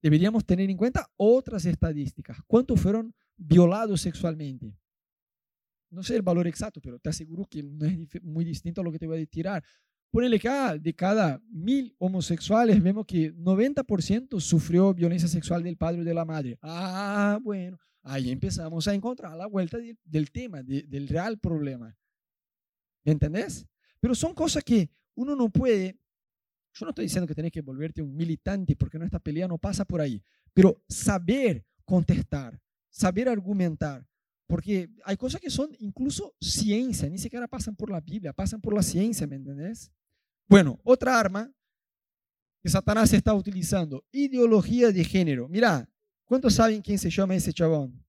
Deberíamos 0.01 0.47
tener 0.47 0.71
en 0.71 0.79
cuenta 0.79 1.07
otras 1.17 1.67
estadísticas. 1.67 2.39
¿Cuántos 2.47 2.81
fueron 2.81 3.15
violados 3.37 4.01
sexualmente? 4.01 4.75
No 5.91 6.03
sé 6.03 6.17
el 6.17 6.23
valor 6.23 6.47
exacto, 6.47 6.81
pero 6.81 6.99
te 6.99 7.11
aseguro 7.11 7.45
que 7.45 7.63
no 7.63 7.87
es 7.87 8.23
muy 8.23 8.45
distinto 8.45 8.81
a 8.81 8.85
lo 8.85 8.93
que 8.93 8.99
te 8.99 9.07
voy 9.07 9.23
a 9.23 9.27
tirar. 9.27 9.65
Ponele 10.11 10.39
que 10.39 10.49
ah, 10.49 10.77
de 10.79 10.95
cada 10.95 11.41
mil 11.51 11.95
homosexuales 11.99 12.83
vemos 12.83 13.07
que 13.07 13.35
90% 13.35 14.41
sufrió 14.41 14.95
violencia 14.95 15.29
sexual 15.29 15.63
del 15.63 15.77
padre 15.77 16.01
o 16.01 16.05
de 16.05 16.15
la 16.15 16.25
madre. 16.25 16.59
Ah, 16.63 17.39
bueno, 17.43 17.79
ahí 18.03 18.31
empezamos 18.31 18.87
a 18.89 18.95
encontrar 18.95 19.37
la 19.37 19.47
vuelta 19.47 19.79
del 20.05 20.31
tema, 20.31 20.63
del 20.63 21.09
real 21.09 21.39
problema. 21.39 21.97
¿Me 23.05 23.13
entendés? 23.13 23.67
Pero 24.01 24.15
son 24.15 24.35
cosas 24.35 24.65
que 24.65 24.91
uno 25.15 25.35
no 25.37 25.49
puede, 25.51 25.99
yo 26.73 26.87
no 26.87 26.91
estoy 26.91 27.07
diciendo 27.07 27.27
que 27.27 27.35
tenés 27.35 27.53
que 27.53 27.63
volverte 27.63 28.03
un 28.03 28.15
militante 28.15 28.77
porque 28.77 28.99
nuestra 28.99 29.19
pelea 29.19 29.49
no 29.49 29.59
pasa 29.59 29.85
por 29.85 30.01
ahí, 30.01 30.23
pero 30.53 30.83
saber 30.89 31.67
contestar, 31.85 32.61
saber 32.91 33.29
argumentar, 33.29 34.07
porque 34.47 34.89
hay 35.05 35.17
cosas 35.17 35.41
que 35.41 35.51
son 35.51 35.71
incluso 35.81 36.35
ciencia, 36.41 37.09
ni 37.09 37.19
siquiera 37.19 37.49
pasan 37.49 37.75
por 37.75 37.91
la 37.91 38.01
Biblia, 38.01 38.33
pasan 38.33 38.61
por 38.61 38.75
la 38.75 38.83
ciencia, 38.83 39.27
¿me 39.27 39.37
entendés? 39.37 39.91
Bueno, 40.49 40.81
otra 40.85 41.19
arma 41.19 41.53
que 42.63 42.69
Satanás 42.69 43.13
está 43.13 43.35
utilizando, 43.35 44.05
ideología 44.13 44.93
de 44.93 45.05
género. 45.05 45.49
Mira, 45.49 45.89
¿cuántos 46.25 46.55
saben 46.55 46.83
quién 46.83 46.99
se 46.99 47.11
llama 47.11 47.35
ese 47.35 47.53
chabón? 47.53 48.05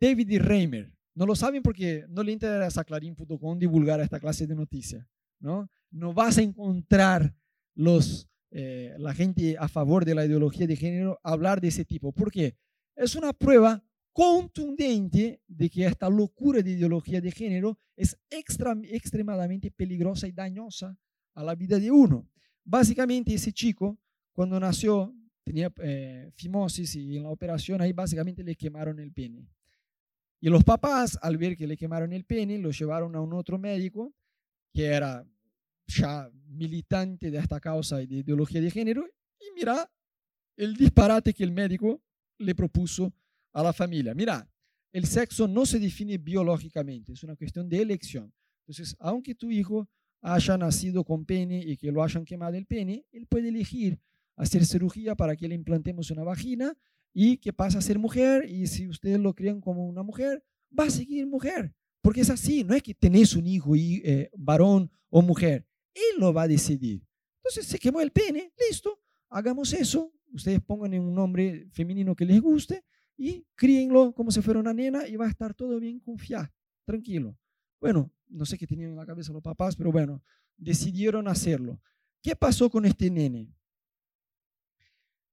David 0.00 0.40
Reimer. 0.40 0.92
No 1.14 1.26
lo 1.26 1.34
saben 1.34 1.62
porque 1.62 2.04
no 2.08 2.22
le 2.22 2.30
interesa 2.30 2.82
a 2.82 2.84
Clarín.com 2.84 3.58
divulgar 3.58 4.00
esta 4.00 4.20
clase 4.20 4.46
de 4.46 4.54
noticias. 4.54 5.04
¿no? 5.40 5.68
no 5.90 6.12
vas 6.12 6.38
a 6.38 6.42
encontrar 6.42 7.34
los, 7.74 8.28
eh, 8.50 8.94
la 8.98 9.14
gente 9.14 9.56
a 9.58 9.68
favor 9.68 10.04
de 10.04 10.14
la 10.14 10.24
ideología 10.24 10.66
de 10.66 10.76
género 10.76 11.20
hablar 11.22 11.60
de 11.60 11.68
ese 11.68 11.84
tipo. 11.84 12.12
¿Por 12.12 12.30
qué? 12.30 12.56
Es 12.96 13.14
una 13.14 13.32
prueba 13.32 13.84
contundente 14.18 15.42
de 15.46 15.70
que 15.70 15.86
esta 15.86 16.10
locura 16.10 16.60
de 16.60 16.72
ideología 16.72 17.20
de 17.20 17.30
género 17.30 17.78
es 17.94 18.18
extremadamente 18.28 19.70
peligrosa 19.70 20.26
y 20.26 20.32
dañosa 20.32 20.98
a 21.34 21.44
la 21.44 21.54
vida 21.54 21.78
de 21.78 21.88
uno. 21.88 22.28
Básicamente 22.64 23.32
ese 23.32 23.52
chico, 23.52 23.96
cuando 24.32 24.58
nació, 24.58 25.14
tenía 25.44 25.72
eh, 25.84 26.32
fimosis 26.34 26.96
y 26.96 27.16
en 27.16 27.22
la 27.22 27.28
operación 27.28 27.80
ahí 27.80 27.92
básicamente 27.92 28.42
le 28.42 28.56
quemaron 28.56 28.98
el 28.98 29.12
pene. 29.12 29.46
Y 30.40 30.48
los 30.48 30.64
papás, 30.64 31.16
al 31.22 31.36
ver 31.36 31.56
que 31.56 31.68
le 31.68 31.76
quemaron 31.76 32.12
el 32.12 32.24
pene, 32.24 32.58
lo 32.58 32.72
llevaron 32.72 33.14
a 33.14 33.20
un 33.20 33.32
otro 33.34 33.56
médico 33.56 34.12
que 34.74 34.86
era 34.86 35.24
ya 35.86 36.28
militante 36.48 37.30
de 37.30 37.38
esta 37.38 37.60
causa 37.60 37.98
de 37.98 38.16
ideología 38.16 38.60
de 38.60 38.72
género 38.72 39.06
y 39.38 39.44
mira 39.54 39.88
el 40.56 40.74
disparate 40.74 41.32
que 41.32 41.44
el 41.44 41.52
médico 41.52 42.02
le 42.38 42.56
propuso 42.56 43.12
a 43.52 43.62
la 43.62 43.72
familia. 43.72 44.14
Mira, 44.14 44.48
el 44.92 45.06
sexo 45.06 45.46
no 45.46 45.66
se 45.66 45.78
define 45.78 46.18
biológicamente, 46.18 47.12
es 47.12 47.22
una 47.22 47.36
cuestión 47.36 47.68
de 47.68 47.82
elección. 47.82 48.32
Entonces, 48.66 48.96
aunque 48.98 49.34
tu 49.34 49.50
hijo 49.50 49.88
haya 50.20 50.58
nacido 50.58 51.04
con 51.04 51.24
pene 51.24 51.62
y 51.64 51.76
que 51.76 51.92
lo 51.92 52.02
hayan 52.02 52.24
quemado 52.24 52.56
el 52.56 52.66
pene, 52.66 53.04
él 53.12 53.26
puede 53.26 53.48
elegir 53.48 54.00
hacer 54.36 54.64
cirugía 54.64 55.14
para 55.14 55.36
que 55.36 55.48
le 55.48 55.54
implantemos 55.54 56.10
una 56.10 56.22
vagina 56.22 56.76
y 57.12 57.38
que 57.38 57.52
pase 57.52 57.78
a 57.78 57.82
ser 57.82 57.98
mujer 57.98 58.48
y 58.48 58.66
si 58.66 58.86
ustedes 58.86 59.18
lo 59.18 59.34
creen 59.34 59.60
como 59.60 59.86
una 59.86 60.02
mujer, 60.02 60.44
va 60.78 60.84
a 60.84 60.90
seguir 60.90 61.26
mujer. 61.26 61.74
Porque 62.00 62.20
es 62.20 62.30
así, 62.30 62.62
no 62.62 62.74
es 62.74 62.82
que 62.82 62.94
tenés 62.94 63.34
un 63.34 63.46
hijo 63.46 63.74
y, 63.74 64.00
eh, 64.04 64.30
varón 64.36 64.90
o 65.10 65.22
mujer, 65.22 65.66
él 65.94 66.20
lo 66.20 66.32
va 66.32 66.42
a 66.42 66.48
decidir. 66.48 67.02
Entonces 67.38 67.66
se 67.66 67.78
quemó 67.78 68.00
el 68.00 68.12
pene, 68.12 68.52
listo, 68.68 69.00
hagamos 69.28 69.72
eso, 69.72 70.12
ustedes 70.32 70.60
pongan 70.60 70.94
un 70.98 71.14
nombre 71.14 71.66
femenino 71.72 72.14
que 72.14 72.24
les 72.24 72.40
guste 72.40 72.84
y 73.18 73.44
críenlo 73.56 74.12
como 74.12 74.30
si 74.30 74.40
fuera 74.40 74.60
una 74.60 74.72
nena 74.72 75.06
y 75.06 75.16
va 75.16 75.26
a 75.26 75.30
estar 75.30 75.52
todo 75.52 75.78
bien, 75.80 75.98
confiar, 75.98 76.50
tranquilo. 76.86 77.36
Bueno, 77.80 78.10
no 78.28 78.46
sé 78.46 78.56
qué 78.56 78.66
tenían 78.66 78.92
en 78.92 78.96
la 78.96 79.04
cabeza 79.04 79.32
los 79.32 79.42
papás, 79.42 79.76
pero 79.76 79.92
bueno, 79.92 80.22
decidieron 80.56 81.26
hacerlo. 81.28 81.80
¿Qué 82.22 82.36
pasó 82.36 82.70
con 82.70 82.86
este 82.86 83.10
nene? 83.10 83.52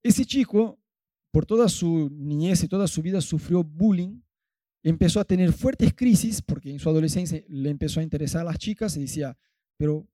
Ese 0.02 0.26
chico, 0.26 0.80
por 1.32 1.46
toda 1.46 1.70
su 1.70 2.10
niñez 2.12 2.64
y 2.64 2.68
toda 2.68 2.88
su 2.88 3.02
vida, 3.02 3.22
sufrió 3.22 3.64
bullying, 3.64 4.22
empezó 4.84 5.20
a 5.20 5.26
tener 5.26 5.54
fuertes 5.54 5.94
crisis, 5.94 6.42
porque 6.42 6.72
en 6.72 6.80
su 6.80 6.90
adolescencia 6.90 7.44
le 7.48 7.70
empezó 7.70 8.00
a 8.00 8.04
interesar 8.04 8.42
a 8.42 8.46
las 8.46 8.58
chicas 8.58 8.98
y 8.98 9.02
decía, 9.02 9.38
pero 9.78 10.08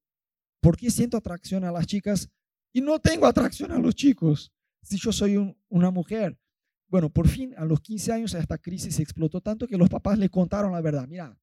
¿por 0.60 0.76
qué 0.76 0.90
siento 0.90 1.16
atracción 1.16 1.64
a 1.64 1.72
las 1.72 1.86
chicas 1.86 2.30
y 2.72 2.80
no 2.80 2.98
tengo 2.98 3.26
atracción 3.26 3.72
a 3.72 3.78
los 3.78 3.94
chicos 3.94 4.52
si 4.82 4.98
yo 4.98 5.12
soy 5.12 5.56
una 5.68 5.90
mujer. 5.90 6.38
Bueno, 6.92 7.08
por 7.08 7.26
fin, 7.26 7.54
a 7.56 7.64
los 7.64 7.80
15 7.80 8.12
años, 8.12 8.34
esta 8.34 8.58
crisis 8.58 8.96
se 8.96 9.02
explotó 9.02 9.40
tanto 9.40 9.66
que 9.66 9.78
los 9.78 9.88
papás 9.88 10.18
le 10.18 10.28
contaron 10.28 10.72
la 10.72 10.82
verdad. 10.82 11.08
Mira, 11.08 11.34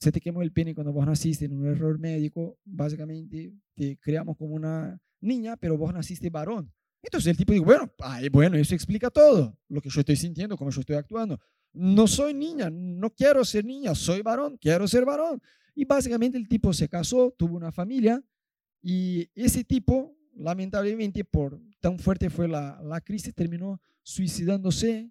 se 0.00 0.10
te 0.10 0.20
quemó 0.20 0.42
el 0.42 0.50
pene 0.50 0.74
cuando 0.74 0.92
vos 0.92 1.06
naciste 1.06 1.44
en 1.44 1.52
un 1.52 1.66
error 1.66 2.00
médico. 2.00 2.58
Básicamente, 2.64 3.54
te 3.76 3.96
creamos 3.98 4.36
como 4.36 4.56
una 4.56 5.00
niña, 5.20 5.56
pero 5.56 5.78
vos 5.78 5.94
naciste 5.94 6.30
varón. 6.30 6.68
Entonces 7.00 7.28
el 7.30 7.36
tipo 7.36 7.52
dijo, 7.52 7.64
bueno, 7.64 7.92
ay, 8.00 8.28
bueno, 8.28 8.56
eso 8.56 8.74
explica 8.74 9.08
todo, 9.08 9.56
lo 9.68 9.80
que 9.80 9.88
yo 9.88 10.00
estoy 10.00 10.16
sintiendo, 10.16 10.56
cómo 10.56 10.72
yo 10.72 10.80
estoy 10.80 10.96
actuando. 10.96 11.38
No 11.72 12.08
soy 12.08 12.34
niña, 12.34 12.70
no 12.70 13.10
quiero 13.10 13.44
ser 13.44 13.64
niña, 13.64 13.94
soy 13.94 14.20
varón, 14.20 14.58
quiero 14.60 14.88
ser 14.88 15.04
varón. 15.04 15.40
Y 15.76 15.84
básicamente 15.84 16.36
el 16.36 16.48
tipo 16.48 16.72
se 16.72 16.88
casó, 16.88 17.32
tuvo 17.38 17.56
una 17.56 17.70
familia 17.70 18.20
y 18.82 19.30
ese 19.32 19.62
tipo, 19.62 20.16
lamentablemente, 20.34 21.24
por 21.24 21.60
tan 21.78 22.00
fuerte 22.00 22.30
fue 22.30 22.48
la, 22.48 22.80
la 22.82 23.00
crisis, 23.00 23.32
terminó 23.32 23.80
suicidándose. 24.02 25.10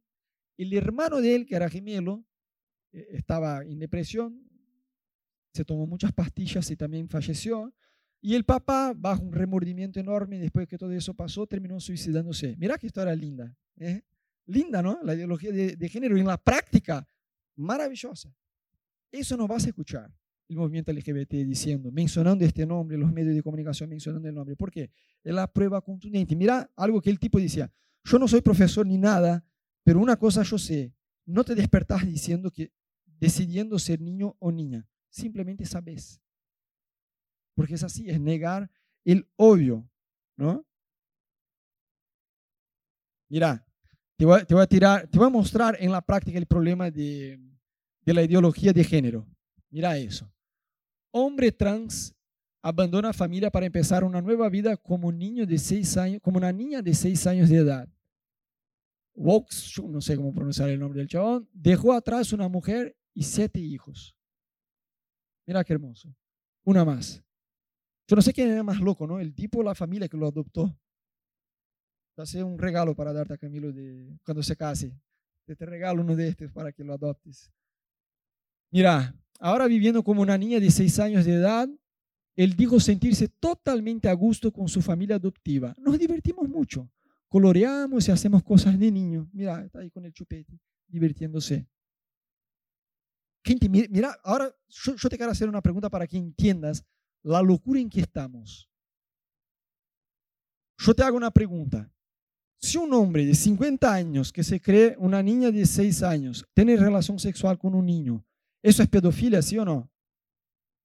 El 0.57 0.73
hermano 0.73 1.21
de 1.21 1.35
él, 1.35 1.45
que 1.45 1.55
era 1.55 1.69
gemelo, 1.69 2.25
eh, 2.91 3.07
estaba 3.11 3.63
en 3.63 3.79
depresión, 3.79 4.49
se 5.53 5.65
tomó 5.65 5.87
muchas 5.87 6.11
pastillas 6.13 6.69
y 6.71 6.75
también 6.75 7.09
falleció. 7.09 7.73
Y 8.21 8.35
el 8.35 8.43
papá, 8.43 8.93
bajo 8.95 9.23
un 9.23 9.31
remordimiento 9.31 9.99
enorme, 9.99 10.39
después 10.39 10.67
que 10.67 10.77
todo 10.77 10.91
eso 10.91 11.13
pasó, 11.13 11.47
terminó 11.47 11.79
suicidándose. 11.79 12.55
Mira 12.57 12.77
que 12.77 12.87
esto 12.87 13.01
era 13.01 13.15
linda. 13.15 13.55
¿eh? 13.77 14.03
Linda, 14.45 14.81
¿no? 14.81 14.99
La 15.03 15.15
ideología 15.15 15.51
de, 15.51 15.75
de 15.75 15.89
género 15.89 16.17
en 16.17 16.25
la 16.25 16.37
práctica, 16.37 17.07
maravillosa. 17.55 18.35
Eso 19.11 19.37
no 19.37 19.47
vas 19.47 19.65
a 19.65 19.69
escuchar 19.69 20.13
el 20.49 20.57
movimiento 20.57 20.91
LGBT 20.91 21.33
diciendo, 21.45 21.91
mencionando 21.91 22.43
este 22.43 22.65
nombre, 22.65 22.97
los 22.97 23.11
medios 23.11 23.35
de 23.35 23.43
comunicación 23.43 23.89
mencionando 23.89 24.27
el 24.27 24.35
nombre. 24.35 24.55
¿Por 24.55 24.71
qué? 24.71 24.91
Es 25.23 25.33
la 25.33 25.47
prueba 25.51 25.79
contundente. 25.81 26.35
Mira 26.35 26.69
algo 26.75 27.01
que 27.01 27.11
el 27.11 27.19
tipo 27.19 27.39
decía, 27.39 27.71
yo 28.03 28.19
no 28.19 28.27
soy 28.27 28.41
profesor 28.41 28.85
ni 28.85 28.97
nada, 28.97 29.45
pero 29.83 29.99
una 29.99 30.17
cosa 30.17 30.43
yo 30.43 30.57
sé, 30.57 30.93
no 31.25 31.43
te 31.43 31.55
despertás 31.55 32.05
diciendo 32.05 32.51
que 32.51 32.71
decidiendo 33.05 33.77
ser 33.79 34.01
niño 34.01 34.35
o 34.39 34.51
niña, 34.51 34.87
simplemente 35.09 35.65
sabes. 35.65 36.21
Porque 37.55 37.75
es 37.75 37.83
así, 37.83 38.09
es 38.09 38.19
negar 38.19 38.71
el 39.03 39.29
obvio, 39.35 39.89
¿no? 40.37 40.65
Mira, 43.29 43.65
te 44.15 44.25
voy, 44.25 44.41
a 44.41 45.29
mostrar 45.29 45.77
en 45.79 45.91
la 45.91 46.01
práctica 46.01 46.37
el 46.37 46.45
problema 46.45 46.89
de, 46.89 47.39
de 48.01 48.13
la 48.13 48.23
ideología 48.23 48.73
de 48.73 48.83
género. 48.83 49.27
Mira 49.69 49.97
eso. 49.97 50.31
Hombre 51.11 51.51
trans 51.51 52.15
abandona 52.61 53.09
a 53.09 53.13
familia 53.13 53.49
para 53.49 53.65
empezar 53.65 54.03
una 54.03 54.21
nueva 54.21 54.49
vida 54.49 54.75
como 54.77 55.11
niño 55.11 55.45
de 55.45 55.57
seis 55.57 55.95
años, 55.97 56.21
como 56.21 56.37
una 56.37 56.51
niña 56.51 56.81
de 56.81 56.93
seis 56.93 57.25
años 57.27 57.49
de 57.49 57.57
edad. 57.57 57.87
Vox, 59.15 59.81
no 59.83 60.01
sé 60.01 60.15
cómo 60.15 60.33
pronunciar 60.33 60.69
el 60.69 60.79
nombre 60.79 60.99
del 60.99 61.07
chabón, 61.07 61.49
dejó 61.51 61.93
atrás 61.93 62.31
una 62.31 62.47
mujer 62.47 62.95
y 63.13 63.23
siete 63.23 63.59
hijos. 63.59 64.15
Mira 65.45 65.63
qué 65.63 65.73
hermoso. 65.73 66.15
Una 66.63 66.85
más. 66.85 67.21
Yo 68.07 68.15
no 68.15 68.21
sé 68.21 68.33
quién 68.33 68.49
era 68.49 68.63
más 68.63 68.79
loco, 68.79 69.05
¿no? 69.05 69.19
El 69.19 69.33
tipo 69.33 69.59
o 69.59 69.63
la 69.63 69.75
familia 69.75 70.07
que 70.07 70.17
lo 70.17 70.27
adoptó. 70.27 70.75
Hace 72.17 72.43
un 72.43 72.57
regalo 72.57 72.95
para 72.95 73.13
darte 73.13 73.33
a 73.33 73.37
Camilo 73.37 73.71
de, 73.71 74.17
cuando 74.23 74.43
se 74.43 74.55
case. 74.55 74.93
Te 75.45 75.65
regalo 75.65 76.01
uno 76.01 76.15
de 76.15 76.27
estos 76.27 76.51
para 76.51 76.71
que 76.71 76.83
lo 76.83 76.93
adoptes. 76.93 77.51
Mira, 78.71 79.15
ahora 79.39 79.67
viviendo 79.67 80.03
como 80.03 80.21
una 80.21 80.37
niña 80.37 80.59
de 80.59 80.69
seis 80.69 80.99
años 80.99 81.25
de 81.25 81.33
edad, 81.33 81.67
él 82.43 82.55
dijo 82.55 82.79
sentirse 82.79 83.27
totalmente 83.27 84.07
a 84.07 84.13
gusto 84.13 84.51
con 84.51 84.69
su 84.69 84.81
familia 84.81 85.17
adoptiva. 85.17 85.75
Nos 85.77 85.99
divertimos 85.99 86.47
mucho, 86.47 86.89
coloreamos 87.27 88.07
y 88.07 88.11
hacemos 88.11 88.43
cosas 88.43 88.79
de 88.79 88.89
niño. 88.89 89.29
Mira, 89.33 89.65
está 89.65 89.79
ahí 89.79 89.89
con 89.91 90.05
el 90.05 90.13
chupete, 90.13 90.57
divirtiéndose. 90.87 91.67
Gente, 93.43 93.67
mira, 93.67 94.17
ahora 94.23 94.55
yo, 94.69 94.95
te 95.09 95.17
quiero 95.17 95.31
hacer 95.31 95.49
una 95.49 95.61
pregunta 95.61 95.89
para 95.89 96.07
que 96.07 96.17
entiendas 96.17 96.85
la 97.23 97.41
locura 97.41 97.79
en 97.79 97.89
que 97.89 97.99
estamos. 97.99 98.69
Yo 100.77 100.93
te 100.93 101.03
hago 101.03 101.17
una 101.17 101.31
pregunta. 101.31 101.91
Si 102.57 102.77
un 102.77 102.93
hombre 102.93 103.25
de 103.25 103.35
50 103.35 103.93
años 103.93 104.31
que 104.31 104.43
se 104.43 104.61
cree 104.61 104.95
una 104.97 105.21
niña 105.21 105.51
de 105.51 105.65
6 105.65 106.03
años 106.03 106.45
tiene 106.53 106.77
relación 106.77 107.19
sexual 107.19 107.57
con 107.57 107.75
un 107.75 107.85
niño, 107.85 108.25
¿Eso 108.61 108.83
es 108.83 108.89
pedofilia, 108.89 109.41
sí 109.41 109.57
o 109.57 109.65
no? 109.65 109.89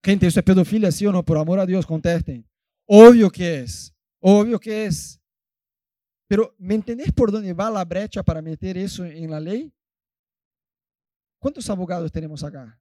Gente, 0.05 0.27
¿eso 0.27 0.39
es 0.39 0.45
pedofilia, 0.45 0.93
sí 0.93 1.07
o 1.07 1.13
no? 1.13 1.25
Por 1.25 1.39
amor 1.39 1.59
a 1.59 1.65
Dios, 1.65 1.87
contesten. 1.87 2.47
Obvio 2.87 3.31
que 3.31 3.61
es. 3.61 3.91
Obvio 4.21 4.61
que 4.61 4.85
es. 4.85 5.19
Pero, 6.29 6.55
¿me 6.59 6.75
entendés 6.75 7.11
por 7.11 7.33
dónde 7.33 7.55
va 7.55 7.71
la 7.71 7.87
brecha 7.87 8.23
para 8.23 8.43
meter 8.43 8.77
eso 8.77 9.03
en 9.03 9.31
la 9.31 9.41
ley? 9.41 9.73
¿Cuántos 11.39 11.71
abogados 11.71 12.13
tenemos 12.13 12.45
acá? 12.45 12.79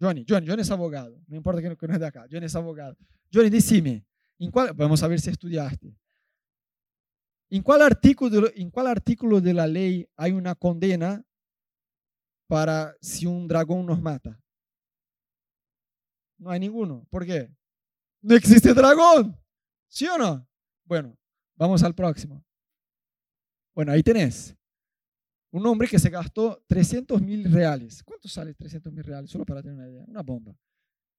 Johnny, 0.00 0.24
Johnny, 0.28 0.46
Johnny 0.46 0.62
es 0.62 0.70
abogado. 0.70 1.20
No 1.26 1.36
importa 1.36 1.60
que 1.60 1.68
no, 1.68 1.94
es 1.94 2.00
de 2.00 2.06
acá. 2.06 2.26
Johnny 2.30 2.46
es 2.46 2.54
abogado. 2.54 2.96
Johnny, 3.32 3.50
decime, 3.50 4.06
¿en 4.38 4.52
cuál, 4.52 4.72
vamos 4.72 5.02
a 5.02 5.08
ver 5.08 5.20
si 5.20 5.30
estudiaste. 5.30 5.96
¿En 7.50 7.62
cuál, 7.62 7.82
artículo, 7.82 8.48
¿En 8.54 8.70
cuál 8.70 8.86
artículo 8.86 9.40
de 9.40 9.52
la 9.52 9.66
ley 9.66 10.08
hay 10.16 10.30
una 10.30 10.54
condena 10.54 11.24
para 12.46 12.94
si 13.00 13.26
un 13.26 13.48
dragón 13.48 13.84
nos 13.84 14.00
mata? 14.00 14.39
No 16.40 16.50
hay 16.50 16.58
ninguno. 16.58 17.06
¿Por 17.10 17.26
qué? 17.26 17.54
No 18.22 18.34
existe 18.34 18.72
dragón. 18.72 19.38
¿Sí 19.88 20.06
o 20.06 20.16
no? 20.16 20.48
Bueno, 20.84 21.16
vamos 21.54 21.82
al 21.82 21.94
próximo. 21.94 22.42
Bueno, 23.74 23.92
ahí 23.92 24.02
tenés. 24.02 24.56
Un 25.52 25.66
hombre 25.66 25.86
que 25.86 25.98
se 25.98 26.08
gastó 26.08 26.62
300 26.66 27.20
mil 27.20 27.52
reales. 27.52 28.02
¿Cuánto 28.02 28.26
sale 28.28 28.54
300 28.54 28.90
mil 28.92 29.04
reales? 29.04 29.30
Solo 29.30 29.44
para 29.44 29.62
tener 29.62 29.76
una 29.76 29.88
idea. 29.88 30.04
Una 30.08 30.22
bomba. 30.22 30.56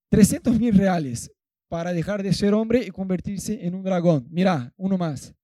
300 0.10 0.60
mil 0.60 0.76
reales 0.76 1.32
para 1.70 1.94
dejar 1.94 2.24
de 2.24 2.34
ser 2.34 2.54
hombre 2.54 2.84
y 2.84 2.90
convertirse 2.90 3.66
en 3.66 3.76
un 3.76 3.84
dragón. 3.84 4.28
Mira, 4.32 4.74
uno 4.76 4.98
más. 4.98 5.36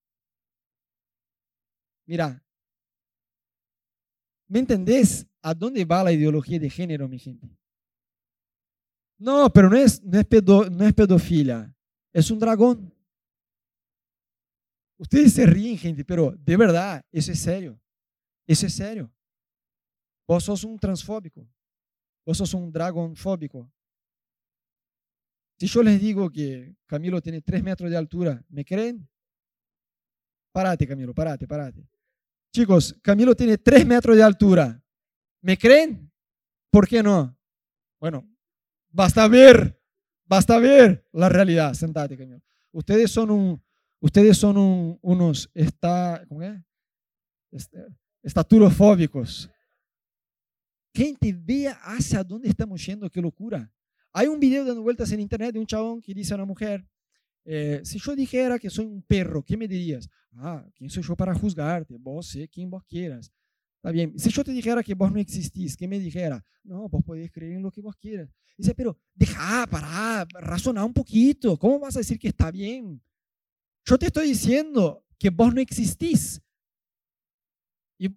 Mira. 2.05 2.43
¿Me 4.47 4.59
entendés? 4.59 5.27
¿A 5.43 5.53
dónde 5.53 5.85
va 5.85 6.03
la 6.03 6.11
ideología 6.11 6.57
de 6.57 6.69
género, 6.69 7.07
mi 7.07 7.19
gente? 7.19 7.47
No, 9.17 9.51
pero 9.51 9.69
no 9.69 9.75
es, 9.75 10.03
no 10.03 10.19
es, 10.19 10.27
no 10.71 10.85
es 10.85 10.93
pedofilia, 10.93 11.73
es 12.13 12.29
un 12.29 12.39
dragón. 12.39 12.93
Ustedes 14.97 15.33
se 15.33 15.45
ríen, 15.45 15.77
gente, 15.77 16.03
pero 16.03 16.31
de 16.31 16.57
verdad, 16.57 17.05
eso 17.11 17.31
es 17.31 17.39
serio. 17.39 17.79
Eso 18.47 18.65
es 18.65 18.73
serio. 18.73 19.11
Vos 20.27 20.43
sos 20.43 20.63
un 20.63 20.79
transfóbico. 20.79 21.47
Vos 22.25 22.37
sos 22.37 22.53
un 22.53 22.71
dragonfóbico. 22.71 23.71
Si 25.59 25.67
yo 25.67 25.81
les 25.83 25.99
digo 25.99 26.29
que 26.29 26.75
Camilo 26.85 27.21
tiene 27.21 27.41
tres 27.41 27.63
metros 27.63 27.89
de 27.89 27.97
altura, 27.97 28.43
¿me 28.49 28.63
creen? 28.63 29.07
Parate, 30.51 30.87
Camilo, 30.87 31.13
parate, 31.13 31.47
parate. 31.47 31.87
Chicos, 32.51 32.95
Camilo 33.01 33.35
tiene 33.35 33.57
tres 33.57 33.85
metros 33.85 34.15
de 34.15 34.23
altura. 34.23 34.83
¿Me 35.41 35.57
creen? 35.57 36.11
¿Por 36.71 36.87
qué 36.87 37.01
no? 37.01 37.37
Bueno, 37.99 38.27
basta 38.97 39.27
ver, 39.27 39.79
basta 40.25 40.57
ver 40.57 41.07
la 41.13 41.29
realidad. 41.29 41.73
Sentate, 41.75 42.17
Camilo. 42.17 42.41
Ustedes 42.71 43.11
son 43.11 43.29
un, 43.29 43.63
ustedes 43.99 44.35
son 44.35 44.57
un, 44.57 44.99
unos 45.03 45.49
está, 45.53 46.25
¿cómo 46.27 46.41
es? 46.41 46.59
Este, 47.51 47.77
estaturofóbicos. 48.23 49.49
Gente, 50.93 51.31
vea 51.31 51.73
hacia 51.83 52.23
dónde 52.23 52.49
estamos 52.49 52.83
yendo, 52.83 53.07
qué 53.09 53.21
locura. 53.21 53.71
Hay 54.11 54.25
un 54.25 54.39
video 54.39 54.65
dando 54.65 54.81
vueltas 54.81 55.11
en 55.11 55.19
internet 55.19 55.53
de 55.53 55.59
un 55.59 55.67
chabón 55.67 56.01
que 56.01 56.11
dice 56.11 56.33
a 56.33 56.37
una 56.37 56.45
mujer, 56.45 56.83
eh, 57.45 57.81
si 57.83 57.99
yo 57.99 58.15
dijera 58.15 58.57
que 58.57 58.71
soy 58.71 58.85
un 58.85 59.03
perro, 59.03 59.43
¿qué 59.43 59.55
me 59.55 59.67
dirías? 59.67 60.09
Ah, 60.37 60.65
¿quién 60.75 60.89
soy 60.89 61.03
yo 61.03 61.15
para 61.15 61.35
juzgarte? 61.35 61.95
Vos 61.99 62.29
sé 62.29 62.47
quién 62.47 62.67
vos 62.71 62.83
quieras. 62.83 63.31
Está 63.87 63.93
bien. 63.93 64.19
Si 64.19 64.29
yo 64.31 64.43
te 64.43 64.51
dijera 64.51 64.83
que 64.83 64.93
vos 64.93 65.09
no 65.09 65.17
existís, 65.17 65.77
¿qué 65.77 65.87
me 65.87 65.97
dijera? 65.97 66.43
No, 66.61 66.89
vos 66.89 67.01
podés 67.05 67.31
creer 67.31 67.53
en 67.53 67.63
lo 67.63 67.71
que 67.71 67.79
vos 67.79 67.95
quieras. 67.95 68.29
Dice, 68.57 68.75
pero 68.75 68.97
deja, 69.15 69.65
para, 69.65 70.27
razonar 70.41 70.83
un 70.83 70.91
poquito. 70.91 71.57
¿Cómo 71.57 71.79
vas 71.79 71.95
a 71.95 71.99
decir 71.99 72.19
que 72.19 72.27
está 72.27 72.51
bien? 72.51 73.01
Yo 73.85 73.97
te 73.97 74.07
estoy 74.07 74.27
diciendo 74.27 75.05
que 75.17 75.29
vos 75.29 75.55
no 75.55 75.61
existís. 75.61 76.41
Y 77.97 78.09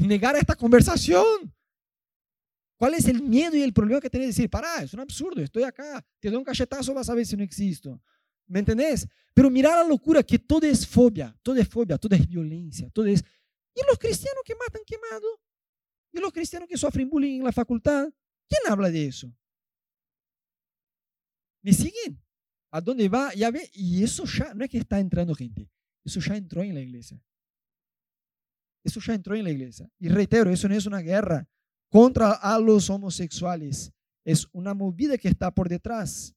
negar 0.00 0.36
esta 0.36 0.54
conversación. 0.54 1.52
¿Cuál 2.76 2.94
es 2.94 3.08
el 3.08 3.20
miedo 3.20 3.56
y 3.56 3.62
el 3.62 3.72
problema 3.72 4.00
que 4.00 4.08
tenés 4.08 4.26
de 4.26 4.32
decir, 4.32 4.48
para, 4.48 4.80
es 4.80 4.94
un 4.94 5.00
absurdo, 5.00 5.42
estoy 5.42 5.64
acá, 5.64 6.06
te 6.20 6.28
doy 6.28 6.38
un 6.38 6.44
cachetazo, 6.44 6.94
vas 6.94 7.10
a 7.10 7.14
ver 7.14 7.26
si 7.26 7.36
no 7.36 7.42
existo? 7.42 8.00
¿Me 8.46 8.60
entendés? 8.60 9.08
Pero 9.32 9.50
mira 9.50 9.74
la 9.74 9.88
locura 9.88 10.22
que 10.22 10.38
todo 10.38 10.64
es 10.64 10.86
fobia, 10.86 11.36
todo 11.42 11.56
es 11.56 11.68
fobia, 11.68 11.98
todo 11.98 12.14
es 12.14 12.28
violencia, 12.28 12.88
todo 12.90 13.06
es 13.06 13.24
¿Y 13.74 13.80
los 13.86 13.98
cristianos 13.98 14.42
que 14.44 14.54
matan 14.54 14.82
quemado? 14.86 15.40
¿Y 16.12 16.20
los 16.20 16.32
cristianos 16.32 16.68
que 16.68 16.76
sufren 16.76 17.08
bullying 17.10 17.38
en 17.38 17.44
la 17.44 17.52
facultad? 17.52 18.08
¿Quién 18.48 18.72
habla 18.72 18.90
de 18.90 19.06
eso? 19.06 19.32
¿Me 21.62 21.72
siguen? 21.72 22.24
a 22.74 22.80
dónde 22.80 23.08
va, 23.08 23.32
ya 23.34 23.52
ve, 23.52 23.70
y 23.72 24.02
eso 24.02 24.24
ya, 24.24 24.52
no 24.52 24.64
es 24.64 24.70
que 24.70 24.78
está 24.78 24.98
entrando 24.98 25.32
gente, 25.32 25.70
eso 26.02 26.18
ya 26.18 26.36
entró 26.36 26.60
en 26.60 26.74
la 26.74 26.80
iglesia. 26.80 27.22
Eso 28.82 28.98
ya 28.98 29.14
entró 29.14 29.36
en 29.36 29.44
la 29.44 29.50
iglesia. 29.52 29.88
Y 29.96 30.08
reitero, 30.08 30.50
eso 30.50 30.68
no 30.68 30.74
es 30.74 30.84
una 30.84 30.98
guerra 30.98 31.48
contra 31.88 32.36
los 32.58 32.90
homosexuales, 32.90 33.92
es 34.24 34.48
una 34.50 34.74
movida 34.74 35.16
que 35.16 35.28
está 35.28 35.52
por 35.52 35.68
detrás. 35.68 36.34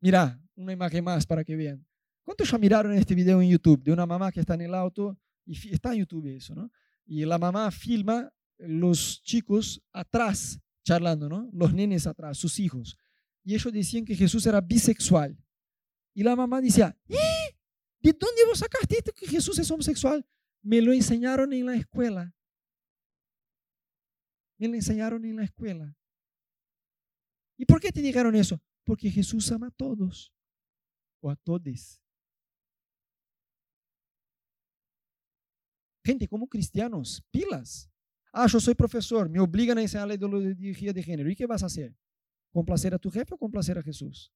Mira, 0.00 0.42
una 0.56 0.72
imagen 0.72 1.04
más 1.04 1.24
para 1.24 1.44
que 1.44 1.54
vean. 1.54 1.86
¿Cuántos 2.28 2.50
ya 2.50 2.58
miraron 2.58 2.92
este 2.92 3.14
video 3.14 3.40
en 3.40 3.48
YouTube 3.48 3.82
de 3.82 3.90
una 3.90 4.04
mamá 4.04 4.30
que 4.30 4.40
está 4.40 4.52
en 4.52 4.60
el 4.60 4.74
auto? 4.74 5.18
Y 5.46 5.72
está 5.72 5.94
en 5.94 6.00
YouTube 6.00 6.26
eso, 6.26 6.54
¿no? 6.54 6.70
Y 7.06 7.24
la 7.24 7.38
mamá 7.38 7.70
filma 7.70 8.30
los 8.58 9.22
chicos 9.22 9.82
atrás 9.94 10.60
charlando, 10.84 11.30
¿no? 11.30 11.48
Los 11.54 11.72
nenes 11.72 12.06
atrás, 12.06 12.36
sus 12.36 12.58
hijos. 12.58 12.98
Y 13.42 13.54
ellos 13.54 13.72
decían 13.72 14.04
que 14.04 14.14
Jesús 14.14 14.44
era 14.44 14.60
bisexual. 14.60 15.42
Y 16.12 16.22
la 16.22 16.36
mamá 16.36 16.60
decía, 16.60 16.94
¿Eh? 17.08 17.56
¿de 18.02 18.12
dónde 18.12 18.44
vos 18.46 18.58
sacaste 18.58 18.98
esto 18.98 19.12
que 19.14 19.26
Jesús 19.26 19.58
es 19.58 19.70
homosexual? 19.70 20.22
Me 20.60 20.82
lo 20.82 20.92
enseñaron 20.92 21.50
en 21.54 21.64
la 21.64 21.76
escuela. 21.76 22.36
Me 24.58 24.68
lo 24.68 24.74
enseñaron 24.74 25.24
en 25.24 25.36
la 25.36 25.44
escuela. 25.44 25.96
¿Y 27.56 27.64
por 27.64 27.80
qué 27.80 27.90
te 27.90 28.02
dijeron 28.02 28.36
eso? 28.36 28.60
Porque 28.84 29.10
Jesús 29.10 29.50
ama 29.50 29.68
a 29.68 29.70
todos 29.70 30.30
o 31.20 31.30
a 31.30 31.36
todos. 31.36 32.02
Gente, 36.08 36.26
como 36.26 36.48
cristianos, 36.48 37.22
pilas. 37.30 37.86
Ah, 38.32 38.46
yo 38.46 38.58
soy 38.58 38.74
profesor, 38.74 39.28
me 39.28 39.40
obligan 39.40 39.76
a 39.76 39.82
enseñar 39.82 40.08
la 40.08 40.14
ideología 40.14 40.90
de 40.90 41.02
género. 41.02 41.28
¿Y 41.28 41.36
qué 41.36 41.44
vas 41.44 41.62
a 41.62 41.66
hacer? 41.66 41.94
¿Complacer 42.50 42.94
a 42.94 42.98
tu 42.98 43.10
jefe 43.10 43.34
o 43.34 43.36
complacer 43.36 43.76
a 43.76 43.82
Jesús? 43.82 44.32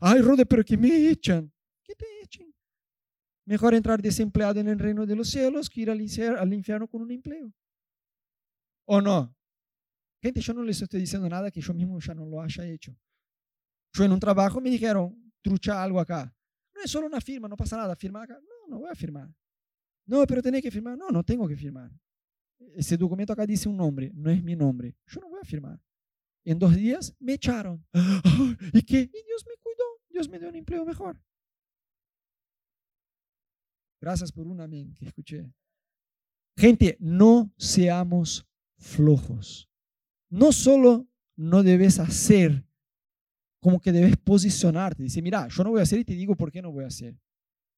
Ay, 0.00 0.20
Rode, 0.20 0.46
pero 0.46 0.64
que 0.64 0.76
me 0.76 0.88
echan. 1.08 1.48
¿Qué 1.84 1.94
te 1.94 2.06
echen? 2.24 2.52
Mejor 3.44 3.72
entrar 3.72 4.02
desempleado 4.02 4.58
en 4.58 4.66
el 4.66 4.80
reino 4.80 5.06
de 5.06 5.14
los 5.14 5.30
cielos 5.30 5.70
que 5.70 5.82
ir 5.82 5.90
al 5.90 6.00
infierno 6.00 6.88
con 6.88 7.00
un 7.00 7.12
empleo. 7.12 7.54
¿O 8.86 9.00
no? 9.00 9.32
Gente, 10.20 10.40
yo 10.40 10.54
no 10.54 10.64
les 10.64 10.82
estoy 10.82 10.98
diciendo 10.98 11.28
nada 11.28 11.52
que 11.52 11.60
yo 11.60 11.72
mismo 11.72 12.00
ya 12.00 12.14
no 12.14 12.26
lo 12.26 12.40
haya 12.40 12.66
hecho. 12.66 12.98
Yo 13.92 14.02
en 14.02 14.10
un 14.10 14.18
trabajo 14.18 14.60
me 14.60 14.70
dijeron, 14.70 15.32
trucha 15.40 15.80
algo 15.80 16.00
acá. 16.00 16.36
No 16.74 16.80
es 16.82 16.90
solo 16.90 17.06
una 17.06 17.20
firma, 17.20 17.46
no 17.46 17.56
pasa 17.56 17.76
nada, 17.76 17.94
firma 17.94 18.24
acá. 18.24 18.40
No, 18.40 18.74
no 18.74 18.80
voy 18.80 18.90
a 18.90 18.96
firmar. 18.96 19.32
No, 20.06 20.26
pero 20.26 20.42
tenés 20.42 20.62
que 20.62 20.70
firmar. 20.70 20.96
No, 20.96 21.10
no 21.10 21.22
tengo 21.22 21.48
que 21.48 21.56
firmar. 21.56 21.90
Ese 22.74 22.96
documento 22.96 23.32
acá 23.32 23.46
dice 23.46 23.68
un 23.68 23.76
nombre, 23.76 24.10
no 24.14 24.30
es 24.30 24.42
mi 24.42 24.56
nombre. 24.56 24.96
Yo 25.06 25.20
no 25.20 25.28
voy 25.28 25.40
a 25.42 25.46
firmar. 25.46 25.80
En 26.44 26.58
dos 26.58 26.74
días 26.74 27.14
me 27.18 27.34
echaron. 27.34 27.84
¿Y 28.72 28.82
qué? 28.82 29.00
Y 29.00 29.24
Dios 29.26 29.44
me 29.46 29.56
cuidó. 29.62 29.84
Dios 30.08 30.28
me 30.28 30.38
dio 30.38 30.48
un 30.48 30.56
empleo 30.56 30.84
mejor. 30.84 31.18
Gracias 34.00 34.30
por 34.30 34.46
un 34.46 34.60
amén 34.60 34.94
que 34.94 35.06
escuché. 35.06 35.50
Gente, 36.56 36.96
no 37.00 37.52
seamos 37.56 38.46
flojos. 38.76 39.68
No 40.28 40.52
solo 40.52 41.08
no 41.36 41.62
debes 41.62 41.98
hacer, 41.98 42.64
como 43.60 43.80
que 43.80 43.92
debes 43.92 44.16
posicionarte. 44.18 45.02
Dice, 45.02 45.22
mira, 45.22 45.48
yo 45.48 45.64
no 45.64 45.70
voy 45.70 45.80
a 45.80 45.84
hacer 45.84 45.98
y 46.00 46.04
te 46.04 46.14
digo 46.14 46.36
por 46.36 46.52
qué 46.52 46.60
no 46.60 46.70
voy 46.70 46.84
a 46.84 46.88
hacer. 46.88 47.18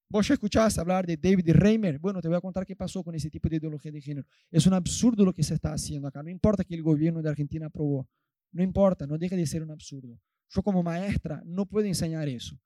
Vos 0.08 0.28
ya 0.28 0.34
escuchaste 0.34 0.80
hablar 0.80 1.04
de 1.04 1.16
David 1.16 1.50
Reimer. 1.50 1.98
Bueno, 1.98 2.20
te 2.20 2.28
voy 2.28 2.36
a 2.36 2.40
contar 2.40 2.64
qué 2.64 2.76
pasó 2.76 3.02
con 3.02 3.14
ese 3.14 3.28
tipo 3.28 3.48
de 3.48 3.56
ideología 3.56 3.90
de 3.90 4.00
género. 4.00 4.26
Es 4.50 4.66
un 4.66 4.74
absurdo 4.74 5.24
lo 5.24 5.32
que 5.32 5.42
se 5.42 5.54
está 5.54 5.72
haciendo 5.72 6.06
acá. 6.06 6.22
No 6.22 6.30
importa 6.30 6.64
que 6.64 6.74
el 6.74 6.82
gobierno 6.82 7.20
de 7.22 7.28
Argentina 7.28 7.66
aprobó. 7.66 8.08
No 8.52 8.62
importa, 8.62 9.06
no 9.06 9.18
deja 9.18 9.34
de 9.34 9.46
ser 9.46 9.62
un 9.62 9.70
absurdo. 9.70 10.20
Yo 10.48 10.62
como 10.62 10.82
maestra 10.82 11.42
no 11.44 11.66
puedo 11.66 11.86
enseñar 11.86 12.28
eso, 12.28 12.56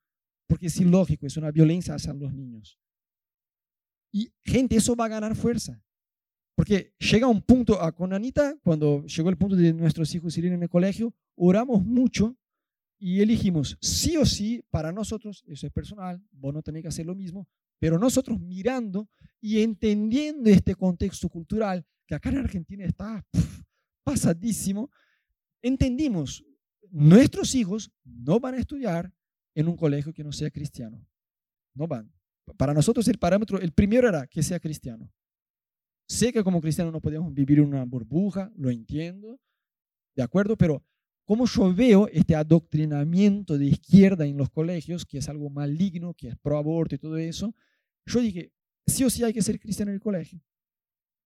porque 0.46 0.66
es 0.66 0.76
ilógico, 0.78 1.26
es 1.26 1.36
una 1.36 1.50
violencia 1.50 1.94
hacia 1.94 2.12
los 2.12 2.32
niños. 2.32 2.78
Y 4.12 4.32
gente, 4.44 4.76
eso 4.76 4.94
va 4.94 5.06
a 5.06 5.08
ganar 5.08 5.34
fuerza. 5.34 5.82
Porque 6.54 6.94
llega 6.98 7.26
un 7.26 7.40
punto, 7.40 7.78
con 7.94 8.12
Anita, 8.12 8.54
cuando 8.62 9.06
llegó 9.06 9.30
el 9.30 9.38
punto 9.38 9.56
de 9.56 9.72
nuestros 9.72 10.14
hijos 10.14 10.36
ir 10.36 10.46
en 10.46 10.62
el 10.62 10.68
colegio, 10.68 11.14
oramos 11.34 11.82
mucho 11.82 12.36
y 13.00 13.22
elegimos 13.22 13.78
sí 13.80 14.16
o 14.18 14.26
sí 14.26 14.62
para 14.70 14.92
nosotros, 14.92 15.42
eso 15.46 15.66
es 15.66 15.72
personal, 15.72 16.22
vos 16.30 16.52
no 16.52 16.62
tenés 16.62 16.82
que 16.82 16.88
hacer 16.88 17.06
lo 17.06 17.14
mismo, 17.14 17.48
pero 17.78 17.98
nosotros 17.98 18.38
mirando 18.38 19.08
y 19.40 19.62
entendiendo 19.62 20.50
este 20.50 20.74
contexto 20.74 21.28
cultural 21.30 21.84
que 22.06 22.14
acá 22.14 22.28
en 22.28 22.38
Argentina 22.38 22.84
está 22.84 23.26
pasadísimo, 24.04 24.90
entendimos, 25.62 26.44
nuestros 26.90 27.54
hijos 27.54 27.90
no 28.04 28.38
van 28.38 28.54
a 28.54 28.58
estudiar 28.58 29.12
en 29.54 29.66
un 29.66 29.76
colegio 29.76 30.12
que 30.12 30.24
no 30.24 30.32
sea 30.32 30.50
cristiano. 30.50 31.04
No 31.74 31.86
van. 31.86 32.12
Para 32.56 32.74
nosotros 32.74 33.06
el 33.08 33.18
parámetro, 33.18 33.58
el 33.60 33.72
primero 33.72 34.08
era 34.08 34.26
que 34.26 34.42
sea 34.42 34.60
cristiano. 34.60 35.10
Sé 36.06 36.32
que 36.32 36.42
como 36.42 36.60
cristiano 36.60 36.90
no 36.90 37.00
podemos 37.00 37.32
vivir 37.32 37.60
en 37.60 37.66
una 37.66 37.84
burbuja, 37.84 38.52
lo 38.56 38.68
entiendo, 38.70 39.40
¿de 40.16 40.22
acuerdo? 40.22 40.56
Pero 40.56 40.84
como 41.24 41.46
yo 41.46 41.72
veo 41.74 42.08
este 42.08 42.34
adoctrinamiento 42.34 43.56
de 43.56 43.66
izquierda 43.66 44.26
en 44.26 44.36
los 44.36 44.50
colegios, 44.50 45.06
que 45.06 45.18
es 45.18 45.28
algo 45.28 45.48
maligno, 45.48 46.14
que 46.14 46.28
es 46.28 46.36
pro 46.36 46.58
aborto 46.58 46.94
y 46.94 46.98
todo 46.98 47.16
eso, 47.16 47.54
yo 48.06 48.20
dije, 48.20 48.52
sí 48.86 49.04
o 49.04 49.10
sí 49.10 49.22
hay 49.22 49.32
que 49.32 49.42
ser 49.42 49.60
cristiano 49.60 49.90
en 49.90 49.96
el 49.96 50.00
colegio. 50.00 50.40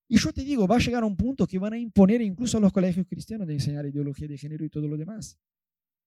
Y 0.08 0.18
yo 0.18 0.32
te 0.32 0.42
digo, 0.42 0.66
va 0.66 0.76
a 0.76 0.80
llegar 0.80 1.02
a 1.02 1.06
un 1.06 1.16
punto 1.16 1.46
que 1.46 1.58
van 1.58 1.72
a 1.72 1.78
imponer 1.78 2.20
incluso 2.20 2.58
a 2.58 2.60
los 2.60 2.72
colegios 2.72 3.06
cristianos 3.06 3.46
de 3.46 3.54
enseñar 3.54 3.86
ideología 3.86 4.28
de 4.28 4.36
género 4.36 4.64
y 4.64 4.68
todo 4.68 4.86
lo 4.86 4.96
demás. 4.96 5.38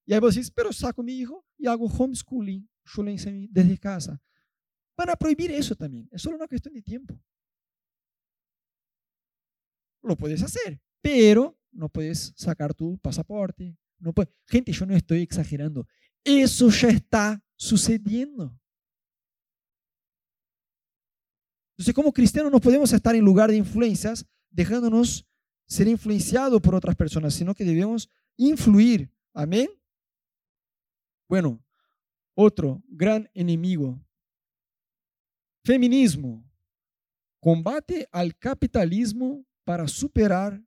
Y 0.05 0.13
ahí 0.13 0.19
vos 0.19 0.35
decís, 0.35 0.51
pero 0.51 0.71
saco 0.71 1.01
a 1.01 1.03
mi 1.03 1.13
hijo 1.13 1.45
y 1.57 1.67
hago 1.67 1.87
homeschooling, 1.87 2.69
yo 2.85 3.03
le 3.03 3.11
enseño 3.11 3.47
desde 3.51 3.77
casa. 3.77 4.21
Van 4.95 5.09
a 5.09 5.15
prohibir 5.15 5.51
eso 5.51 5.75
también, 5.75 6.07
es 6.11 6.21
solo 6.21 6.37
una 6.37 6.47
cuestión 6.47 6.73
de 6.73 6.81
tiempo. 6.81 7.19
Lo 10.03 10.15
puedes 10.15 10.41
hacer, 10.41 10.79
pero 11.01 11.59
no 11.77 11.89
puedes 11.89 12.33
sacar 12.35 12.73
tu 12.73 12.97
pasaporte, 12.97 13.77
no 13.99 14.13
Gente, 14.47 14.71
yo 14.71 14.85
no 14.85 14.95
estoy 14.95 15.21
exagerando. 15.21 15.87
Eso 16.23 16.69
ya 16.69 16.89
está 16.89 17.41
sucediendo. 17.55 18.59
Entonces, 21.71 21.93
como 21.93 22.11
cristianos 22.11 22.51
no 22.51 22.59
podemos 22.59 22.91
estar 22.91 23.15
en 23.15 23.23
lugar 23.23 23.51
de 23.51 23.57
influencias 23.57 24.25
dejándonos 24.49 25.25
ser 25.67 25.87
influenciados 25.87 26.59
por 26.61 26.73
otras 26.73 26.95
personas, 26.95 27.33
sino 27.33 27.53
que 27.53 27.63
debemos 27.63 28.09
influir. 28.35 29.11
Amén. 29.33 29.69
Bueno, 31.29 31.63
otro 32.33 32.83
gran 32.87 33.29
enemigo. 33.33 34.01
Feminismo. 35.63 36.43
Combate 37.39 38.07
al 38.11 38.35
capitalismo 38.35 39.45
para 39.63 39.87
superar 39.87 40.59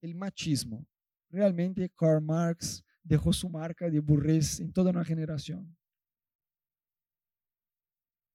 el 0.00 0.14
machismo. 0.14 0.86
Realmente 1.28 1.88
Karl 1.90 2.22
Marx 2.22 2.84
dejó 3.02 3.32
su 3.32 3.48
marca 3.48 3.88
de 3.88 4.00
burrez 4.00 4.60
en 4.60 4.72
toda 4.72 4.90
una 4.90 5.04
generación. 5.04 5.76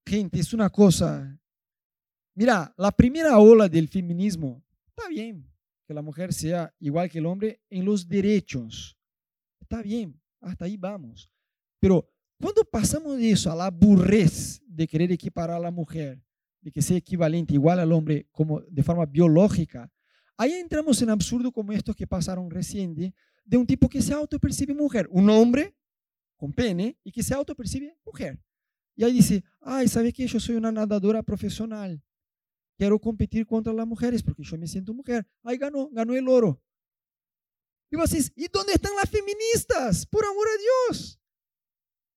Gente, 0.08 0.40
es 0.40 0.54
una 0.54 0.70
cosa. 0.70 1.40
Mira, 2.36 2.74
la 2.78 2.92
primera 2.92 3.38
ola 3.40 3.68
del 3.68 3.88
feminismo, 3.88 4.64
está 4.88 5.08
bien 5.10 5.50
que 5.88 5.94
la 5.94 6.02
mujer 6.02 6.34
sea 6.34 6.74
igual 6.80 7.10
que 7.10 7.20
el 7.20 7.26
hombre 7.26 7.62
en 7.70 7.86
los 7.86 8.08
derechos. 8.08 8.98
Está 9.62 9.82
bien, 9.82 10.20
hasta 10.42 10.66
ahí 10.66 10.78
vamos. 10.78 11.30
Pero 11.80 12.10
cuando 12.40 12.64
pasamos 12.64 13.18
de 13.18 13.32
eso 13.32 13.52
a 13.52 13.56
la 13.56 13.70
burrez 13.70 14.62
de 14.66 14.88
querer 14.88 15.12
equiparar 15.12 15.58
a 15.58 15.60
la 15.60 15.72
mujer, 15.72 16.22
de 16.62 16.72
que 16.72 16.82
sea 16.82 16.98
equivalente, 16.98 17.54
igual 17.54 17.80
al 17.80 17.92
hombre, 17.92 18.28
como 18.32 18.62
de 18.62 18.84
forma 18.84 19.06
biológica, 19.06 19.92
Ahí 20.38 20.54
entramos 20.54 21.02
en 21.02 21.10
absurdo 21.10 21.52
como 21.52 21.72
estos 21.72 21.96
que 21.96 22.06
pasaron 22.06 22.50
reciente, 22.50 23.14
de 23.46 23.58
un 23.58 23.66
tipo 23.66 23.88
que 23.88 24.02
se 24.02 24.14
autopercibe 24.14 24.74
mujer, 24.74 25.08
un 25.12 25.30
hombre 25.30 25.76
con 26.36 26.52
pene 26.52 26.98
y 27.04 27.12
que 27.12 27.24
se 27.24 27.34
autopercibe 27.34 27.98
mujer. 28.06 28.40
Y 28.96 29.04
ahí 29.04 29.14
dice, 29.14 29.44
ay, 29.62 29.88
¿sabe 29.88 30.12
qué? 30.12 30.28
Yo 30.28 30.40
soy 30.40 30.56
una 30.56 30.72
nadadora 30.72 31.22
profesional. 31.22 32.02
Quiero 32.78 33.00
competir 33.00 33.46
contra 33.46 33.72
las 33.72 33.88
mujeres 33.88 34.24
porque 34.24 34.44
yo 34.44 34.58
me 34.58 34.68
siento 34.68 34.94
mujer. 34.94 35.26
Ahí 35.44 35.58
ganó, 35.58 35.90
ganó 35.92 36.14
el 36.14 36.28
oro. 36.28 36.62
Y 37.90 37.96
vos 37.96 38.10
decís, 38.10 38.32
¿y 38.36 38.48
dónde 38.48 38.74
están 38.74 38.96
las 38.96 39.10
feministas? 39.10 40.06
Por 40.06 40.26
amor 40.26 40.48
a 40.48 40.92
Dios. 40.92 41.20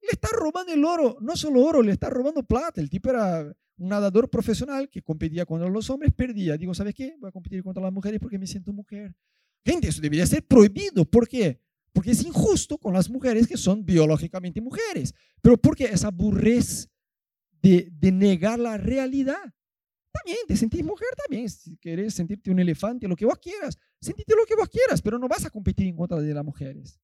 Le 0.01 0.09
está 0.11 0.29
robando 0.33 0.73
el 0.73 0.85
oro, 0.85 1.19
no 1.21 1.37
solo 1.37 1.63
oro, 1.63 1.83
le 1.83 1.93
está 1.93 2.09
robando 2.11 2.43
plata. 2.43 2.81
El 2.81 2.91
tipo 2.91 3.11
era 3.11 3.55
un 3.79 3.89
nadador 3.89 4.29
profesional 4.29 4.89
que 4.89 5.03
competía 5.03 5.47
contra 5.47 5.69
los 5.69 5.89
hombres, 5.91 6.13
perdía. 6.13 6.57
Digo, 6.57 6.75
¿sabes 6.75 6.95
qué? 6.95 7.17
Voy 7.19 7.29
a 7.29 7.33
competir 7.33 7.63
contra 7.63 7.83
las 7.83 7.93
mujeres 7.93 8.21
porque 8.21 8.39
me 8.39 8.47
siento 8.47 8.73
mujer. 8.73 9.15
Gente, 9.65 9.89
eso 9.89 10.01
debería 10.01 10.27
ser 10.27 10.45
prohibido. 10.45 11.05
¿Por 11.05 11.29
qué? 11.29 11.61
Porque 11.93 12.11
es 12.11 12.25
injusto 12.25 12.79
con 12.79 12.93
las 12.93 13.09
mujeres 13.09 13.47
que 13.47 13.57
son 13.57 13.85
biológicamente 13.85 14.61
mujeres. 14.61 15.15
Pero 15.41 15.57
porque 15.57 15.85
esa 15.85 16.09
aburrez 16.09 16.89
de, 17.63 17.89
de 17.93 18.13
negar 18.13 18.59
la 18.59 18.77
realidad. 18.77 19.55
También, 20.13 20.39
te 20.47 20.57
sentís 20.57 20.85
mujer 20.85 21.09
también. 21.17 21.49
Si 21.49 21.77
quieres 21.77 22.15
sentirte 22.15 22.51
un 22.51 22.59
elefante, 22.59 23.07
lo 23.07 23.17
que 23.17 23.27
vos 23.27 23.39
quieras, 23.39 23.79
sentite 24.01 24.35
lo 24.35 24.45
que 24.45 24.57
vos 24.57 24.69
quieras, 24.69 25.01
pero 25.03 25.19
no 25.19 25.29
vas 25.29 25.45
a 25.45 25.51
competir 25.51 25.87
en 25.87 25.97
contra 25.97 26.21
de 26.21 26.35
las 26.35 26.45
mujeres. 26.45 27.01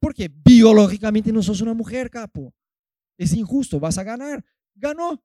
Porque 0.00 0.28
biológicamente 0.28 1.32
no 1.32 1.42
sos 1.42 1.60
una 1.62 1.72
mujer, 1.72 2.10
capo. 2.10 2.54
Es 3.16 3.32
injusto, 3.32 3.80
vas 3.80 3.96
a 3.96 4.04
ganar. 4.04 4.44
Ganó. 4.74 5.22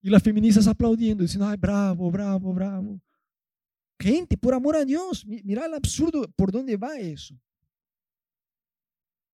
Y 0.00 0.10
las 0.10 0.22
feministas 0.22 0.66
aplaudiendo, 0.66 1.22
diciendo, 1.22 1.46
ay, 1.46 1.56
bravo, 1.56 2.10
bravo, 2.10 2.52
bravo. 2.52 3.00
Gente, 3.98 4.36
por 4.36 4.52
amor 4.52 4.74
a 4.74 4.84
Dios, 4.84 5.24
mira 5.24 5.64
el 5.64 5.74
absurdo 5.74 6.28
por 6.34 6.50
dónde 6.50 6.76
va 6.76 6.98
eso. 6.98 7.38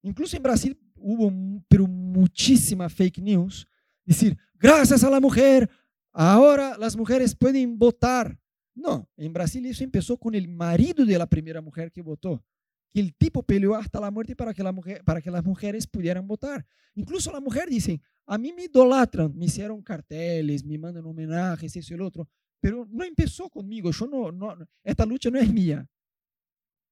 Incluso 0.03 0.37
en 0.37 0.43
Brasil 0.43 0.79
hubo 0.95 1.31
pero 1.67 1.87
muchísima 1.87 2.87
fake 2.87 3.17
news. 3.17 3.67
Decir, 4.05 4.37
gracias 4.55 5.03
a 5.03 5.09
la 5.09 5.19
mujer, 5.19 5.69
ahora 6.11 6.77
las 6.77 6.95
mujeres 6.95 7.35
pueden 7.35 7.77
votar. 7.77 8.39
No, 8.75 9.09
en 9.17 9.33
Brasil 9.33 9.65
eso 9.65 9.83
empezó 9.83 10.17
con 10.17 10.35
el 10.35 10.47
marido 10.47 11.05
de 11.05 11.17
la 11.17 11.25
primera 11.25 11.61
mujer 11.61 11.91
que 11.91 12.01
votó. 12.01 12.43
Que 12.91 12.99
el 12.99 13.13
tipo 13.15 13.43
peleó 13.43 13.75
hasta 13.75 13.99
la 13.99 14.09
muerte 14.09 14.35
para 14.35 14.53
que, 14.53 14.63
la 14.63 14.71
mujer, 14.71 15.03
para 15.03 15.21
que 15.21 15.29
las 15.29 15.43
mujeres 15.43 15.85
pudieran 15.85 16.27
votar. 16.27 16.65
Incluso 16.95 17.31
la 17.31 17.39
mujer 17.39 17.69
dice, 17.69 18.01
a 18.29 18.37
mí 18.37 18.53
me 18.53 18.65
idolatran, 18.65 19.35
me 19.35 19.45
hicieron 19.45 19.81
carteles, 19.81 20.63
me 20.63 20.77
mandan 20.77 21.03
homenajes, 21.03 21.75
eso 21.75 21.93
y 21.93 21.95
el 21.95 22.01
otro, 22.01 22.29
pero 22.61 22.87
no 22.87 23.03
empezó 23.03 23.49
conmigo, 23.49 23.91
yo 23.91 24.05
no, 24.05 24.31
no, 24.31 24.55
esta 24.83 25.03
lucha 25.03 25.31
no 25.31 25.39
es 25.39 25.51
mía. 25.51 25.89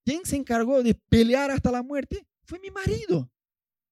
¿Quién 0.03 0.25
se 0.25 0.35
encargó 0.35 0.81
de 0.81 0.95
pelear 0.95 1.51
hasta 1.51 1.69
la 1.69 1.83
muerte? 1.83 2.25
Fue 2.43 2.59
mi 2.59 2.71
marido. 2.71 3.31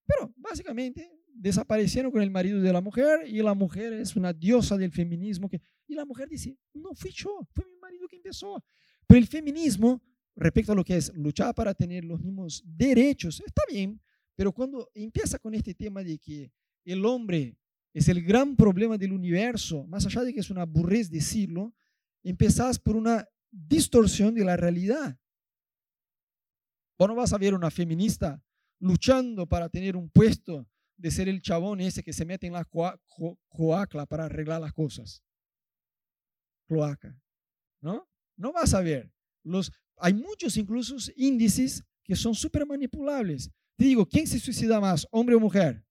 Pero 0.08 0.34
básicamente 0.38 1.12
desaparecieron 1.28 2.12
con 2.12 2.22
el 2.24 2.32
marido 2.32 2.62
de 2.62 2.74
la 2.74 2.82
mujer 2.82 3.28
y 3.28 3.42
la 3.44 3.54
mujer 3.54 3.94
es 3.94 4.16
una 4.16 4.34
diosa 4.34 4.76
del 4.76 4.92
feminismo. 4.92 5.48
Que, 5.48 5.62
y 5.88 5.94
la 5.94 6.06
mujer 6.06 6.30
dice, 6.30 6.58
no 6.74 6.96
fui 6.96 7.12
yo, 7.12 7.48
fue 7.54 7.66
mi 7.66 7.78
marido 7.78 8.08
que 8.08 8.16
empezó. 8.16 8.64
Pero 9.06 9.20
el 9.20 9.28
feminismo, 9.28 10.02
respecto 10.36 10.72
a 10.72 10.76
lo 10.76 10.84
que 10.84 10.98
es 10.98 11.14
luchar 11.14 11.54
para 11.54 11.76
tener 11.76 12.06
los 12.06 12.22
mismos 12.22 12.64
derechos, 12.66 13.44
está 13.46 13.62
bien, 13.70 14.02
pero 14.36 14.52
cuando 14.52 14.90
empieza 14.96 15.38
con 15.38 15.54
este 15.54 15.76
tema 15.76 16.02
de 16.02 16.18
que 16.18 16.52
el 16.86 17.06
hombre 17.06 17.58
es 17.94 18.08
el 18.10 18.24
gran 18.24 18.56
problema 18.56 18.98
del 18.98 19.14
universo, 19.14 19.86
más 19.88 20.06
allá 20.06 20.24
de 20.24 20.34
que 20.34 20.40
es 20.40 20.50
una 20.50 20.66
burrez 20.66 21.10
decirlo, 21.10 21.74
empezás 22.24 22.78
por 22.80 22.96
una 22.96 23.28
distorsión 23.52 24.34
de 24.36 24.44
la 24.44 24.58
realidad. 24.58 25.18
Vos 26.98 27.08
no 27.08 27.16
vas 27.16 27.34
a 27.34 27.38
ver 27.38 27.54
una 27.54 27.72
feminista 27.72 28.42
luchando 28.80 29.48
para 29.48 29.70
tener 29.70 29.96
un 29.96 30.10
puesto 30.10 30.68
de 30.98 31.12
ser 31.12 31.28
el 31.28 31.42
chabón 31.42 31.82
ese 31.82 32.04
que 32.04 32.14
se 32.14 32.26
mete 32.26 32.48
en 32.48 32.54
la 32.54 32.66
coacla 32.66 34.06
para 34.06 34.26
arreglar 34.26 34.62
las 34.62 34.74
cosas. 34.74 35.24
Cloaca. 36.68 37.18
¿No? 37.82 38.08
No 38.38 38.52
vas 38.54 38.74
a 38.74 38.82
ver. 38.82 39.12
Los, 39.44 39.72
hay 39.98 40.14
muchos 40.14 40.58
incluso 40.58 40.96
índices 41.16 41.84
que 42.04 42.16
son 42.16 42.34
súper 42.34 42.66
manipulables. 42.66 43.50
Te 43.78 43.86
digo, 43.86 44.06
¿quién 44.06 44.28
se 44.28 44.40
suicida 44.40 44.80
más, 44.80 45.08
hombre 45.12 45.36
o 45.36 45.40
mujer? 45.40 45.85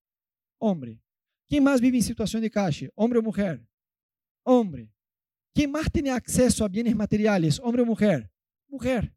Hombre. 0.58 1.00
¿Quién 1.46 1.62
más 1.64 1.80
vive 1.80 1.98
en 1.98 2.02
situación 2.02 2.42
de 2.42 2.50
calle? 2.50 2.90
¿Hombre 2.94 3.18
o 3.18 3.22
mujer? 3.22 3.66
Hombre. 4.42 4.90
¿Quién 5.54 5.70
más 5.70 5.90
tiene 5.90 6.10
acceso 6.10 6.64
a 6.64 6.68
bienes 6.68 6.96
materiales? 6.96 7.60
¿Hombre 7.62 7.82
o 7.82 7.86
mujer? 7.86 8.30
Mujer. 8.68 9.14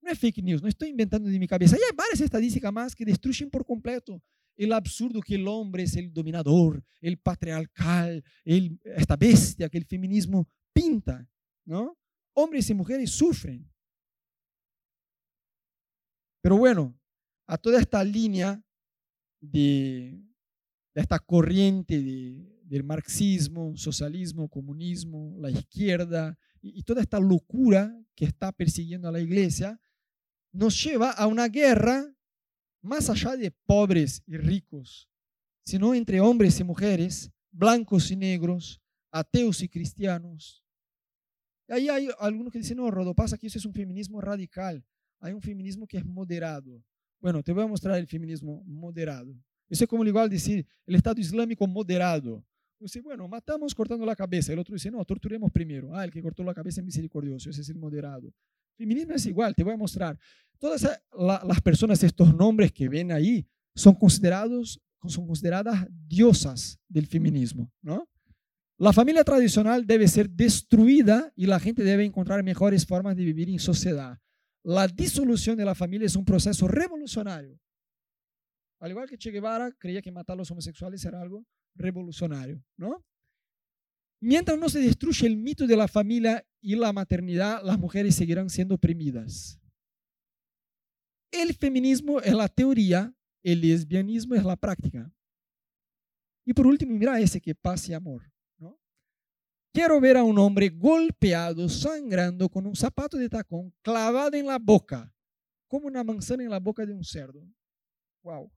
No 0.00 0.10
es 0.10 0.18
fake 0.18 0.42
news, 0.42 0.62
no 0.62 0.68
estoy 0.68 0.90
inventando 0.90 1.28
de 1.28 1.38
mi 1.38 1.46
cabeza. 1.46 1.76
Y 1.76 1.82
hay 1.82 1.96
varias 1.96 2.20
estadísticas 2.20 2.72
más 2.72 2.94
que 2.94 3.04
destruyen 3.04 3.50
por 3.50 3.64
completo 3.64 4.22
el 4.58 4.72
absurdo 4.72 5.20
que 5.20 5.36
el 5.36 5.46
hombre 5.46 5.84
es 5.84 5.96
el 5.96 6.12
dominador, 6.12 6.84
el 7.00 7.18
patriarcal, 7.18 8.24
esta 8.44 9.16
bestia 9.16 9.68
que 9.68 9.78
el 9.78 9.86
feminismo 9.86 10.48
pinta. 10.72 11.26
¿no? 11.64 11.96
Hombres 12.34 12.68
y 12.68 12.74
mujeres 12.74 13.10
sufren. 13.10 13.70
Pero 16.42 16.56
bueno, 16.56 16.98
a 17.46 17.56
toda 17.56 17.80
esta 17.80 18.02
línea 18.02 18.60
de, 19.40 20.20
esta 20.94 21.18
corriente 21.18 22.00
del 22.64 22.84
marxismo, 22.84 23.76
socialismo, 23.76 24.48
comunismo, 24.48 25.36
la 25.38 25.50
izquierda 25.50 26.36
y, 26.60 26.82
toda 26.82 27.02
esta 27.02 27.20
locura 27.20 27.94
que 28.14 28.24
está 28.24 28.52
persiguiendo 28.52 29.08
a 29.08 29.12
la 29.12 29.20
iglesia, 29.20 29.80
nos 30.52 30.82
lleva 30.82 31.10
a 31.10 31.26
una 31.26 31.48
guerra 31.48 32.04
más 32.82 33.10
allá 33.10 33.36
de 33.36 33.50
pobres 33.50 34.22
y 34.26 34.36
ricos, 34.36 35.08
sino 35.64 35.94
entre 35.94 36.20
hombres 36.20 36.58
y 36.58 36.64
mujeres, 36.64 37.30
blancos 37.50 38.10
y 38.10 38.16
negros, 38.16 38.80
ateos 39.10 39.62
y 39.62 39.68
cristianos. 39.68 40.64
ahí 41.68 41.88
hay 41.88 42.08
algunos 42.18 42.52
que 42.52 42.58
dicen, 42.58 42.78
no, 42.78 42.90
Rodo, 42.90 43.14
pasa 43.14 43.38
que 43.38 43.46
eso 43.46 43.58
es 43.58 43.64
un 43.64 43.74
feminismo 43.74 44.20
radical. 44.20 44.84
Hay 45.20 45.32
un 45.32 45.42
feminismo 45.42 45.86
que 45.86 45.98
es 45.98 46.04
moderado. 46.04 46.82
Bueno, 47.20 47.42
te 47.42 47.52
voy 47.52 47.64
a 47.64 47.66
mostrar 47.66 47.98
el 47.98 48.06
feminismo 48.06 48.62
moderado. 48.64 49.34
Eso 49.68 49.84
es 49.84 49.90
como 49.90 50.04
igual 50.04 50.30
decir 50.30 50.66
el 50.86 50.94
Estado 50.94 51.20
Islámico 51.20 51.66
moderado. 51.66 52.44
Dice, 52.80 53.00
bueno, 53.00 53.26
matamos 53.26 53.74
cortando 53.74 54.06
la 54.06 54.14
cabeza. 54.14 54.52
El 54.52 54.60
otro 54.60 54.74
dice, 54.74 54.90
no, 54.90 55.04
torturemos 55.04 55.50
primero. 55.50 55.94
Ah, 55.94 56.04
el 56.04 56.12
que 56.12 56.22
cortó 56.22 56.44
la 56.44 56.54
cabeza 56.54 56.80
es 56.80 56.84
misericordioso, 56.84 57.50
ese 57.50 57.60
es 57.60 57.68
el 57.68 57.78
moderado. 57.78 58.32
Feminismo 58.76 59.14
es 59.14 59.26
igual, 59.26 59.54
te 59.54 59.64
voy 59.64 59.74
a 59.74 59.76
mostrar. 59.76 60.16
Todas 60.58 61.00
las 61.12 61.60
personas, 61.60 62.02
estos 62.02 62.32
nombres 62.34 62.72
que 62.72 62.88
ven 62.88 63.10
ahí, 63.10 63.44
son, 63.74 63.94
considerados, 63.94 64.80
son 65.06 65.26
consideradas 65.26 65.86
diosas 66.06 66.78
del 66.88 67.06
feminismo, 67.06 67.70
¿no? 67.82 68.08
La 68.80 68.92
familia 68.92 69.24
tradicional 69.24 69.84
debe 69.84 70.06
ser 70.06 70.30
destruida 70.30 71.32
y 71.34 71.46
la 71.46 71.58
gente 71.58 71.82
debe 71.82 72.04
encontrar 72.04 72.44
mejores 72.44 72.86
formas 72.86 73.16
de 73.16 73.24
vivir 73.24 73.50
en 73.50 73.58
sociedad. 73.58 74.16
La 74.68 74.86
disolución 74.86 75.56
de 75.56 75.64
la 75.64 75.74
familia 75.74 76.04
es 76.04 76.14
un 76.14 76.26
proceso 76.26 76.68
revolucionario. 76.68 77.58
Al 78.80 78.90
igual 78.90 79.08
que 79.08 79.16
Che 79.16 79.30
Guevara 79.30 79.72
creía 79.72 80.02
que 80.02 80.12
matar 80.12 80.34
a 80.34 80.36
los 80.36 80.50
homosexuales 80.50 81.02
era 81.06 81.22
algo 81.22 81.46
revolucionario, 81.74 82.62
¿no? 82.76 83.02
Mientras 84.20 84.58
no 84.58 84.68
se 84.68 84.80
destruye 84.80 85.26
el 85.26 85.38
mito 85.38 85.66
de 85.66 85.74
la 85.74 85.88
familia 85.88 86.46
y 86.60 86.76
la 86.76 86.92
maternidad, 86.92 87.62
las 87.64 87.78
mujeres 87.78 88.14
seguirán 88.14 88.50
siendo 88.50 88.74
oprimidas. 88.74 89.58
El 91.30 91.54
feminismo 91.54 92.20
es 92.20 92.34
la 92.34 92.48
teoría, 92.48 93.14
el 93.42 93.62
lesbianismo 93.62 94.34
es 94.34 94.44
la 94.44 94.56
práctica. 94.56 95.10
Y 96.44 96.52
por 96.52 96.66
último, 96.66 96.94
mira 96.94 97.18
ese 97.18 97.40
que 97.40 97.54
paz 97.54 97.88
y 97.88 97.94
amor. 97.94 98.30
Quiero 99.78 100.00
ver 100.00 100.16
a 100.16 100.24
un 100.24 100.36
hombre 100.40 100.70
golpeado, 100.70 101.68
sangrando, 101.68 102.48
con 102.48 102.66
un 102.66 102.74
zapato 102.74 103.16
de 103.16 103.28
tacón 103.28 103.72
clavado 103.80 104.36
en 104.36 104.44
la 104.44 104.58
boca, 104.58 105.14
como 105.68 105.86
una 105.86 106.02
manzana 106.02 106.42
en 106.42 106.50
la 106.50 106.58
boca 106.58 106.84
de 106.84 106.92
un 106.92 107.04
cerdo. 107.04 107.48
Wow. 108.24 108.50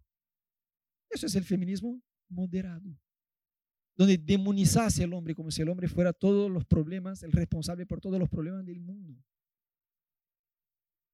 Eso 1.11 1.27
es 1.27 1.35
el 1.35 1.43
feminismo 1.43 2.01
moderado, 2.27 2.99
donde 3.95 4.17
demonizase 4.17 5.03
al 5.03 5.13
hombre 5.13 5.35
como 5.35 5.51
si 5.51 5.61
el 5.61 5.69
hombre 5.69 5.87
fuera 5.87 6.11
todos 6.11 6.49
los 6.49 6.65
problemas, 6.65 7.21
el 7.21 7.33
responsable 7.33 7.85
por 7.85 8.01
todos 8.01 8.17
los 8.17 8.27
problemas 8.27 8.65
del 8.65 8.79
mundo. 8.79 9.13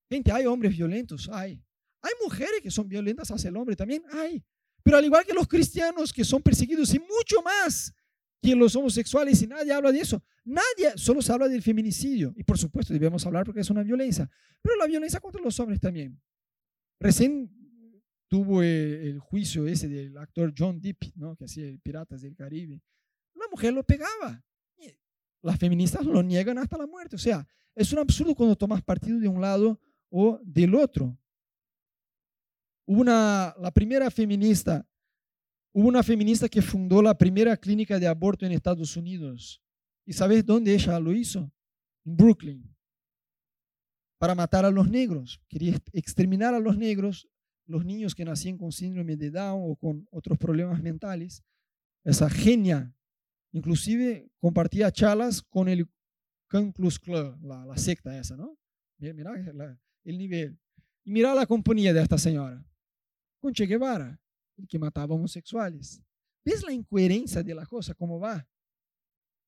Gente, 0.10 0.32
hay 0.32 0.46
hombres 0.46 0.72
violentos, 0.72 1.28
hay. 1.28 1.62
Hay 2.02 2.14
mujeres 2.24 2.62
que 2.64 2.72
son 2.72 2.88
violentas 2.88 3.30
hacia 3.30 3.50
el 3.50 3.58
hombre 3.58 3.76
también, 3.76 4.06
hay. 4.14 4.42
Pero 4.84 4.96
al 4.96 5.04
igual 5.04 5.26
que 5.26 5.34
los 5.34 5.50
cristianos 5.50 6.14
que 6.14 6.24
son 6.24 6.42
perseguidos 6.42 6.94
y 6.94 7.00
mucho 7.00 7.42
más 7.44 7.94
que 8.42 8.56
los 8.56 8.76
homosexuales 8.76 9.42
y 9.42 9.48
nadie 9.48 9.74
habla 9.74 9.92
de 9.92 10.00
eso. 10.00 10.24
Nadie, 10.46 10.94
solo 10.96 11.22
se 11.22 11.32
habla 11.32 11.48
del 11.48 11.62
feminicidio. 11.62 12.34
Y 12.38 12.44
por 12.44 12.58
supuesto 12.58 12.94
debemos 12.94 13.26
hablar 13.26 13.46
porque 13.46 13.62
es 13.62 13.70
una 13.70 13.84
violencia. 13.84 14.30
Pero 14.62 14.76
la 14.76 14.86
violencia 14.86 15.20
contra 15.20 15.42
los 15.42 15.60
hombres 15.60 15.80
también. 15.80 16.20
Recién 17.00 17.52
tuvo 18.28 18.62
eh, 18.62 19.08
el, 19.08 19.20
juicio 19.20 19.68
ese 19.68 19.88
del 19.88 20.18
actor 20.18 20.54
John 20.58 20.82
Depp, 20.82 21.16
¿no? 21.16 21.36
que 21.36 21.46
hacía 21.46 21.66
Piratas 21.82 22.22
del 22.22 22.36
Caribe. 22.36 22.82
La 23.34 23.46
mujer 23.52 23.74
lo 23.74 23.84
pegaba. 23.84 24.44
las 25.42 25.58
feministas 25.58 26.06
lo 26.06 26.22
niegan 26.24 26.58
hasta 26.58 26.78
la 26.78 26.88
muerte. 26.88 27.16
O 27.16 27.20
sea, 27.20 27.48
es 27.76 27.92
un 27.94 28.00
absurdo 28.00 28.36
cuando 28.36 28.56
tomas 28.56 28.82
partido 28.82 29.20
de 29.20 29.28
un 29.28 29.42
lado 29.42 29.80
o 30.10 30.40
del 30.44 30.76
otro. 30.76 31.18
Una, 32.86 33.54
la 33.60 33.72
primera 33.72 34.10
feminista 34.10 34.88
Hubo 35.78 35.90
una 35.90 36.02
feminista 36.02 36.50
que 36.50 36.64
fundó 36.64 37.04
la 37.04 37.16
primera 37.16 37.56
clínica 37.56 38.00
de 38.00 38.08
aborto 38.08 38.48
en 38.48 38.52
Estados 38.52 38.98
Unidos. 38.98 39.62
¿Y 40.08 40.14
sabes 40.14 40.44
dónde 40.44 40.74
ella 40.74 41.00
lo 41.00 41.14
hizo? 41.14 41.54
En 42.04 42.18
Brooklyn. 42.18 42.76
Para 44.18 44.34
matar 44.34 44.66
a 44.66 44.72
los 44.72 44.90
negros. 44.90 45.40
Quería 45.48 45.78
exterminar 45.94 46.56
a 46.56 46.60
los 46.60 46.80
negros, 46.80 47.30
los 47.68 47.86
niños 47.86 48.16
que 48.16 48.26
nacían 48.26 48.58
con 48.58 48.72
síndrome 48.72 49.16
de 49.18 49.30
Down 49.30 49.62
o 49.70 49.76
con 49.76 50.08
otros 50.10 50.40
problemas 50.40 50.82
mentales. 50.82 51.44
Esa 52.04 52.28
genia. 52.28 52.92
Inclusive 53.52 54.32
compartía 54.40 54.92
charlas 54.92 55.44
con 55.44 55.70
el 55.70 55.86
Ku 56.50 56.74
Klux 56.74 56.98
Klan, 56.98 57.38
la, 57.44 57.78
secta 57.78 58.18
esa, 58.18 58.36
¿no? 58.36 58.58
Mira, 58.98 59.32
el 60.04 60.18
nivel. 60.18 60.60
Y 61.04 61.12
mira 61.12 61.36
la 61.36 61.46
compañía 61.46 61.94
de 61.94 62.02
esta 62.02 62.18
señora. 62.18 62.66
Con 63.40 63.54
Che 63.54 63.68
Guevara 63.68 64.20
que 64.68 64.80
mataba 64.80 65.16
homosexuales. 65.16 66.02
¿Ves 66.44 66.64
la 66.64 66.72
incoherencia 66.72 67.44
de 67.44 67.54
la 67.54 67.66
cosa? 67.66 67.94
¿Cómo 67.94 68.20
va? 68.20 68.48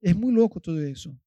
Es 0.01 0.15
muy 0.15 0.33
loco 0.33 0.59
todo 0.59 0.81
eso. 0.81 1.17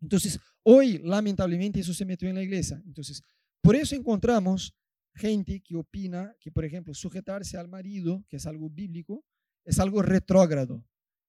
Entonces, 0.00 0.38
hoy, 0.62 0.98
lamentablemente, 0.98 1.80
eso 1.80 1.94
se 1.94 2.04
metió 2.04 2.28
en 2.28 2.34
la 2.34 2.42
iglesia. 2.42 2.82
Entonces, 2.84 3.22
por 3.60 3.76
eso 3.76 3.94
encontramos 3.94 4.74
gente 5.14 5.60
que 5.60 5.76
opina 5.76 6.34
que, 6.40 6.50
por 6.50 6.64
ejemplo, 6.64 6.94
sujetarse 6.94 7.56
al 7.56 7.68
marido, 7.68 8.24
que 8.28 8.36
es 8.36 8.46
algo 8.46 8.70
bíblico, 8.70 9.24
es 9.64 9.78
algo 9.78 10.02
retrógrado. 10.02 10.84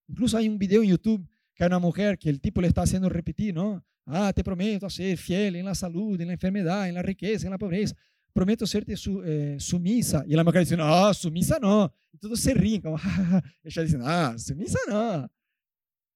Incluso 0.07 0.37
hay 0.37 0.47
un 0.47 0.57
video 0.57 0.81
en 0.81 0.89
YouTube 0.89 1.29
que 1.53 1.63
hay 1.63 1.67
una 1.67 1.79
mujer 1.79 2.17
que 2.17 2.29
el 2.29 2.39
tipo 2.39 2.61
le 2.61 2.67
está 2.67 2.83
haciendo 2.83 3.09
repetir, 3.09 3.53
¿no? 3.53 3.83
Ah, 4.05 4.31
te 4.33 4.43
prometo 4.43 4.89
ser 4.89 5.17
fiel 5.17 5.55
en 5.57 5.65
la 5.65 5.75
salud, 5.75 6.19
en 6.19 6.27
la 6.27 6.33
enfermedad, 6.33 6.87
en 6.87 6.95
la 6.95 7.01
riqueza, 7.01 7.45
en 7.45 7.51
la 7.51 7.57
pobreza. 7.57 7.95
Prometo 8.39 8.65
serte 8.65 8.95
su, 8.95 9.21
eh, 9.21 9.57
sumisa. 9.59 10.23
Y 10.25 10.33
la 10.33 10.45
mujer 10.45 10.61
dice, 10.61 10.77
no, 10.77 11.13
sumisa 11.13 11.59
no. 11.59 11.93
Y 12.09 12.17
todos 12.17 12.39
se 12.39 12.53
ríen, 12.53 12.81
como, 12.81 12.95
ella 13.63 13.83
dice, 13.83 13.97
ah, 14.01 14.33
sumisa 14.37 14.79
no. 14.87 15.29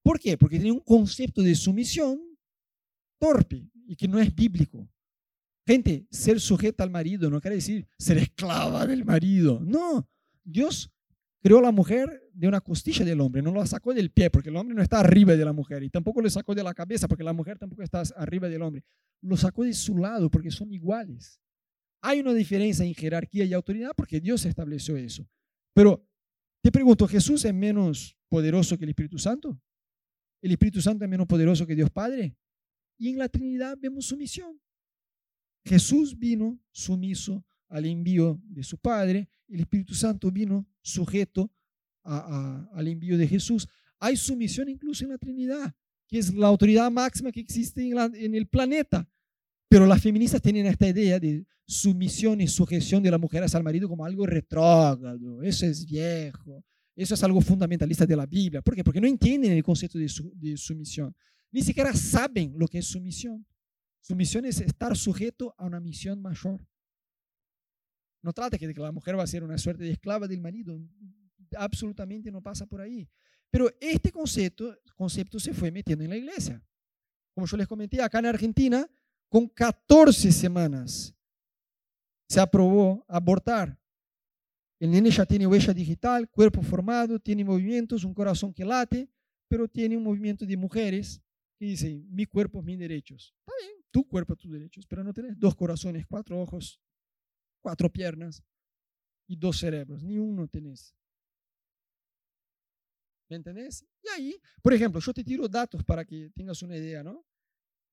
¿Por 0.01 0.17
qué? 0.21 0.37
Porque 0.37 0.55
tiene 0.55 0.71
un 0.71 0.79
concepto 0.79 1.41
de 1.41 1.53
sumisión 1.53 2.21
torpe 3.19 3.69
y 3.85 3.97
que 3.97 4.07
no 4.07 4.21
es 4.21 4.33
bíblico. 4.33 4.89
Gente, 5.67 6.07
ser 6.11 6.39
sujeta 6.39 6.85
al 6.85 6.91
marido 6.91 7.29
no 7.29 7.41
quiere 7.41 7.57
decir 7.57 7.85
ser 7.97 8.17
esclava 8.19 8.87
del 8.87 9.03
marido. 9.03 9.59
No, 9.61 10.07
Dios 10.45 10.89
creó 11.41 11.59
a 11.59 11.63
la 11.63 11.71
mujer 11.73 12.31
de 12.33 12.47
una 12.47 12.61
costilla 12.61 13.03
del 13.03 13.19
hombre, 13.19 13.41
no 13.41 13.53
la 13.53 13.65
sacó 13.65 13.93
del 13.93 14.11
pie, 14.11 14.29
porque 14.29 14.47
el 14.47 14.55
hombre 14.55 14.73
no 14.73 14.81
está 14.81 15.01
arriba 15.01 15.35
de 15.35 15.43
la 15.43 15.51
mujer, 15.51 15.83
y 15.83 15.89
tampoco 15.89 16.21
lo 16.21 16.29
sacó 16.29 16.55
de 16.55 16.63
la 16.63 16.73
cabeza, 16.73 17.09
porque 17.09 17.25
la 17.25 17.33
mujer 17.33 17.59
tampoco 17.59 17.83
está 17.83 18.01
arriba 18.15 18.47
del 18.47 18.61
hombre. 18.61 18.81
Lo 19.19 19.35
sacó 19.35 19.65
de 19.65 19.73
su 19.73 19.97
lado, 19.97 20.31
porque 20.31 20.51
son 20.51 20.71
iguales. 20.71 21.42
Hay 22.05 22.19
una 22.19 22.33
diferencia 22.33 22.83
en 22.83 22.93
jerarquía 22.93 23.45
y 23.45 23.53
autoridad, 23.53 23.93
porque 23.95 24.19
Dios 24.19 24.45
estableció 24.45 24.97
eso. 24.97 25.25
Pero 25.73 26.05
te 26.61 26.69
pregunto, 26.69 27.07
¿Jesús 27.07 27.45
es 27.45 27.53
menos 27.53 28.17
poderoso 28.27 28.77
que 28.77 28.83
el 28.83 28.89
Espíritu 28.89 29.17
Santo? 29.17 29.57
¿El 30.41 30.51
Espíritu 30.51 30.81
Santo 30.81 31.05
es 31.05 31.09
menos 31.09 31.25
poderoso 31.25 31.65
que 31.65 31.75
Dios 31.75 31.89
Padre? 31.89 32.35
Y 32.97 33.09
en 33.09 33.17
la 33.17 33.29
Trinidad 33.29 33.77
vemos 33.79 34.05
sumisión. 34.05 34.61
Jesús 35.63 36.19
vino 36.19 36.59
sumiso 36.73 37.45
al 37.69 37.85
envío 37.85 38.37
de 38.43 38.63
su 38.63 38.77
Padre, 38.77 39.29
el 39.47 39.61
Espíritu 39.61 39.93
Santo 39.93 40.29
vino 40.29 40.67
sujeto 40.81 41.53
al 42.03 42.85
envío 42.85 43.17
de 43.17 43.29
Jesús. 43.29 43.65
Hay 43.97 44.17
sumisión 44.17 44.67
incluso 44.67 45.05
en 45.05 45.11
la 45.11 45.17
Trinidad, 45.17 45.73
que 46.09 46.19
es 46.19 46.33
la 46.33 46.47
autoridad 46.47 46.91
máxima 46.91 47.31
que 47.31 47.39
existe 47.39 47.89
en, 47.89 48.35
el 48.35 48.47
planeta. 48.47 49.09
Pero 49.69 49.85
las 49.85 50.01
feministas 50.01 50.41
tienen 50.41 50.65
esta 50.65 50.85
idea 50.89 51.17
de 51.17 51.45
sumisión 51.65 52.41
y 52.41 52.47
sujeción 52.47 53.01
de 53.01 53.11
la 53.11 53.17
mujer 53.17 53.43
al 53.43 53.63
marido 53.63 53.87
como 53.87 54.05
algo 54.05 54.25
retrógrado, 54.25 55.41
eso 55.41 55.65
es 55.65 55.85
viejo, 55.85 56.63
eso 56.95 57.13
es 57.13 57.23
algo 57.23 57.41
fundamentalista 57.41 58.05
de 58.05 58.15
la 58.15 58.25
Biblia. 58.25 58.61
¿Por 58.61 58.75
qué? 58.75 58.83
Porque 58.83 59.01
no 59.01 59.07
entienden 59.07 59.51
el 59.51 59.63
concepto 59.63 59.97
de, 59.97 60.11
de 60.35 60.57
sumisión. 60.57 61.15
Ni 61.51 61.61
siquiera 61.61 61.93
saben 61.93 62.53
lo 62.57 62.67
que 62.67 62.79
es 62.79 62.87
sumisión. 62.87 63.45
Sumisión 64.01 64.45
es 64.45 64.59
estar 64.59 64.95
sujeto 64.97 65.55
a 65.57 65.65
una 65.65 65.79
misión 65.79 66.21
mayor. 66.21 66.59
No 68.21 68.33
trata 68.33 68.57
que 68.57 68.67
la 68.73 68.91
mujer 68.91 69.17
va 69.17 69.23
a 69.23 69.27
ser 69.27 69.43
una 69.43 69.57
suerte 69.57 69.83
de 69.83 69.91
esclava 69.91 70.27
del 70.27 70.41
marido. 70.41 70.79
Absolutamente 71.57 72.31
no 72.31 72.41
pasa 72.41 72.65
por 72.65 72.81
ahí. 72.81 73.07
Pero 73.49 73.69
este 73.79 74.11
concepto, 74.11 74.75
concepto 74.95 75.39
se 75.39 75.53
fue 75.53 75.71
metiendo 75.71 76.03
en 76.03 76.09
la 76.09 76.17
iglesia. 76.17 76.61
Como 77.33 77.47
yo 77.47 77.57
les 77.57 77.67
comenté, 77.67 78.01
acá 78.01 78.19
en 78.19 78.27
Argentina, 78.27 78.89
con 79.29 79.47
14 79.47 80.31
semanas 80.31 81.13
se 82.33 82.39
aprobó 82.39 83.05
abortar. 83.07 83.79
El 84.79 84.89
nene 84.89 85.11
ya 85.11 85.23
tiene 85.23 85.45
huella 85.45 85.71
digital, 85.71 86.27
cuerpo 86.31 86.63
formado, 86.63 87.19
tiene 87.19 87.43
movimientos, 87.45 88.03
un 88.03 88.13
corazón 88.13 88.51
que 88.51 88.65
late, 88.65 89.07
pero 89.47 89.67
tiene 89.67 89.95
un 89.95 90.03
movimiento 90.03 90.43
de 90.43 90.57
mujeres 90.57 91.21
que 91.59 91.65
dicen, 91.65 92.07
mi 92.09 92.25
cuerpo, 92.25 92.63
mis 92.63 92.79
derechos. 92.79 93.35
Está 93.37 93.53
bien, 93.61 93.85
tu 93.91 94.07
cuerpo, 94.07 94.35
tus 94.35 94.51
derechos, 94.51 94.87
pero 94.87 95.03
no 95.03 95.13
tenés 95.13 95.39
dos 95.39 95.55
corazones, 95.55 96.07
cuatro 96.07 96.41
ojos, 96.41 96.81
cuatro 97.61 97.87
piernas 97.87 98.43
y 99.27 99.35
dos 99.35 99.59
cerebros, 99.59 100.03
ni 100.03 100.17
uno 100.17 100.47
tenés. 100.47 100.95
¿Me 103.29 103.35
entendés? 103.35 103.85
Y 104.03 104.09
ahí, 104.09 104.41
por 104.63 104.73
ejemplo, 104.73 104.99
yo 104.99 105.13
te 105.13 105.23
tiro 105.23 105.47
datos 105.47 105.83
para 105.83 106.03
que 106.03 106.31
tengas 106.31 106.63
una 106.63 106.75
idea, 106.75 107.03
¿no? 107.03 107.23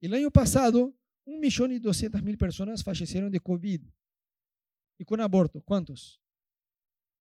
El 0.01 0.15
año 0.15 0.31
pasado, 0.31 0.95
un 1.27 1.41
millón 1.41 1.73
y 1.73 1.79
doscientas 1.79 2.23
mil 2.23 2.39
personas 2.39 2.83
fallecieron 2.83 3.31
de 3.31 3.39
COVID. 3.39 3.83
Y 5.01 5.05
con 5.07 5.19
aborto, 5.19 5.63
¿cuántos? 5.63 6.21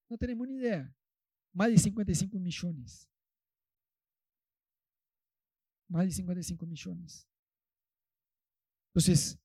No 0.10 0.18
tenemos 0.18 0.46
ni 0.46 0.56
idea. 0.56 0.94
Más 1.54 1.70
de 1.70 1.78
55 1.78 2.38
millones. 2.38 3.10
Más 5.88 6.04
de 6.04 6.12
55 6.12 6.66
millones. 6.66 7.26
Entonces, 8.90 9.40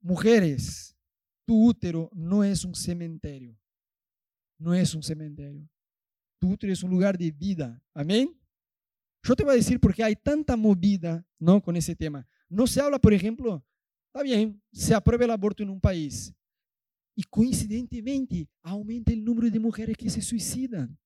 mujeres, 0.00 0.96
tu 1.44 1.66
útero 1.66 2.08
no 2.14 2.44
es 2.44 2.64
un 2.64 2.76
cementerio. 2.76 3.58
No 4.56 4.72
es 4.72 4.94
un 4.94 5.02
cementerio. 5.02 5.68
Tu 6.38 6.48
útero 6.48 6.72
es 6.72 6.84
un 6.84 6.92
lugar 6.92 7.18
de 7.18 7.32
vida. 7.32 7.82
Amén. 7.92 8.40
Yo 9.24 9.34
te 9.34 9.42
voy 9.42 9.54
a 9.54 9.56
decir 9.56 9.80
por 9.80 9.92
qué 9.92 10.04
hay 10.04 10.14
tanta 10.14 10.56
movida 10.56 11.26
¿no? 11.40 11.60
con 11.60 11.74
ese 11.74 11.96
tema. 11.96 12.24
No 12.48 12.68
se 12.68 12.80
habla, 12.80 13.00
por 13.00 13.12
ejemplo, 13.12 13.66
está 14.06 14.22
bien, 14.22 14.62
se 14.70 14.94
aprueba 14.94 15.24
el 15.24 15.32
aborto 15.32 15.64
en 15.64 15.70
un 15.70 15.80
país 15.80 16.32
y 17.14 17.22
coincidentemente 17.24 18.48
aumenta 18.62 19.12
el 19.12 19.24
número 19.24 19.50
de 19.50 19.58
mujeres 19.58 19.96
que 19.96 20.10
se 20.10 20.22
suicidan. 20.22 20.98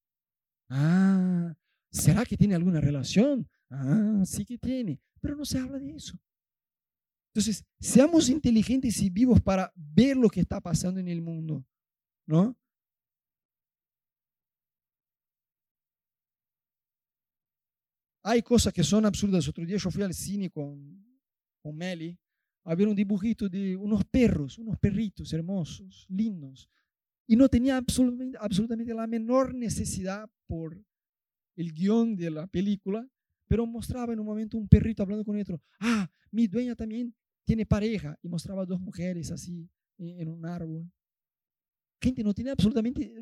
Ah, 0.68 1.54
¿será 1.90 2.24
que 2.24 2.36
tiene 2.36 2.54
alguna 2.54 2.80
relación? 2.80 3.48
Ah, 3.70 4.22
sí 4.24 4.44
que 4.44 4.58
tiene, 4.58 5.00
pero 5.20 5.36
no 5.36 5.44
se 5.44 5.58
habla 5.58 5.78
de 5.78 5.96
eso. 5.96 6.18
Entonces, 7.34 7.64
seamos 7.80 8.28
inteligentes 8.28 9.00
y 9.02 9.10
vivos 9.10 9.40
para 9.40 9.72
ver 9.74 10.16
lo 10.16 10.28
que 10.28 10.40
está 10.40 10.60
pasando 10.60 11.00
en 11.00 11.08
el 11.08 11.20
mundo, 11.20 11.64
¿no? 12.26 12.56
Hay 18.22 18.40
cosas 18.42 18.72
que 18.72 18.82
son 18.82 19.04
absurdas. 19.04 19.48
Otro 19.48 19.66
día 19.66 19.76
yo 19.76 19.90
fui 19.90 20.02
al 20.02 20.14
cine 20.14 20.48
con, 20.48 21.04
con 21.60 21.76
Meli 21.76 22.16
a 22.64 22.74
ver 22.74 22.88
un 22.88 22.96
dibujito 22.96 23.48
de 23.48 23.76
unos 23.76 24.04
perros, 24.04 24.58
unos 24.58 24.78
perritos 24.78 25.32
hermosos, 25.32 26.06
lindos. 26.08 26.68
Y 27.26 27.36
no 27.36 27.48
tenía 27.48 27.76
absolutamente, 27.76 28.38
absolutamente 28.40 28.94
la 28.94 29.06
menor 29.06 29.54
necesidad 29.54 30.28
por 30.46 30.82
el 31.56 31.72
guion 31.72 32.16
de 32.16 32.30
la 32.30 32.46
película, 32.46 33.06
pero 33.46 33.66
mostraba 33.66 34.12
en 34.12 34.20
un 34.20 34.26
momento 34.26 34.58
un 34.58 34.68
perrito 34.68 35.02
hablando 35.02 35.24
con 35.24 35.38
otro. 35.38 35.60
Ah, 35.80 36.10
mi 36.30 36.46
dueña 36.46 36.74
también 36.74 37.14
tiene 37.44 37.66
pareja 37.66 38.18
y 38.22 38.28
mostraba 38.28 38.64
dos 38.64 38.80
mujeres 38.80 39.30
así 39.30 39.68
en 39.98 40.28
un 40.28 40.44
árbol. 40.46 40.90
Gente 42.00 42.24
no 42.24 42.34
tiene 42.34 42.50
absolutamente, 42.50 43.14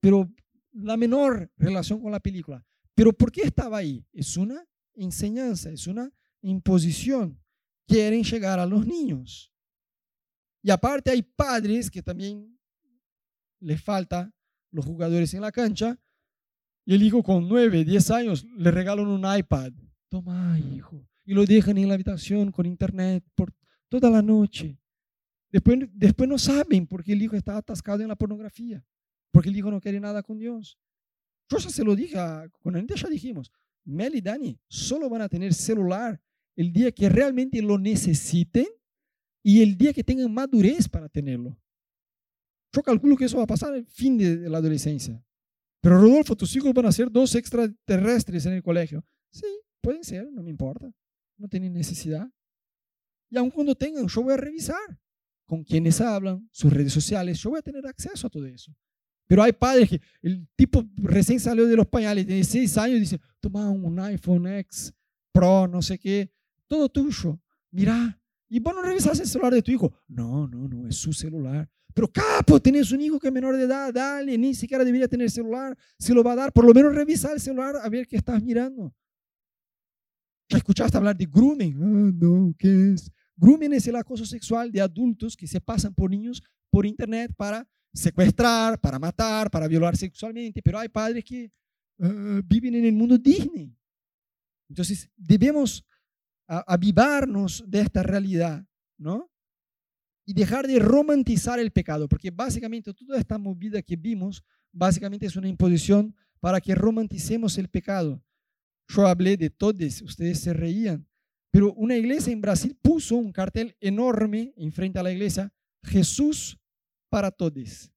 pero 0.00 0.30
la 0.72 0.96
menor 0.96 1.50
relación 1.56 2.00
con 2.00 2.12
la 2.12 2.20
película. 2.20 2.64
Pero 2.94 3.12
¿por 3.12 3.30
qué 3.30 3.42
estaba 3.42 3.78
ahí? 3.78 4.04
Es 4.12 4.36
una 4.36 4.64
enseñanza, 4.94 5.70
es 5.70 5.86
una 5.86 6.12
imposición. 6.42 7.38
Quieren 7.88 8.22
llegar 8.22 8.60
a 8.60 8.66
los 8.66 8.86
niños. 8.86 9.50
Y 10.62 10.70
aparte 10.70 11.10
hay 11.10 11.22
padres 11.22 11.90
que 11.90 12.02
también 12.02 12.58
les 13.60 13.82
falta 13.82 14.30
los 14.70 14.84
jugadores 14.84 15.32
en 15.32 15.40
la 15.40 15.50
cancha. 15.50 15.98
Y 16.84 16.94
el 16.94 17.02
hijo 17.02 17.22
con 17.22 17.48
9, 17.48 17.84
10 17.84 18.10
años 18.10 18.44
le 18.56 18.70
regalan 18.70 19.06
un 19.06 19.24
iPad. 19.24 19.72
Toma, 20.10 20.58
hijo. 20.58 21.08
Y 21.24 21.32
lo 21.32 21.44
dejan 21.44 21.78
en 21.78 21.88
la 21.88 21.94
habitación 21.94 22.52
con 22.52 22.66
internet 22.66 23.24
por 23.34 23.52
toda 23.88 24.10
la 24.10 24.22
noche. 24.22 24.78
Después, 25.50 25.78
después 25.92 26.28
no 26.28 26.38
saben 26.38 26.86
porque 26.86 27.12
el 27.12 27.22
hijo 27.22 27.36
está 27.36 27.56
atascado 27.56 28.02
en 28.02 28.08
la 28.08 28.16
pornografía, 28.16 28.84
porque 29.30 29.48
el 29.48 29.56
hijo 29.56 29.70
no 29.70 29.80
quiere 29.80 29.98
nada 29.98 30.22
con 30.22 30.38
Dios. 30.38 30.78
Yo 31.48 31.56
ya 31.56 31.70
se 31.70 31.84
lo 31.84 31.96
dije, 31.96 32.18
con 32.60 32.76
Anita 32.76 32.94
ya 32.94 33.08
dijimos, 33.08 33.50
Mel 33.84 34.14
y 34.14 34.20
Dani 34.20 34.58
solo 34.68 35.08
van 35.08 35.22
a 35.22 35.28
tener 35.28 35.54
celular 35.54 36.20
el 36.58 36.72
día 36.72 36.90
que 36.90 37.08
realmente 37.08 37.62
lo 37.62 37.78
necesiten 37.78 38.66
y 39.44 39.62
el 39.62 39.78
día 39.78 39.92
que 39.92 40.02
tengan 40.02 40.34
madurez 40.34 40.88
para 40.88 41.08
tenerlo. 41.08 41.56
Yo 42.72 42.82
calculo 42.82 43.16
que 43.16 43.26
eso 43.26 43.36
va 43.36 43.44
a 43.44 43.46
pasar 43.46 43.76
el 43.76 43.86
fin 43.86 44.18
de 44.18 44.50
la 44.50 44.58
adolescencia. 44.58 45.24
Pero 45.80 46.00
Rodolfo, 46.00 46.36
tus 46.36 46.54
hijos 46.56 46.74
van 46.74 46.86
a 46.86 46.92
ser 46.92 47.12
dos 47.12 47.36
extraterrestres 47.36 48.44
en 48.46 48.54
el 48.54 48.62
colegio. 48.64 49.06
Sí, 49.30 49.46
pueden 49.80 50.02
ser, 50.02 50.32
no 50.32 50.42
me 50.42 50.50
importa. 50.50 50.92
No 51.36 51.46
tienen 51.46 51.72
necesidad. 51.72 52.28
Y 53.30 53.38
aun 53.38 53.52
cuando 53.52 53.76
tengan, 53.76 54.08
yo 54.08 54.22
voy 54.24 54.34
a 54.34 54.36
revisar 54.36 55.00
con 55.46 55.62
quienes 55.62 56.00
hablan, 56.00 56.48
sus 56.50 56.72
redes 56.72 56.92
sociales, 56.92 57.38
yo 57.38 57.50
voy 57.50 57.60
a 57.60 57.62
tener 57.62 57.86
acceso 57.86 58.26
a 58.26 58.30
todo 58.30 58.44
eso. 58.46 58.74
Pero 59.28 59.44
hay 59.44 59.52
padres 59.52 59.90
que 59.90 60.00
el 60.22 60.48
tipo 60.56 60.84
recién 60.96 61.38
salió 61.38 61.66
de 61.66 61.76
los 61.76 61.86
pañales, 61.86 62.26
tiene 62.26 62.42
seis 62.42 62.76
años, 62.76 62.96
y 62.96 63.00
dice, 63.00 63.20
toma 63.38 63.70
un 63.70 64.00
iPhone 64.00 64.48
X 64.48 64.92
Pro, 65.32 65.68
no 65.68 65.80
sé 65.80 65.98
qué, 66.00 66.32
todo 66.68 66.88
tuyo. 66.88 67.40
Mira, 67.70 68.20
y 68.48 68.60
vos 68.60 68.74
no 68.74 68.82
revisas 68.82 69.18
el 69.20 69.26
celular 69.26 69.52
de 69.52 69.62
tu 69.62 69.70
hijo. 69.70 69.92
No, 70.06 70.46
no, 70.46 70.68
no, 70.68 70.86
es 70.86 70.96
su 70.96 71.12
celular. 71.12 71.68
Pero 71.94 72.08
capo, 72.08 72.60
tenés 72.60 72.92
un 72.92 73.00
hijo 73.00 73.18
que 73.18 73.28
es 73.28 73.32
menor 73.32 73.56
de 73.56 73.64
edad, 73.64 73.92
dale, 73.92 74.38
ni 74.38 74.54
siquiera 74.54 74.84
debería 74.84 75.08
tener 75.08 75.30
celular. 75.30 75.76
Si 75.98 76.12
lo 76.14 76.22
va 76.22 76.32
a 76.32 76.36
dar, 76.36 76.52
por 76.52 76.64
lo 76.64 76.72
menos 76.72 76.94
revisa 76.94 77.32
el 77.32 77.40
celular 77.40 77.76
a 77.82 77.88
ver 77.88 78.06
qué 78.06 78.16
estás 78.16 78.42
mirando. 78.42 78.94
¿Ya 80.48 80.58
escuchaste 80.58 80.96
hablar 80.96 81.16
de 81.16 81.26
grooming? 81.26 81.74
Ah, 81.82 82.12
no, 82.14 82.54
¿qué 82.58 82.92
es? 82.92 83.10
Grooming 83.36 83.72
es 83.74 83.86
el 83.86 83.96
acoso 83.96 84.24
sexual 84.24 84.70
de 84.72 84.80
adultos 84.80 85.36
que 85.36 85.46
se 85.46 85.60
pasan 85.60 85.94
por 85.94 86.10
niños 86.10 86.42
por 86.70 86.86
internet 86.86 87.32
para 87.36 87.66
secuestrar, 87.92 88.80
para 88.80 88.98
matar, 88.98 89.50
para 89.50 89.68
violar 89.68 89.96
sexualmente, 89.96 90.62
pero 90.62 90.78
hay 90.78 90.88
padres 90.88 91.24
que 91.24 91.50
uh, 91.98 92.40
viven 92.44 92.74
en 92.74 92.84
el 92.84 92.92
mundo 92.92 93.18
Disney. 93.18 93.74
Entonces, 94.68 95.10
debemos 95.16 95.84
avivarnos 96.48 97.62
de 97.66 97.80
esta 97.80 98.02
realidad, 98.02 98.66
¿no? 98.98 99.30
Y 100.26 100.32
dejar 100.32 100.66
de 100.66 100.78
romantizar 100.78 101.58
el 101.58 101.70
pecado, 101.70 102.08
porque 102.08 102.30
básicamente 102.30 102.92
toda 102.92 103.18
esta 103.18 103.38
movida 103.38 103.82
que 103.82 103.96
vimos, 103.96 104.42
básicamente 104.72 105.26
es 105.26 105.36
una 105.36 105.48
imposición 105.48 106.14
para 106.40 106.60
que 106.60 106.74
romanticemos 106.74 107.58
el 107.58 107.68
pecado. 107.68 108.22
Yo 108.88 109.06
hablé 109.06 109.36
de 109.36 109.50
todos, 109.50 110.02
ustedes 110.02 110.40
se 110.40 110.52
reían, 110.52 111.06
pero 111.50 111.72
una 111.74 111.96
iglesia 111.96 112.32
en 112.32 112.40
Brasil 112.40 112.76
puso 112.80 113.16
un 113.16 113.32
cartel 113.32 113.76
enorme 113.80 114.52
enfrente 114.56 114.98
a 114.98 115.02
la 115.02 115.12
iglesia, 115.12 115.52
Jesús 115.82 116.58
para 117.10 117.30
todos. 117.30 117.90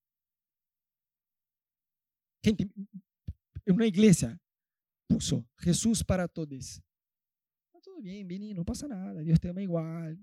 Gente, 2.43 2.69
una 3.67 3.85
iglesia 3.85 4.39
puso 5.07 5.45
Jesús 5.57 6.03
para 6.03 6.27
todos. 6.27 6.81
Bien, 8.01 8.27
Vini, 8.27 8.53
no 8.53 8.63
pasa 8.63 8.87
nada, 8.87 9.21
Dios 9.21 9.39
te 9.39 9.49
ama 9.49 9.61
igual, 9.61 10.19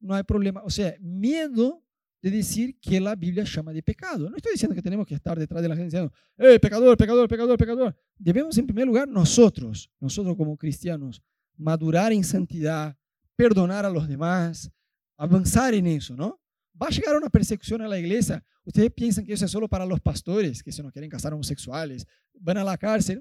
no 0.00 0.14
hay 0.14 0.22
problema. 0.22 0.62
O 0.64 0.70
sea, 0.70 0.94
miedo 1.00 1.82
de 2.20 2.30
decir 2.30 2.78
que 2.78 3.00
la 3.00 3.16
Biblia 3.16 3.44
llama 3.44 3.72
de 3.72 3.82
pecado. 3.82 4.30
No 4.30 4.36
estoy 4.36 4.52
diciendo 4.52 4.74
que 4.74 4.82
tenemos 4.82 5.06
que 5.06 5.14
estar 5.14 5.38
detrás 5.38 5.60
de 5.60 5.68
la 5.68 5.74
gente 5.74 5.86
diciendo, 5.86 6.12
¡eh, 6.38 6.58
pecador, 6.60 6.96
pecador, 6.96 7.28
pecador, 7.28 7.58
pecador! 7.58 7.96
Debemos, 8.16 8.56
en 8.58 8.66
primer 8.66 8.86
lugar, 8.86 9.08
nosotros, 9.08 9.90
nosotros 9.98 10.36
como 10.36 10.56
cristianos, 10.56 11.20
madurar 11.56 12.12
en 12.12 12.22
santidad, 12.22 12.96
perdonar 13.34 13.84
a 13.84 13.90
los 13.90 14.06
demás, 14.06 14.70
avanzar 15.16 15.74
en 15.74 15.88
eso, 15.88 16.16
¿no? 16.16 16.40
Va 16.80 16.86
a 16.86 16.90
llegar 16.90 17.16
una 17.16 17.28
persecución 17.28 17.82
a 17.82 17.88
la 17.88 17.98
iglesia. 17.98 18.44
Ustedes 18.64 18.92
piensan 18.92 19.24
que 19.24 19.32
eso 19.32 19.44
es 19.44 19.50
solo 19.50 19.68
para 19.68 19.84
los 19.84 20.00
pastores, 20.00 20.62
que 20.62 20.70
se 20.70 20.82
no 20.82 20.92
quieren 20.92 21.10
casar 21.10 21.32
homosexuales, 21.34 22.06
van 22.34 22.58
a 22.58 22.64
la 22.64 22.78
cárcel. 22.78 23.20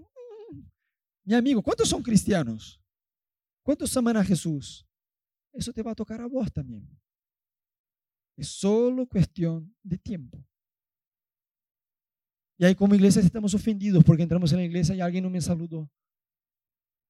Mm, 0.51 0.59
mi 1.25 1.33
amigo, 1.33 1.63
¿cuántos 1.63 1.89
son 1.89 2.03
cristianos? 2.03 2.80
¿Cuántos 3.63 3.95
aman 3.97 4.17
a 4.17 4.23
Jesús? 4.23 4.85
Eso 5.53 5.71
te 5.73 5.83
va 5.83 5.91
a 5.91 5.95
tocar 5.95 6.21
a 6.21 6.27
vos 6.27 6.51
también. 6.51 6.87
Es 8.37 8.47
solo 8.47 9.07
cuestión 9.07 9.75
de 9.83 9.97
tiempo. 9.97 10.43
Y 12.57 12.65
ahí 12.65 12.75
como 12.75 12.95
iglesia 12.95 13.21
estamos 13.21 13.53
ofendidos 13.53 14.03
porque 14.03 14.23
entramos 14.23 14.51
en 14.51 14.59
la 14.59 14.65
iglesia 14.65 14.95
y 14.95 15.01
alguien 15.01 15.23
no 15.23 15.29
me 15.29 15.41
saludó. 15.41 15.89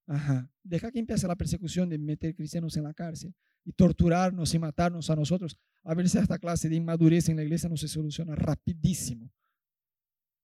Ajá. 0.07 0.49
Deja 0.63 0.91
que 0.91 0.99
empiece 0.99 1.27
la 1.27 1.35
persecución 1.35 1.89
de 1.89 1.97
meter 1.97 2.35
cristianos 2.35 2.75
en 2.77 2.83
la 2.83 2.93
cárcel 2.93 3.33
y 3.63 3.71
torturarnos 3.73 4.53
y 4.53 4.59
matarnos 4.59 5.09
a 5.09 5.15
nosotros. 5.15 5.57
A 5.83 5.93
ver 5.93 6.07
si 6.09 6.17
esta 6.17 6.37
clase 6.37 6.69
de 6.69 6.75
inmadurez 6.75 7.29
en 7.29 7.37
la 7.37 7.43
iglesia 7.43 7.69
no 7.69 7.77
se 7.77 7.87
soluciona 7.87 8.35
rapidísimo. 8.35 9.31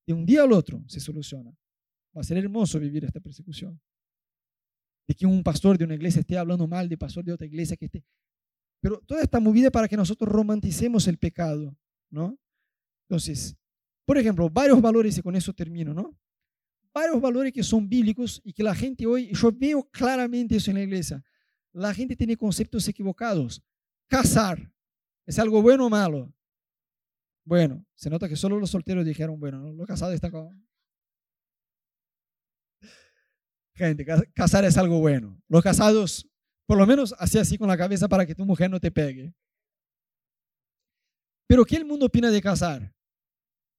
De 0.06 0.12
un 0.12 0.24
día 0.24 0.42
al 0.42 0.52
otro 0.52 0.82
se 0.86 1.00
soluciona. 1.00 1.50
Va 2.16 2.20
a 2.20 2.24
ser 2.24 2.38
hermoso 2.38 2.78
vivir 2.78 3.04
esta 3.04 3.20
persecución. 3.20 3.80
De 5.08 5.14
que 5.14 5.26
un 5.26 5.42
pastor 5.42 5.76
de 5.76 5.84
una 5.84 5.94
iglesia 5.94 6.20
esté 6.20 6.38
hablando 6.38 6.68
mal 6.68 6.88
de 6.88 6.96
pastor 6.96 7.24
de 7.24 7.32
otra 7.32 7.46
iglesia 7.46 7.76
que 7.76 7.86
esté 7.86 8.04
pero 8.80 9.00
toda 9.00 9.22
esta 9.22 9.40
movida 9.40 9.70
para 9.70 9.88
que 9.88 9.96
nosotros 9.96 10.30
romanticemos 10.30 11.06
el 11.08 11.18
pecado, 11.18 11.76
¿no? 12.10 12.38
Entonces, 13.08 13.56
por 14.04 14.18
ejemplo, 14.18 14.48
varios 14.48 14.80
valores, 14.80 15.18
y 15.18 15.22
con 15.22 15.34
eso 15.34 15.52
termino, 15.52 15.92
¿no? 15.92 16.16
Varios 16.92 17.20
valores 17.20 17.52
que 17.52 17.62
son 17.62 17.88
bíblicos 17.88 18.40
y 18.44 18.52
que 18.52 18.62
la 18.62 18.74
gente 18.74 19.06
hoy, 19.06 19.32
yo 19.32 19.52
veo 19.52 19.88
claramente 19.90 20.56
eso 20.56 20.70
en 20.70 20.76
la 20.76 20.82
iglesia, 20.82 21.22
la 21.72 21.92
gente 21.92 22.16
tiene 22.16 22.36
conceptos 22.36 22.86
equivocados. 22.88 23.62
Casar, 24.06 24.72
¿es 25.26 25.38
algo 25.38 25.60
bueno 25.60 25.86
o 25.86 25.90
malo? 25.90 26.32
Bueno, 27.44 27.84
se 27.94 28.10
nota 28.10 28.28
que 28.28 28.36
solo 28.36 28.58
los 28.58 28.70
solteros 28.70 29.04
dijeron, 29.04 29.38
bueno, 29.38 29.58
¿no? 29.58 29.72
los 29.72 29.86
casados 29.86 30.14
están 30.14 30.30
con... 30.30 30.67
Casar 34.34 34.64
es 34.64 34.76
algo 34.76 34.98
bueno. 34.98 35.40
Los 35.48 35.62
casados 35.62 36.28
por 36.68 36.76
lo 36.76 36.86
menos 36.86 37.14
así 37.18 37.38
así 37.38 37.56
con 37.56 37.66
la 37.66 37.78
cabeza 37.78 38.08
para 38.08 38.26
que 38.26 38.34
tu 38.34 38.44
mujer 38.44 38.70
no 38.70 38.78
te 38.78 38.90
pegue. 38.90 39.34
Pero 41.46 41.64
¿qué 41.64 41.76
el 41.76 41.86
mundo 41.86 42.04
opina 42.04 42.30
de 42.30 42.42
casar? 42.42 42.94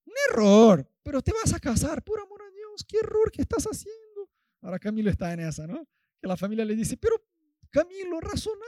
Un 0.08 0.14
error, 0.32 0.92
pero 1.04 1.22
te 1.22 1.32
vas 1.32 1.54
a 1.54 1.60
casar, 1.60 2.04
por 2.04 2.20
amor 2.20 2.42
a 2.42 2.50
Dios, 2.50 2.84
qué 2.88 2.98
error 2.98 3.32
que 3.32 3.44
estás 3.44 3.66
haciendo. 3.66 4.28
Ahora 4.62 4.80
Camilo 4.80 5.12
está 5.12 5.32
en 5.32 5.42
esa, 5.42 5.68
¿no? 5.68 5.88
Que 6.20 6.28
la 6.28 6.36
familia 6.36 6.66
le 6.66 6.76
dice, 6.76 6.98
pero 6.98 7.16
Camilo, 7.70 8.20
razona, 8.20 8.66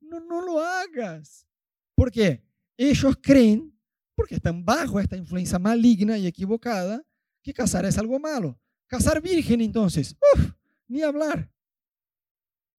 no, 0.00 0.20
no 0.20 0.40
lo 0.40 0.60
hagas. 0.60 1.46
¿Por 1.94 2.10
qué? 2.10 2.42
Ellos 2.78 3.14
creen, 3.20 3.78
porque 4.14 4.36
están 4.36 4.64
bajo 4.64 4.98
esta 5.00 5.18
influencia 5.18 5.58
maligna 5.58 6.16
y 6.16 6.26
equivocada, 6.26 7.04
que 7.42 7.52
casar 7.52 7.84
es 7.84 7.98
algo 7.98 8.18
malo. 8.18 8.58
Casar 8.88 9.22
virgen 9.22 9.60
entonces, 9.60 10.16
uff, 10.34 10.52
ni 10.88 11.02
hablar 11.02 11.50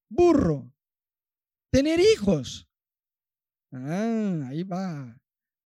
burro. 0.09 0.73
Tener 1.71 1.99
hijos. 1.99 2.67
Ah, 3.71 4.47
ahí 4.47 4.63
va. 4.63 5.15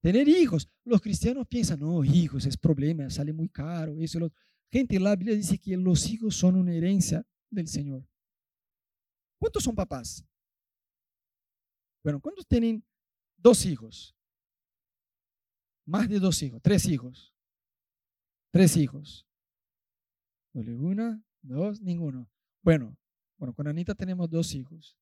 Tener 0.02 0.28
hijos. 0.28 0.68
Los 0.84 1.00
cristianos 1.00 1.46
piensan, 1.46 1.78
no, 1.78 2.04
hijos 2.04 2.44
es 2.44 2.56
problema, 2.56 3.08
sale 3.08 3.32
muy 3.32 3.48
caro, 3.48 3.96
eso. 4.00 4.18
Lo... 4.18 4.32
Gente, 4.70 4.98
la 4.98 5.14
Biblia 5.14 5.36
dice 5.36 5.58
que 5.58 5.76
los 5.76 6.10
hijos 6.10 6.34
son 6.34 6.56
una 6.56 6.74
herencia 6.74 7.24
del 7.50 7.68
Señor. 7.68 8.04
¿Cuántos 9.38 9.62
son 9.62 9.74
papás? 9.74 10.24
Bueno, 12.02 12.20
¿cuántos 12.20 12.46
tienen 12.46 12.84
dos 13.36 13.64
hijos? 13.64 14.16
Más 15.86 16.08
de 16.08 16.18
dos 16.18 16.42
hijos, 16.42 16.60
tres 16.62 16.86
hijos. 16.86 17.32
Tres 18.50 18.76
hijos. 18.76 19.26
Una, 20.54 21.22
dos, 21.40 21.80
ninguno. 21.80 22.30
Bueno, 22.62 22.96
bueno, 23.38 23.54
con 23.54 23.66
Anita 23.66 23.94
tenemos 23.94 24.28
dos 24.28 24.54
hijos. 24.54 24.96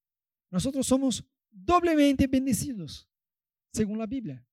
Nosotros 0.50 0.86
somos 0.86 1.24
doblemente 1.50 2.26
bendecidos, 2.26 3.08
según 3.72 3.98
la 3.98 4.06
Biblia. 4.06 4.46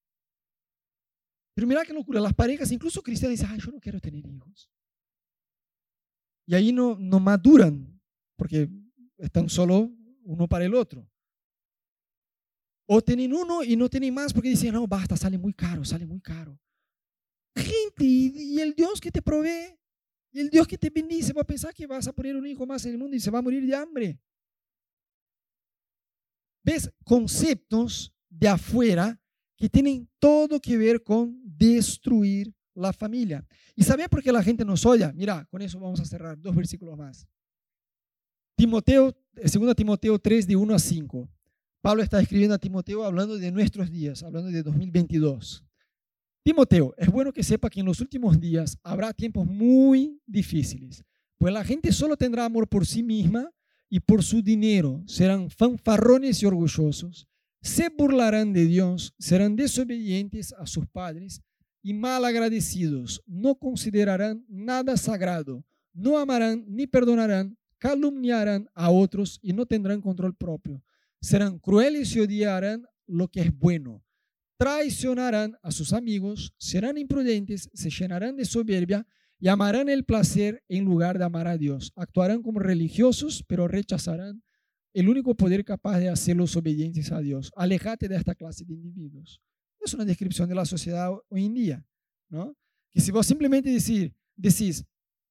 Pero 1.54 1.68
mira 1.68 1.86
qué 1.86 1.94
locura, 1.94 2.20
las 2.20 2.34
parejas, 2.34 2.72
incluso 2.72 3.02
cristianas, 3.02 3.40
dicen, 3.40 3.50
ay, 3.52 3.60
yo 3.60 3.72
no 3.72 3.80
quiero 3.80 4.00
tener 4.00 4.26
hijos. 4.26 4.70
Y 6.46 6.56
ahí 6.56 6.72
no, 6.72 6.96
no 7.00 7.20
maduran, 7.20 8.00
porque 8.36 8.70
están 9.18 9.50
solo 9.50 9.92
uno 10.24 10.48
para 10.48 10.66
el 10.66 10.76
otro. 10.76 11.10
O 12.88 13.02
tienen 13.02 13.34
uno 13.34 13.64
y 13.64 13.76
no 13.76 13.90
tienen 13.90 14.14
más 14.14 14.34
porque 14.34 14.50
dicen, 14.50 14.74
no, 14.74 14.88
basta, 14.88 15.18
sale 15.18 15.38
muy 15.38 15.54
caro, 15.54 15.84
sale 15.84 16.06
muy 16.06 16.22
caro. 16.22 16.60
Gente, 17.56 18.06
y 18.06 18.60
el 18.60 18.74
Dios 18.76 19.02
que 19.02 19.12
te 19.12 19.22
provee 19.22 19.78
el 20.40 20.50
Dios 20.50 20.68
que 20.68 20.78
te 20.78 20.90
bendice 20.90 21.34
va 21.34 21.42
a 21.42 21.48
pensar 21.48 21.74
que 21.74 21.88
vas 21.88 22.08
a 22.08 22.14
poner 22.14 22.36
un 22.36 22.46
hijo 22.46 22.66
más 22.66 22.86
en 22.86 22.94
el 22.94 22.98
mundo 22.98 23.16
y 23.16 23.20
se 23.20 23.32
va 23.32 23.40
a 23.40 23.42
morir 23.42 23.66
de 23.66 23.76
hambre. 23.76 24.20
¿Ves? 26.64 26.92
Conceptos 27.04 28.14
de 28.30 28.48
afuera 28.48 29.20
que 29.56 29.70
tienen 29.70 30.08
todo 30.20 30.60
que 30.60 30.78
ver 30.78 31.04
con 31.04 31.40
destruir 31.44 32.54
la 32.76 32.94
familia. 32.94 33.46
¿Y 33.76 33.84
sabía 33.84 34.08
por 34.08 34.22
qué 34.22 34.32
la 34.32 34.44
gente 34.44 34.64
nos 34.64 34.86
oye? 34.86 35.12
Mira, 35.14 35.46
con 35.50 35.62
eso 35.62 35.80
vamos 35.80 36.00
a 36.00 36.06
cerrar 36.06 36.40
dos 36.40 36.56
versículos 36.56 36.98
más. 36.98 37.28
Timoteo, 38.56 39.16
2 39.34 39.56
eh, 39.56 39.76
Timoteo 39.76 40.20
3, 40.20 40.48
de 40.48 40.56
1 40.56 40.74
a 40.74 40.80
5. 40.80 41.30
Pablo 41.82 42.04
está 42.04 42.20
escribiendo 42.20 42.56
a 42.56 42.60
Timoteo 42.60 43.04
hablando 43.04 43.38
de 43.38 43.52
nuestros 43.52 43.90
días, 43.90 44.24
hablando 44.24 44.50
de 44.52 44.64
2022. 44.64 45.67
Timoteo, 46.48 46.96
es 46.98 47.10
bueno 47.10 47.34
que 47.34 47.44
sepa 47.44 47.70
que 47.70 47.82
en 47.82 47.86
los 47.86 48.00
últimos 48.00 48.40
días 48.40 48.78
habrá 48.82 49.12
tiempos 49.12 49.46
muy 49.46 50.18
difíciles, 50.26 51.04
pues 51.38 51.54
la 51.54 51.62
gente 51.62 51.92
solo 51.92 52.16
tendrá 52.16 52.46
amor 52.46 52.70
por 52.70 52.88
sí 52.88 53.04
misma 53.04 53.52
y 53.90 54.00
por 54.00 54.24
su 54.24 54.42
dinero, 54.42 55.04
serán 55.08 55.50
fanfarrones 55.50 56.42
y 56.42 56.46
orgullosos, 56.46 57.28
se 57.62 57.90
burlarán 57.90 58.54
de 58.54 58.64
Dios, 58.64 59.14
serán 59.20 59.58
desobedientes 59.58 60.54
a 60.54 60.66
sus 60.68 60.88
padres 60.88 61.42
y 61.84 61.94
mal 61.94 62.24
agradecidos, 62.24 63.22
no 63.26 63.56
considerarán 63.56 64.46
nada 64.48 64.96
sagrado, 64.96 65.66
no 65.92 66.18
amarán 66.18 66.64
ni 66.66 66.88
perdonarán, 66.88 67.58
calumniarán 67.78 68.70
a 68.74 68.90
otros 68.90 69.38
y 69.42 69.52
no 69.52 69.66
tendrán 69.66 70.00
control 70.00 70.34
propio, 70.34 70.82
serán 71.20 71.60
crueles 71.60 72.16
y 72.16 72.22
odiarán 72.22 72.86
lo 73.06 73.28
que 73.28 73.42
es 73.42 73.54
bueno 73.54 74.02
traicionarán 74.58 75.58
a 75.62 75.72
sus 75.72 75.94
amigos, 75.94 76.54
serán 76.58 76.98
imprudentes, 76.98 77.70
se 77.74 77.90
llenarán 77.90 78.36
de 78.36 78.46
soberbia 78.46 79.06
y 79.40 79.48
amarán 79.48 79.88
el 79.90 80.04
placer 80.04 80.64
en 80.68 80.86
lugar 80.86 81.18
de 81.18 81.26
amar 81.26 81.48
a 81.48 81.58
Dios. 81.58 81.94
Actuarán 81.96 82.42
como 82.42 82.60
religiosos, 82.60 83.44
pero 83.48 83.68
rechazarán 83.68 84.44
el 84.94 85.10
único 85.10 85.36
poder 85.36 85.64
capaz 85.64 86.00
de 86.00 86.10
hacerlos 86.10 86.56
obedientes 86.56 87.12
a 87.12 87.20
Dios. 87.20 87.52
Alejate 87.56 88.08
de 88.08 88.16
esta 88.16 88.34
clase 88.34 88.66
de 88.66 88.74
individuos. 88.74 89.42
Es 89.80 89.94
una 89.94 90.06
descripción 90.06 90.50
de 90.50 90.56
la 90.56 90.66
sociedad 90.66 91.12
hoy 91.30 91.46
en 91.46 91.54
día, 91.54 91.86
¿no? 92.30 92.58
Que 92.92 93.00
si 93.00 93.12
vos 93.12 93.28
simplemente 93.28 93.70
decir, 93.70 94.16
decís, 94.36 94.84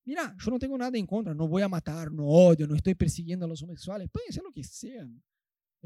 mira, 0.05 0.37
yo 0.39 0.51
no 0.53 0.59
tengo 0.61 0.79
nada 0.79 0.97
en 0.97 1.07
contra, 1.07 1.35
no 1.35 1.49
voy 1.49 1.63
a 1.63 1.69
matar, 1.69 2.13
no 2.13 2.27
odio, 2.27 2.69
no 2.69 2.77
estoy 2.77 2.95
persiguiendo 2.95 3.45
a 3.45 3.49
los 3.49 3.61
homosexuales, 3.63 4.09
pueden 4.09 4.33
ser 4.33 4.45
lo 4.45 4.53
que 4.53 4.63
sean. 4.63 5.21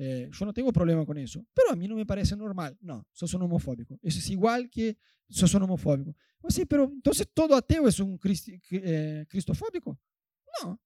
Eh, 0.02 0.30
yo 0.32 0.46
no 0.46 0.54
tengo 0.54 0.72
problema 0.72 1.04
con 1.04 1.18
eso, 1.18 1.44
pero 1.52 1.72
a 1.72 1.76
mí 1.76 1.86
no 1.86 1.94
me 1.94 2.06
parece 2.06 2.34
normal. 2.34 2.74
No, 2.80 3.06
sos 3.12 3.34
un 3.34 3.42
homofóbico. 3.42 3.98
Eso 4.00 4.18
es 4.18 4.30
igual 4.30 4.70
que 4.70 4.96
sos 5.28 5.52
un 5.52 5.64
homofóbico. 5.64 6.16
Pues 6.40 6.54
sí, 6.54 6.64
pero 6.64 6.84
entonces 6.84 7.28
todo 7.34 7.54
ateo 7.54 7.86
es 7.86 8.00
un 8.00 8.18
eh, 8.70 9.26
cristofóbico. 9.28 10.00
No. 10.62 10.80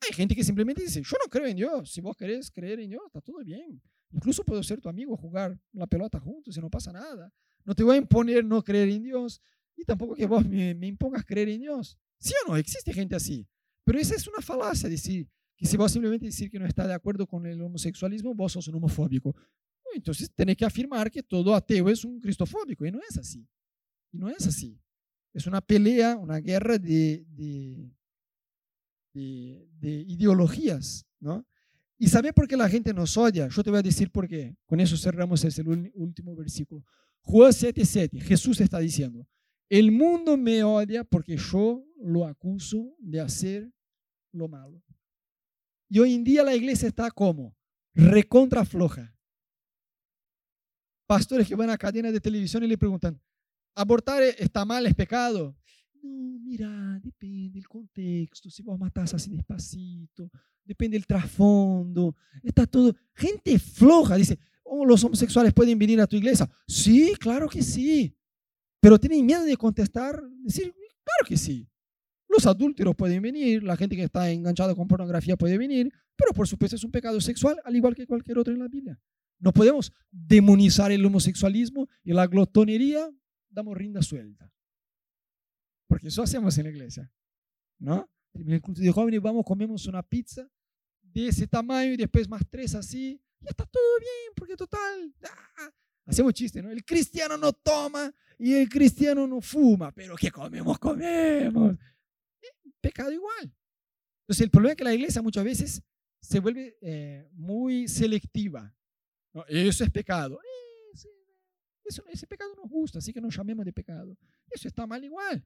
Hay 0.00 0.14
gente 0.14 0.34
que 0.34 0.42
simplemente 0.42 0.80
dice, 0.80 1.02
yo 1.02 1.18
no 1.22 1.28
creo 1.28 1.46
en 1.46 1.56
Dios. 1.56 1.92
Si 1.92 2.00
vos 2.00 2.16
querés 2.16 2.50
creer 2.50 2.80
en 2.80 2.88
Dios, 2.88 3.02
está 3.04 3.20
todo 3.20 3.44
bien. 3.44 3.82
Incluso 4.10 4.42
puedo 4.42 4.62
ser 4.62 4.80
tu 4.80 4.88
amigo, 4.88 5.18
jugar 5.18 5.60
la 5.72 5.86
pelota 5.86 6.18
juntos 6.18 6.56
y 6.56 6.60
no 6.60 6.70
pasa 6.70 6.92
nada. 6.92 7.30
No 7.62 7.74
te 7.74 7.82
voy 7.82 7.96
a 7.96 7.98
imponer 7.98 8.42
no 8.42 8.64
creer 8.64 8.88
en 8.88 9.02
Dios 9.02 9.42
y 9.76 9.84
tampoco 9.84 10.14
que 10.14 10.24
vos 10.24 10.48
me, 10.48 10.74
me 10.74 10.86
impongas 10.86 11.26
creer 11.26 11.50
en 11.50 11.60
Dios. 11.60 11.98
¿Sí 12.18 12.32
o 12.46 12.52
no? 12.52 12.56
Existe 12.56 12.94
gente 12.94 13.16
así. 13.16 13.46
Pero 13.84 13.98
esa 13.98 14.14
es 14.14 14.26
una 14.26 14.40
falacia 14.40 14.88
decir 14.88 15.28
que 15.56 15.66
si 15.66 15.76
vos 15.76 15.90
simplemente 15.90 16.26
decir 16.26 16.50
que 16.50 16.58
no 16.58 16.66
está 16.66 16.86
de 16.86 16.94
acuerdo 16.94 17.26
con 17.26 17.46
el 17.46 17.60
homosexualismo, 17.62 18.34
vos 18.34 18.52
sos 18.52 18.68
un 18.68 18.74
homofóbico. 18.76 19.34
Entonces 19.94 20.30
tenés 20.34 20.56
que 20.56 20.64
afirmar 20.64 21.10
que 21.10 21.22
todo 21.22 21.54
ateo 21.54 21.88
es 21.88 22.04
un 22.04 22.20
cristofóbico 22.20 22.84
y 22.84 22.92
no 22.92 23.00
es 23.08 23.16
así. 23.16 23.48
Y 24.12 24.18
no 24.18 24.28
es 24.28 24.46
así. 24.46 24.78
Es 25.32 25.46
una 25.46 25.60
pelea, 25.60 26.16
una 26.16 26.38
guerra 26.38 26.78
de, 26.78 27.24
de, 27.28 27.90
de, 29.80 30.04
ideologías, 30.08 31.06
¿no? 31.20 31.46
¿Y 31.98 32.08
sabe 32.08 32.32
por 32.34 32.46
qué 32.46 32.56
la 32.56 32.68
gente 32.68 32.92
nos 32.92 33.16
odia? 33.16 33.48
Yo 33.48 33.62
te 33.64 33.70
voy 33.70 33.78
a 33.78 33.82
decir 33.82 34.10
por 34.10 34.28
qué. 34.28 34.54
Con 34.66 34.80
eso 34.80 34.96
cerramos 34.98 35.42
ese 35.44 35.62
último 35.94 36.36
versículo. 36.36 36.84
Juan 37.22 37.52
7:7, 37.52 38.20
Jesús 38.20 38.60
está 38.60 38.78
diciendo, 38.78 39.26
el 39.68 39.90
mundo 39.90 40.36
me 40.36 40.62
odia 40.62 41.04
porque 41.04 41.36
yo 41.36 41.84
lo 41.96 42.26
acuso 42.26 42.94
de 42.98 43.20
hacer 43.20 43.72
lo 44.32 44.48
malo. 44.48 44.82
Y 45.88 45.98
hoy 45.98 46.14
en 46.14 46.24
día 46.24 46.42
la 46.42 46.54
iglesia 46.54 46.88
está 46.88 47.10
como 47.10 47.56
recontra 47.94 48.64
floja. 48.64 49.14
Pastores 51.06 51.46
que 51.46 51.54
van 51.54 51.70
a 51.70 51.78
cadena 51.78 52.10
de 52.10 52.20
televisión 52.20 52.64
y 52.64 52.66
le 52.66 52.76
preguntan, 52.76 53.20
¿abortar 53.74 54.22
está 54.22 54.64
mal, 54.64 54.86
es 54.86 54.94
pecado? 54.94 55.56
No, 56.02 56.38
mira, 56.40 57.00
depende 57.02 57.50
del 57.50 57.68
contexto, 57.68 58.50
si 58.50 58.62
vos 58.62 58.78
matás 58.78 59.14
así 59.14 59.30
despacito, 59.30 60.30
depende 60.64 60.96
del 60.96 61.06
trasfondo, 61.06 62.16
está 62.42 62.66
todo. 62.66 62.94
Gente 63.14 63.58
floja 63.58 64.16
dice, 64.16 64.38
oh, 64.64 64.84
los 64.84 65.02
homosexuales 65.04 65.54
pueden 65.54 65.78
venir 65.78 66.00
a 66.00 66.06
tu 66.06 66.16
iglesia. 66.16 66.48
Sí, 66.66 67.14
claro 67.18 67.48
que 67.48 67.62
sí. 67.62 68.16
Pero 68.80 68.98
tienen 68.98 69.24
miedo 69.24 69.44
de 69.44 69.56
contestar, 69.56 70.20
decir, 70.42 70.72
claro 70.72 71.26
que 71.26 71.36
sí. 71.36 71.68
Los 72.28 72.46
adúlteros 72.46 72.94
pueden 72.96 73.22
venir, 73.22 73.62
la 73.62 73.76
gente 73.76 73.96
que 73.96 74.04
está 74.04 74.30
enganchada 74.30 74.74
con 74.74 74.88
pornografía 74.88 75.36
puede 75.36 75.58
venir, 75.58 75.92
pero 76.16 76.32
por 76.32 76.48
supuesto 76.48 76.76
es 76.76 76.84
un 76.84 76.90
pecado 76.90 77.20
sexual, 77.20 77.56
al 77.64 77.76
igual 77.76 77.94
que 77.94 78.06
cualquier 78.06 78.38
otro 78.38 78.52
en 78.52 78.60
la 78.60 78.68
Biblia. 78.68 78.98
No 79.38 79.52
podemos 79.52 79.92
demonizar 80.10 80.90
el 80.90 81.04
homosexualismo 81.04 81.88
y 82.02 82.12
la 82.12 82.26
glotonería, 82.26 83.08
damos 83.50 83.76
rinda 83.76 84.02
suelta. 84.02 84.52
Porque 85.86 86.08
eso 86.08 86.22
hacemos 86.22 86.56
en 86.58 86.64
la 86.64 86.70
iglesia. 86.70 87.12
¿No? 87.78 88.10
En 88.34 88.50
el 88.50 88.60
culto 88.60 88.80
de 88.80 88.90
jóvenes 88.90 89.20
vamos, 89.20 89.44
comemos 89.44 89.86
una 89.86 90.02
pizza 90.02 90.48
de 91.02 91.28
ese 91.28 91.46
tamaño 91.46 91.92
y 91.92 91.96
después 91.96 92.28
más 92.28 92.42
tres 92.50 92.74
así, 92.74 93.20
y 93.40 93.48
está 93.48 93.64
todo 93.64 93.98
bien, 94.00 94.32
porque 94.34 94.56
total, 94.56 95.14
ah, 95.24 95.70
hacemos 96.06 96.32
chiste, 96.34 96.62
¿no? 96.62 96.70
El 96.70 96.84
cristiano 96.84 97.36
no 97.36 97.52
toma 97.52 98.12
y 98.38 98.54
el 98.54 98.68
cristiano 98.68 99.26
no 99.26 99.40
fuma, 99.40 99.92
pero 99.92 100.16
que 100.16 100.30
comemos, 100.30 100.78
comemos 100.78 101.76
pecado 102.86 103.12
igual. 103.12 103.52
Entonces 104.22 104.44
el 104.44 104.50
problema 104.50 104.72
es 104.72 104.76
que 104.76 104.84
la 104.84 104.94
iglesia 104.94 105.22
muchas 105.22 105.44
veces 105.44 105.82
se 106.20 106.40
vuelve 106.40 106.76
eh, 106.80 107.28
muy 107.32 107.88
selectiva. 107.88 108.72
Eso 109.48 109.84
es 109.84 109.90
pecado. 109.90 110.38
eso, 111.84 112.02
ese 112.08 112.26
pecado 112.26 112.54
nos 112.56 112.68
gusta, 112.70 112.98
así 112.98 113.12
que 113.12 113.20
nos 113.20 113.36
llamemos 113.36 113.64
de 113.64 113.72
pecado. 113.72 114.16
Eso 114.50 114.68
está 114.68 114.86
mal 114.86 115.04
igual. 115.04 115.44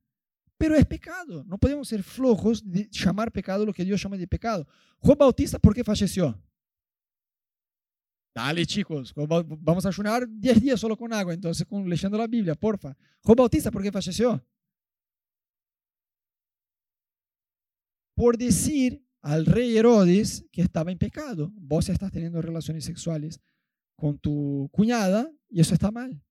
Pero 0.56 0.74
es 0.76 0.86
pecado. 0.86 1.44
No 1.44 1.58
podemos 1.58 1.88
ser 1.88 2.02
flojos 2.02 2.62
de 2.64 2.88
llamar 2.90 3.32
pecado 3.32 3.64
lo 3.64 3.72
que 3.72 3.84
Dios 3.84 4.02
llama 4.02 4.16
de 4.16 4.26
pecado. 4.26 4.66
Juan 4.98 5.18
Bautista, 5.18 5.58
¿por 5.58 5.74
qué 5.74 5.82
falleció? 5.82 6.38
Dale, 8.34 8.64
chicos, 8.64 9.12
vamos 9.14 9.84
a 9.84 9.88
ayunar 9.88 10.28
10 10.28 10.60
días 10.60 10.78
solo 10.78 10.96
con 10.96 11.12
agua, 11.12 11.34
entonces 11.34 11.66
con, 11.66 11.88
leyendo 11.88 12.16
la 12.16 12.28
Biblia, 12.28 12.54
porfa. 12.54 12.96
Juan 13.22 13.36
Bautista, 13.36 13.70
¿por 13.70 13.82
qué 13.82 13.90
falleció? 13.90 14.42
Por 18.20 18.36
decir 18.36 19.02
al 19.22 19.46
rey 19.46 19.78
Herodes 19.78 20.44
que 20.52 20.60
estaba 20.60 20.92
en 20.92 20.98
pecado. 20.98 21.50
Vos 21.54 21.88
estás 21.88 22.12
teniendo 22.12 22.42
relaciones 22.42 22.84
sexuales 22.84 23.40
con 23.96 24.18
tu 24.18 24.68
cuñada 24.72 25.32
y 25.48 25.58
eso 25.58 25.72
está 25.72 25.90
mal. 25.90 26.22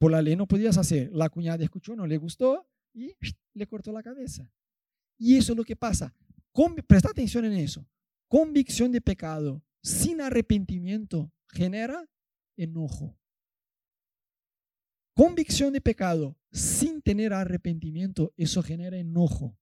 Por 0.00 0.10
la 0.10 0.20
ley 0.20 0.34
no 0.34 0.48
podías 0.48 0.76
hacer. 0.76 1.12
La 1.12 1.28
cuñada 1.28 1.62
escuchó, 1.62 1.94
no 1.94 2.08
le 2.08 2.16
gustó 2.16 2.68
y 2.92 3.14
le 3.54 3.66
cortó 3.68 3.92
la 3.92 4.02
cabeza. 4.02 4.50
Y 5.16 5.36
eso 5.36 5.52
es 5.52 5.56
lo 5.56 5.62
que 5.62 5.76
pasa. 5.76 6.12
presta 6.88 7.10
atención 7.10 7.44
en 7.44 7.52
eso. 7.52 7.86
Convicción 8.26 8.90
de 8.90 9.00
pecado 9.00 9.62
sin 9.80 10.20
arrepentimiento 10.20 11.32
genera 11.50 12.04
enojo. 12.56 13.16
Convicción 15.14 15.72
de 15.72 15.80
pecado 15.80 16.36
sin 16.50 17.00
tener 17.00 17.32
arrepentimiento, 17.32 18.34
eso 18.36 18.60
genera 18.60 18.98
enojo. 18.98 19.56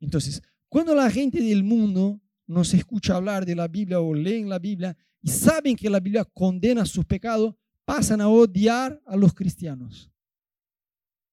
Entonces, 0.00 0.42
cuando 0.68 0.94
la 0.94 1.10
gente 1.10 1.40
del 1.40 1.62
mundo 1.62 2.20
nos 2.46 2.74
escucha 2.74 3.16
hablar 3.16 3.46
de 3.46 3.54
la 3.54 3.68
Biblia 3.68 4.00
o 4.00 4.12
leen 4.12 4.48
la 4.48 4.58
Biblia 4.58 4.96
y 5.22 5.28
saben 5.28 5.76
que 5.76 5.90
la 5.90 6.00
Biblia 6.00 6.24
condena 6.24 6.84
sus 6.84 7.04
pecados, 7.04 7.54
pasan 7.84 8.20
a 8.20 8.28
odiar 8.28 9.00
a 9.06 9.16
los 9.16 9.34
cristianos. 9.34 10.10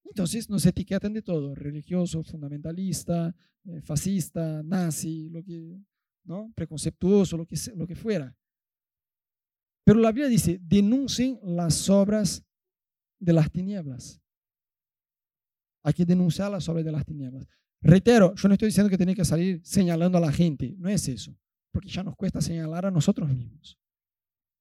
Entonces 0.03 0.49
nos 0.49 0.65
etiquetan 0.65 1.13
de 1.13 1.22
todo, 1.22 1.53
religioso, 1.55 2.24
fundamentalista, 2.24 3.36
eh, 3.65 3.82
fascista, 3.82 4.63
nazi, 4.63 5.30
lo 5.30 5.43
que, 5.43 5.80
¿no? 6.24 6.51
preconceptuoso, 6.55 7.38
lo 7.38 7.45
que, 7.45 7.55
lo 7.76 7.86
que 7.86 7.95
fuera. 7.95 8.36
Pero 9.84 9.99
la 9.99 10.11
Biblia 10.11 10.28
dice, 10.28 10.59
denuncien 10.61 11.39
las 11.43 11.89
obras 11.89 12.43
de 13.20 13.34
las 13.34 13.51
tinieblas. 13.51 14.22
Hay 15.84 15.93
que 15.93 16.05
denunciar 16.05 16.51
las 16.51 16.68
obras 16.68 16.84
de 16.84 16.91
las 16.91 17.05
tinieblas. 17.05 17.47
Reitero, 17.82 18.34
yo 18.36 18.47
no 18.47 18.53
estoy 18.53 18.67
diciendo 18.67 18.89
que 18.89 18.97
tiene 18.97 19.15
que 19.15 19.25
salir 19.25 19.61
señalando 19.63 20.17
a 20.17 20.21
la 20.21 20.32
gente, 20.32 20.75
no 20.78 20.89
es 20.89 21.07
eso, 21.07 21.38
porque 21.71 21.89
ya 21.89 22.03
nos 22.03 22.15
cuesta 22.15 22.41
señalar 22.41 22.86
a 22.86 22.91
nosotros 22.91 23.30
mismos. 23.30 23.78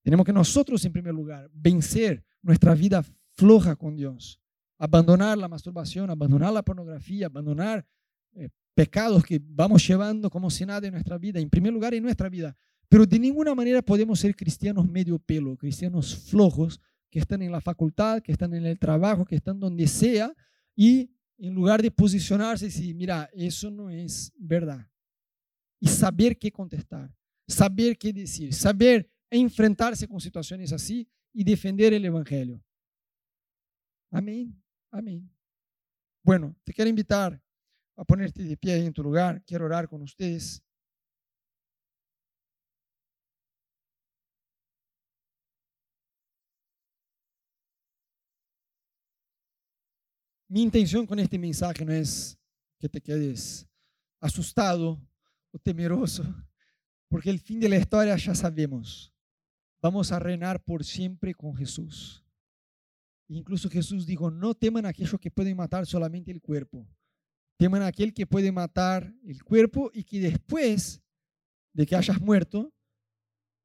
Tenemos 0.02 0.24
que 0.24 0.32
nosotros, 0.32 0.84
en 0.84 0.92
primer 0.92 1.14
lugar, 1.14 1.50
vencer 1.52 2.24
nuestra 2.42 2.74
vida 2.74 3.04
floja 3.32 3.74
con 3.74 3.96
Dios, 3.96 4.40
abandonar 4.78 5.36
la 5.38 5.48
masturbación, 5.48 6.10
abandonar 6.10 6.52
la 6.52 6.62
pornografía, 6.62 7.26
abandonar 7.26 7.86
eh, 8.34 8.50
pecados 8.74 9.24
que 9.24 9.40
vamos 9.42 9.86
llevando 9.86 10.30
como 10.30 10.50
si 10.50 10.64
nada 10.64 10.86
en 10.86 10.92
nuestra 10.92 11.18
vida, 11.18 11.40
en 11.40 11.50
primer 11.50 11.72
lugar 11.72 11.94
en 11.94 12.02
nuestra 12.02 12.28
vida. 12.28 12.56
Pero 12.88 13.06
de 13.06 13.18
ninguna 13.18 13.54
manera 13.54 13.82
podemos 13.82 14.20
ser 14.20 14.36
cristianos 14.36 14.88
medio 14.88 15.18
pelo, 15.18 15.56
cristianos 15.56 16.14
flojos 16.14 16.80
que 17.10 17.18
están 17.18 17.42
en 17.42 17.50
la 17.50 17.60
facultad, 17.60 18.22
que 18.22 18.32
están 18.32 18.54
en 18.54 18.66
el 18.66 18.78
trabajo, 18.78 19.24
que 19.24 19.36
están 19.36 19.58
donde 19.58 19.86
sea 19.86 20.32
y 20.76 21.10
en 21.38 21.54
lugar 21.54 21.82
de 21.82 21.90
posicionarse 21.90 22.66
y 22.66 22.68
decir, 22.68 22.94
mira, 22.94 23.28
eso 23.32 23.70
no 23.70 23.90
es 23.90 24.32
verdad. 24.36 24.88
Y 25.80 25.88
saber 25.88 26.38
qué 26.38 26.50
contestar, 26.50 27.14
saber 27.46 27.98
qué 27.98 28.12
decir, 28.12 28.54
saber 28.54 29.10
enfrentarse 29.30 30.08
con 30.08 30.20
situaciones 30.20 30.72
así 30.72 31.08
y 31.32 31.44
defender 31.44 31.92
el 31.92 32.04
Evangelio. 32.04 32.62
Amén, 34.10 34.62
amén. 34.90 35.30
Bueno, 36.22 36.56
te 36.64 36.72
quiero 36.72 36.88
invitar 36.88 37.40
a 37.96 38.04
ponerte 38.04 38.42
de 38.42 38.56
pie 38.56 38.84
en 38.84 38.92
tu 38.92 39.02
lugar. 39.02 39.42
Quiero 39.44 39.64
orar 39.64 39.88
con 39.88 40.02
ustedes. 40.02 40.62
Mi 50.48 50.62
intención 50.62 51.06
con 51.06 51.18
este 51.18 51.38
mensaje 51.38 51.84
no 51.84 51.92
es 51.92 52.38
que 52.78 52.88
te 52.88 53.00
quedes 53.00 53.66
asustado 54.20 55.00
o 55.50 55.58
temeroso, 55.58 56.24
porque 57.08 57.30
el 57.30 57.40
fin 57.40 57.58
de 57.58 57.68
la 57.68 57.78
historia 57.78 58.16
ya 58.16 58.34
sabemos. 58.34 59.12
Vamos 59.82 60.12
a 60.12 60.20
reinar 60.20 60.62
por 60.62 60.84
siempre 60.84 61.34
con 61.34 61.54
Jesús. 61.56 62.24
Incluso 63.28 63.68
Jesús 63.68 64.06
dijo, 64.06 64.30
no 64.30 64.54
teman 64.54 64.86
a 64.86 64.90
aquellos 64.90 65.18
que 65.18 65.32
pueden 65.32 65.56
matar 65.56 65.84
solamente 65.84 66.30
el 66.30 66.40
cuerpo. 66.40 66.86
Teman 67.56 67.82
a 67.82 67.88
aquel 67.88 68.14
que 68.14 68.26
puede 68.26 68.52
matar 68.52 69.12
el 69.24 69.42
cuerpo 69.42 69.90
y 69.92 70.04
que 70.04 70.20
después 70.20 71.02
de 71.72 71.86
que 71.86 71.96
hayas 71.96 72.20
muerto, 72.20 72.72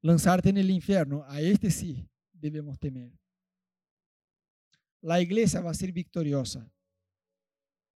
lanzarte 0.00 0.48
en 0.48 0.56
el 0.56 0.70
infierno. 0.70 1.24
A 1.28 1.40
este 1.40 1.70
sí 1.70 2.08
debemos 2.32 2.78
temer 2.80 3.21
la 5.02 5.20
iglesia 5.20 5.60
va 5.60 5.70
a 5.70 5.74
ser 5.74 5.92
victoriosa. 5.92 6.66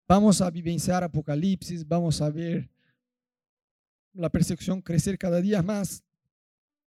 Vamos 0.08 0.40
a 0.40 0.50
vivenciar 0.50 1.02
Apocalipsis, 1.02 1.86
vamos 1.86 2.20
a 2.20 2.30
ver 2.30 2.68
la 4.12 4.28
persecución 4.30 4.82
crecer 4.82 5.18
cada 5.18 5.40
día 5.40 5.62
más 5.62 6.02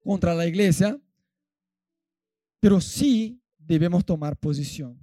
contra 0.01 0.35
la 0.35 0.47
iglesia, 0.47 1.01
pero 2.61 2.81
sí 2.81 3.41
debemos 3.59 4.05
tomar 4.05 4.37
posición. 4.37 4.99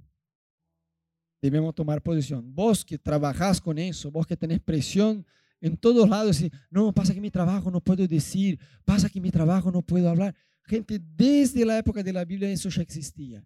Debemos 1.40 1.74
tomar 1.74 2.02
posición. 2.02 2.54
Vos 2.54 2.84
que 2.84 2.98
trabajás 2.98 3.60
con 3.60 3.78
eso, 3.78 4.10
vos 4.10 4.26
que 4.26 4.36
tenés 4.36 4.60
presión 4.60 5.26
en 5.60 5.76
todos 5.76 6.08
lados, 6.08 6.40
y, 6.40 6.50
no, 6.70 6.92
pasa 6.92 7.14
que 7.14 7.20
mi 7.20 7.30
trabajo 7.30 7.70
no 7.70 7.80
puedo 7.80 8.06
decir, 8.06 8.58
pasa 8.84 9.08
que 9.08 9.20
mi 9.20 9.30
trabajo 9.30 9.70
no 9.70 9.82
puedo 9.82 10.08
hablar. 10.08 10.34
Gente, 10.64 11.00
desde 11.00 11.64
la 11.64 11.78
época 11.78 12.02
de 12.02 12.12
la 12.12 12.24
Biblia 12.24 12.50
eso 12.50 12.68
ya 12.68 12.82
existía. 12.82 13.44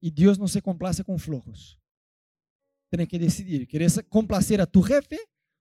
Y 0.00 0.10
Dios 0.10 0.38
no 0.38 0.46
se 0.48 0.62
complace 0.62 1.02
con 1.02 1.18
flojos. 1.18 1.80
Tienes 2.88 3.08
que 3.08 3.18
decidir, 3.18 3.66
¿quieres 3.66 4.00
complacer 4.08 4.60
a 4.60 4.66
tu 4.66 4.82
jefe 4.82 5.18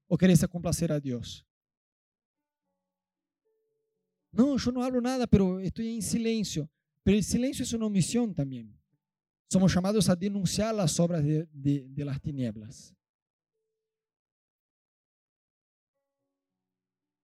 o 0.08 0.18
quieres 0.18 0.46
complacer 0.48 0.92
a 0.92 1.00
Dios? 1.00 1.46
No, 4.32 4.58
yo 4.58 4.72
no 4.72 4.84
hablo 4.84 5.02
nada, 5.02 5.28
pero 5.28 5.60
estoy 5.60 5.96
en 5.96 6.02
silencio. 6.02 6.70
Pero 7.04 7.18
el 7.18 7.24
silencio 7.24 7.64
es 7.64 7.74
una 7.74 7.86
omisión 7.86 8.34
también. 8.34 8.78
Somos 9.50 9.74
llamados 9.74 10.10
a 10.10 10.16
denunciar 10.16 10.76
las 10.76 11.00
obras 11.00 11.24
de, 11.24 11.48
de 11.52 12.06
las 12.06 12.22
tinieblas. 12.22 12.94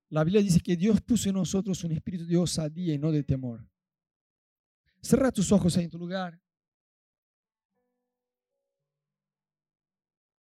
La 0.10 0.24
Biblia 0.24 0.42
dice 0.42 0.60
que 0.60 0.76
Dios 0.76 1.02
puso 1.02 1.30
en 1.30 1.36
nosotros 1.36 1.84
un 1.84 1.92
espíritu 1.92 2.26
de 2.26 2.38
osadía 2.38 2.94
y 2.94 3.00
no 3.00 3.12
de 3.12 3.24
temor. 3.24 3.68
Cierra 5.02 5.32
tus 5.32 5.52
ojos 5.52 5.76
en 5.78 5.90
tu 5.90 5.98
lugar. 5.98 6.43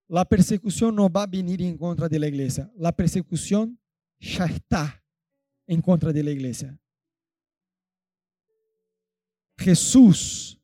La 0.07 0.23
persecución 0.25 0.95
no 0.95 1.09
va 1.09 1.23
a 1.23 1.27
venir 1.27 1.61
en 1.61 1.77
contra 1.77 2.07
de 2.07 2.19
la 2.19 2.27
iglesia. 2.27 2.71
La 2.75 2.95
persecución 2.95 3.79
ya 4.19 4.45
está 4.45 5.03
en 5.65 5.81
contra 5.81 6.13
de 6.13 6.23
la 6.23 6.31
iglesia. 6.31 6.79
Jesús 9.57 10.59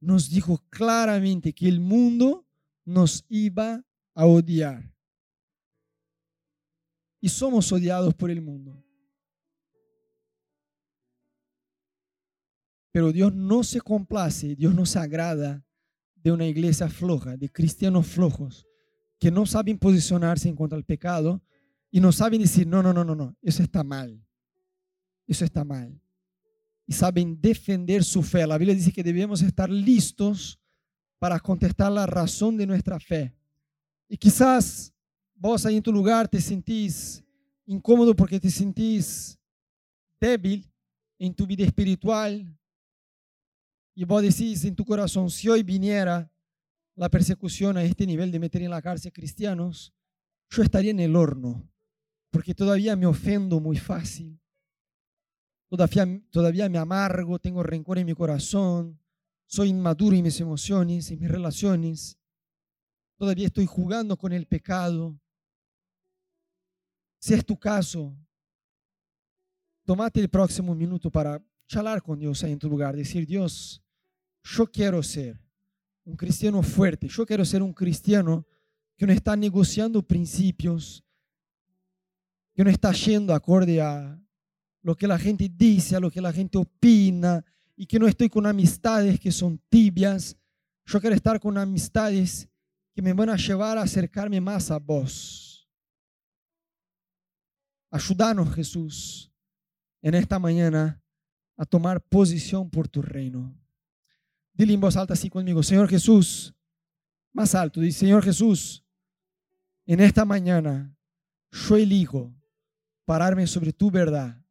nos 0.00 0.30
dijo 0.30 0.58
claramente 0.70 1.52
que 1.52 1.68
el 1.68 1.80
mundo 1.80 2.46
nos 2.84 3.24
iba 3.28 3.84
a 4.14 4.26
odiar. 4.26 4.90
Y 7.20 7.28
somos 7.28 7.70
odiados 7.72 8.14
por 8.14 8.30
el 8.30 8.40
mundo. 8.40 8.82
Pero 12.92 13.12
Dios 13.12 13.34
no 13.34 13.62
se 13.62 13.80
complace, 13.80 14.56
Dios 14.56 14.74
no 14.74 14.86
se 14.86 14.98
agrada 14.98 15.65
de 16.26 16.32
una 16.32 16.44
iglesia 16.44 16.88
floja, 16.88 17.36
de 17.36 17.48
cristianos 17.48 18.04
flojos, 18.04 18.66
que 19.16 19.30
no 19.30 19.46
saben 19.46 19.78
posicionarse 19.78 20.48
en 20.48 20.56
contra 20.56 20.74
del 20.74 20.84
pecado 20.84 21.40
y 21.88 22.00
no 22.00 22.10
saben 22.10 22.40
decir, 22.40 22.66
no, 22.66 22.82
no, 22.82 22.92
no, 22.92 23.04
no, 23.04 23.14
no, 23.14 23.36
eso 23.42 23.62
está 23.62 23.84
mal. 23.84 24.20
Eso 25.24 25.44
está 25.44 25.64
mal. 25.64 26.02
Y 26.84 26.92
saben 26.94 27.40
defender 27.40 28.02
su 28.02 28.24
fe. 28.24 28.44
La 28.44 28.58
Biblia 28.58 28.74
dice 28.74 28.90
que 28.90 29.04
debemos 29.04 29.40
estar 29.40 29.70
listos 29.70 30.58
para 31.20 31.38
contestar 31.38 31.92
la 31.92 32.06
razón 32.06 32.56
de 32.56 32.66
nuestra 32.66 32.98
fe. 32.98 33.32
Y 34.08 34.16
quizás 34.16 34.92
vos 35.32 35.64
ahí 35.64 35.76
en 35.76 35.82
tu 35.84 35.92
lugar 35.92 36.26
te 36.26 36.40
sentís 36.40 37.22
incómodo 37.66 38.16
porque 38.16 38.40
te 38.40 38.50
sentís 38.50 39.38
débil 40.20 40.68
en 41.20 41.32
tu 41.32 41.46
vida 41.46 41.64
espiritual. 41.64 42.52
Y 43.98 44.04
vos 44.04 44.20
decís 44.20 44.62
en 44.66 44.76
tu 44.76 44.84
corazón, 44.84 45.30
si 45.30 45.48
hoy 45.48 45.62
viniera 45.62 46.30
la 46.96 47.08
persecución 47.08 47.78
a 47.78 47.82
este 47.82 48.06
nivel 48.06 48.30
de 48.30 48.38
meter 48.38 48.60
en 48.60 48.70
la 48.70 48.82
cárcel 48.82 49.10
cristianos, 49.10 49.94
yo 50.50 50.62
estaría 50.62 50.90
en 50.90 51.00
el 51.00 51.16
horno, 51.16 51.66
porque 52.30 52.54
todavía 52.54 52.94
me 52.94 53.06
ofendo 53.06 53.58
muy 53.58 53.78
fácil. 53.78 54.38
Todavía, 55.68 56.22
todavía 56.30 56.68
me 56.68 56.76
amargo, 56.76 57.38
tengo 57.38 57.62
rencor 57.62 57.98
en 57.98 58.04
mi 58.04 58.14
corazón, 58.14 59.00
soy 59.46 59.70
inmaduro 59.70 60.14
en 60.14 60.24
mis 60.24 60.38
emociones, 60.40 61.10
en 61.10 61.18
mis 61.18 61.30
relaciones. 61.30 62.18
Todavía 63.16 63.46
estoy 63.46 63.64
jugando 63.64 64.18
con 64.18 64.30
el 64.34 64.46
pecado. 64.46 65.18
Si 67.18 67.32
es 67.32 67.46
tu 67.46 67.58
caso, 67.58 68.14
tomate 69.86 70.20
el 70.20 70.28
próximo 70.28 70.74
minuto 70.74 71.10
para 71.10 71.42
charlar 71.66 72.02
con 72.02 72.18
Dios 72.18 72.44
ahí 72.44 72.52
en 72.52 72.58
tu 72.58 72.68
lugar, 72.68 72.94
decir, 72.94 73.26
Dios, 73.26 73.82
yo 74.46 74.70
quiero 74.70 75.02
ser 75.02 75.40
un 76.04 76.16
cristiano 76.16 76.62
fuerte, 76.62 77.08
yo 77.08 77.26
quiero 77.26 77.44
ser 77.44 77.62
un 77.62 77.72
cristiano 77.72 78.46
que 78.96 79.06
no 79.06 79.12
está 79.12 79.34
negociando 79.36 80.06
principios, 80.06 81.04
que 82.54 82.62
no 82.62 82.70
está 82.70 82.92
yendo 82.92 83.34
acorde 83.34 83.80
a 83.80 84.18
lo 84.82 84.96
que 84.96 85.08
la 85.08 85.18
gente 85.18 85.50
dice, 85.52 85.96
a 85.96 86.00
lo 86.00 86.10
que 86.10 86.20
la 86.20 86.32
gente 86.32 86.58
opina, 86.58 87.44
y 87.74 87.86
que 87.86 87.98
no 87.98 88.06
estoy 88.06 88.28
con 88.28 88.46
amistades 88.46 89.20
que 89.20 89.30
son 89.30 89.58
tibias. 89.68 90.36
Yo 90.86 91.00
quiero 91.00 91.14
estar 91.14 91.38
con 91.40 91.58
amistades 91.58 92.48
que 92.94 93.02
me 93.02 93.12
van 93.12 93.28
a 93.28 93.36
llevar 93.36 93.76
a 93.76 93.82
acercarme 93.82 94.40
más 94.40 94.70
a 94.70 94.78
vos. 94.78 95.68
Ayúdanos, 97.90 98.54
Jesús, 98.54 99.30
en 100.00 100.14
esta 100.14 100.38
mañana 100.38 101.02
a 101.56 101.66
tomar 101.66 102.00
posición 102.00 102.70
por 102.70 102.88
tu 102.88 103.02
reino. 103.02 103.54
Dile 104.56 104.72
en 104.72 104.80
voz 104.80 104.96
alta 104.96 105.12
así 105.12 105.28
conmigo, 105.28 105.62
Señor 105.62 105.86
Jesús, 105.86 106.54
más 107.32 107.54
alto, 107.54 107.80
dice, 107.80 108.00
Señor 108.00 108.24
Jesús, 108.24 108.82
en 109.84 110.00
esta 110.00 110.24
mañana 110.24 110.96
yo 111.50 111.76
elijo 111.76 112.34
pararme 113.04 113.46
sobre 113.46 113.74
tu 113.74 113.90
verdad. 113.90 114.42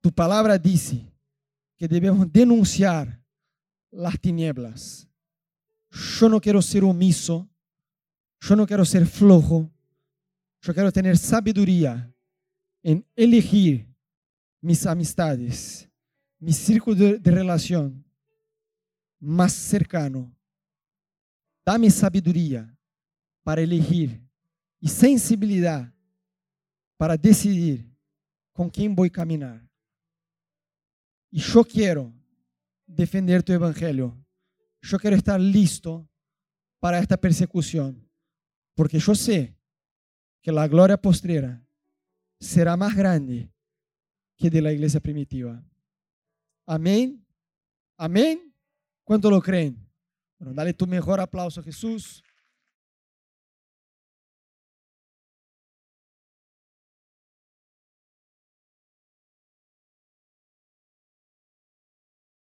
Tu 0.00 0.12
palabra 0.12 0.58
dice 0.58 1.06
que 1.76 1.86
debemos 1.86 2.30
denunciar 2.32 3.22
las 3.92 4.18
tinieblas. 4.18 5.08
Yo 6.18 6.28
no 6.28 6.40
quiero 6.40 6.60
ser 6.60 6.82
omiso, 6.82 7.48
yo 8.40 8.56
no 8.56 8.66
quiero 8.66 8.84
ser 8.84 9.06
flojo, 9.06 9.70
yo 10.60 10.74
quiero 10.74 10.90
tener 10.90 11.16
sabiduría 11.16 12.12
en 12.82 13.06
elegir 13.14 13.86
mis 14.60 14.84
amistades, 14.86 15.88
mi 16.40 16.52
círculo 16.52 16.96
de, 16.96 17.18
de 17.18 17.30
relación 17.30 18.04
más 19.20 19.52
cercano. 19.52 20.34
Dame 21.64 21.90
sabiduría 21.90 22.76
para 23.44 23.60
elegir 23.60 24.20
y 24.80 24.88
sensibilidad 24.88 25.92
para 26.96 27.16
decidir 27.16 27.88
con 28.52 28.68
quién 28.68 28.94
voy 28.94 29.08
a 29.08 29.12
caminar. 29.12 29.70
Y 31.30 31.40
yo 31.40 31.62
quiero 31.64 32.12
defender 32.86 33.42
tu 33.42 33.52
evangelio. 33.52 34.16
Yo 34.82 34.98
quiero 34.98 35.16
estar 35.16 35.38
listo 35.38 36.08
para 36.80 36.98
esta 36.98 37.16
persecución, 37.16 38.08
porque 38.74 38.98
yo 38.98 39.14
sé 39.14 39.54
que 40.40 40.50
la 40.50 40.66
gloria 40.66 40.96
postrera 40.96 41.62
será 42.40 42.76
más 42.76 42.96
grande 42.96 43.52
que 44.36 44.48
de 44.48 44.62
la 44.62 44.72
iglesia 44.72 45.00
primitiva. 45.00 45.62
Amén. 46.66 47.24
Amén. 47.98 48.49
¿Cuánto 49.04 49.30
lo 49.30 49.40
creen? 49.40 49.88
Bueno, 50.38 50.54
dale 50.54 50.72
tu 50.72 50.86
mejor 50.86 51.20
aplauso 51.20 51.60
a 51.60 51.64
Jesús. 51.64 52.22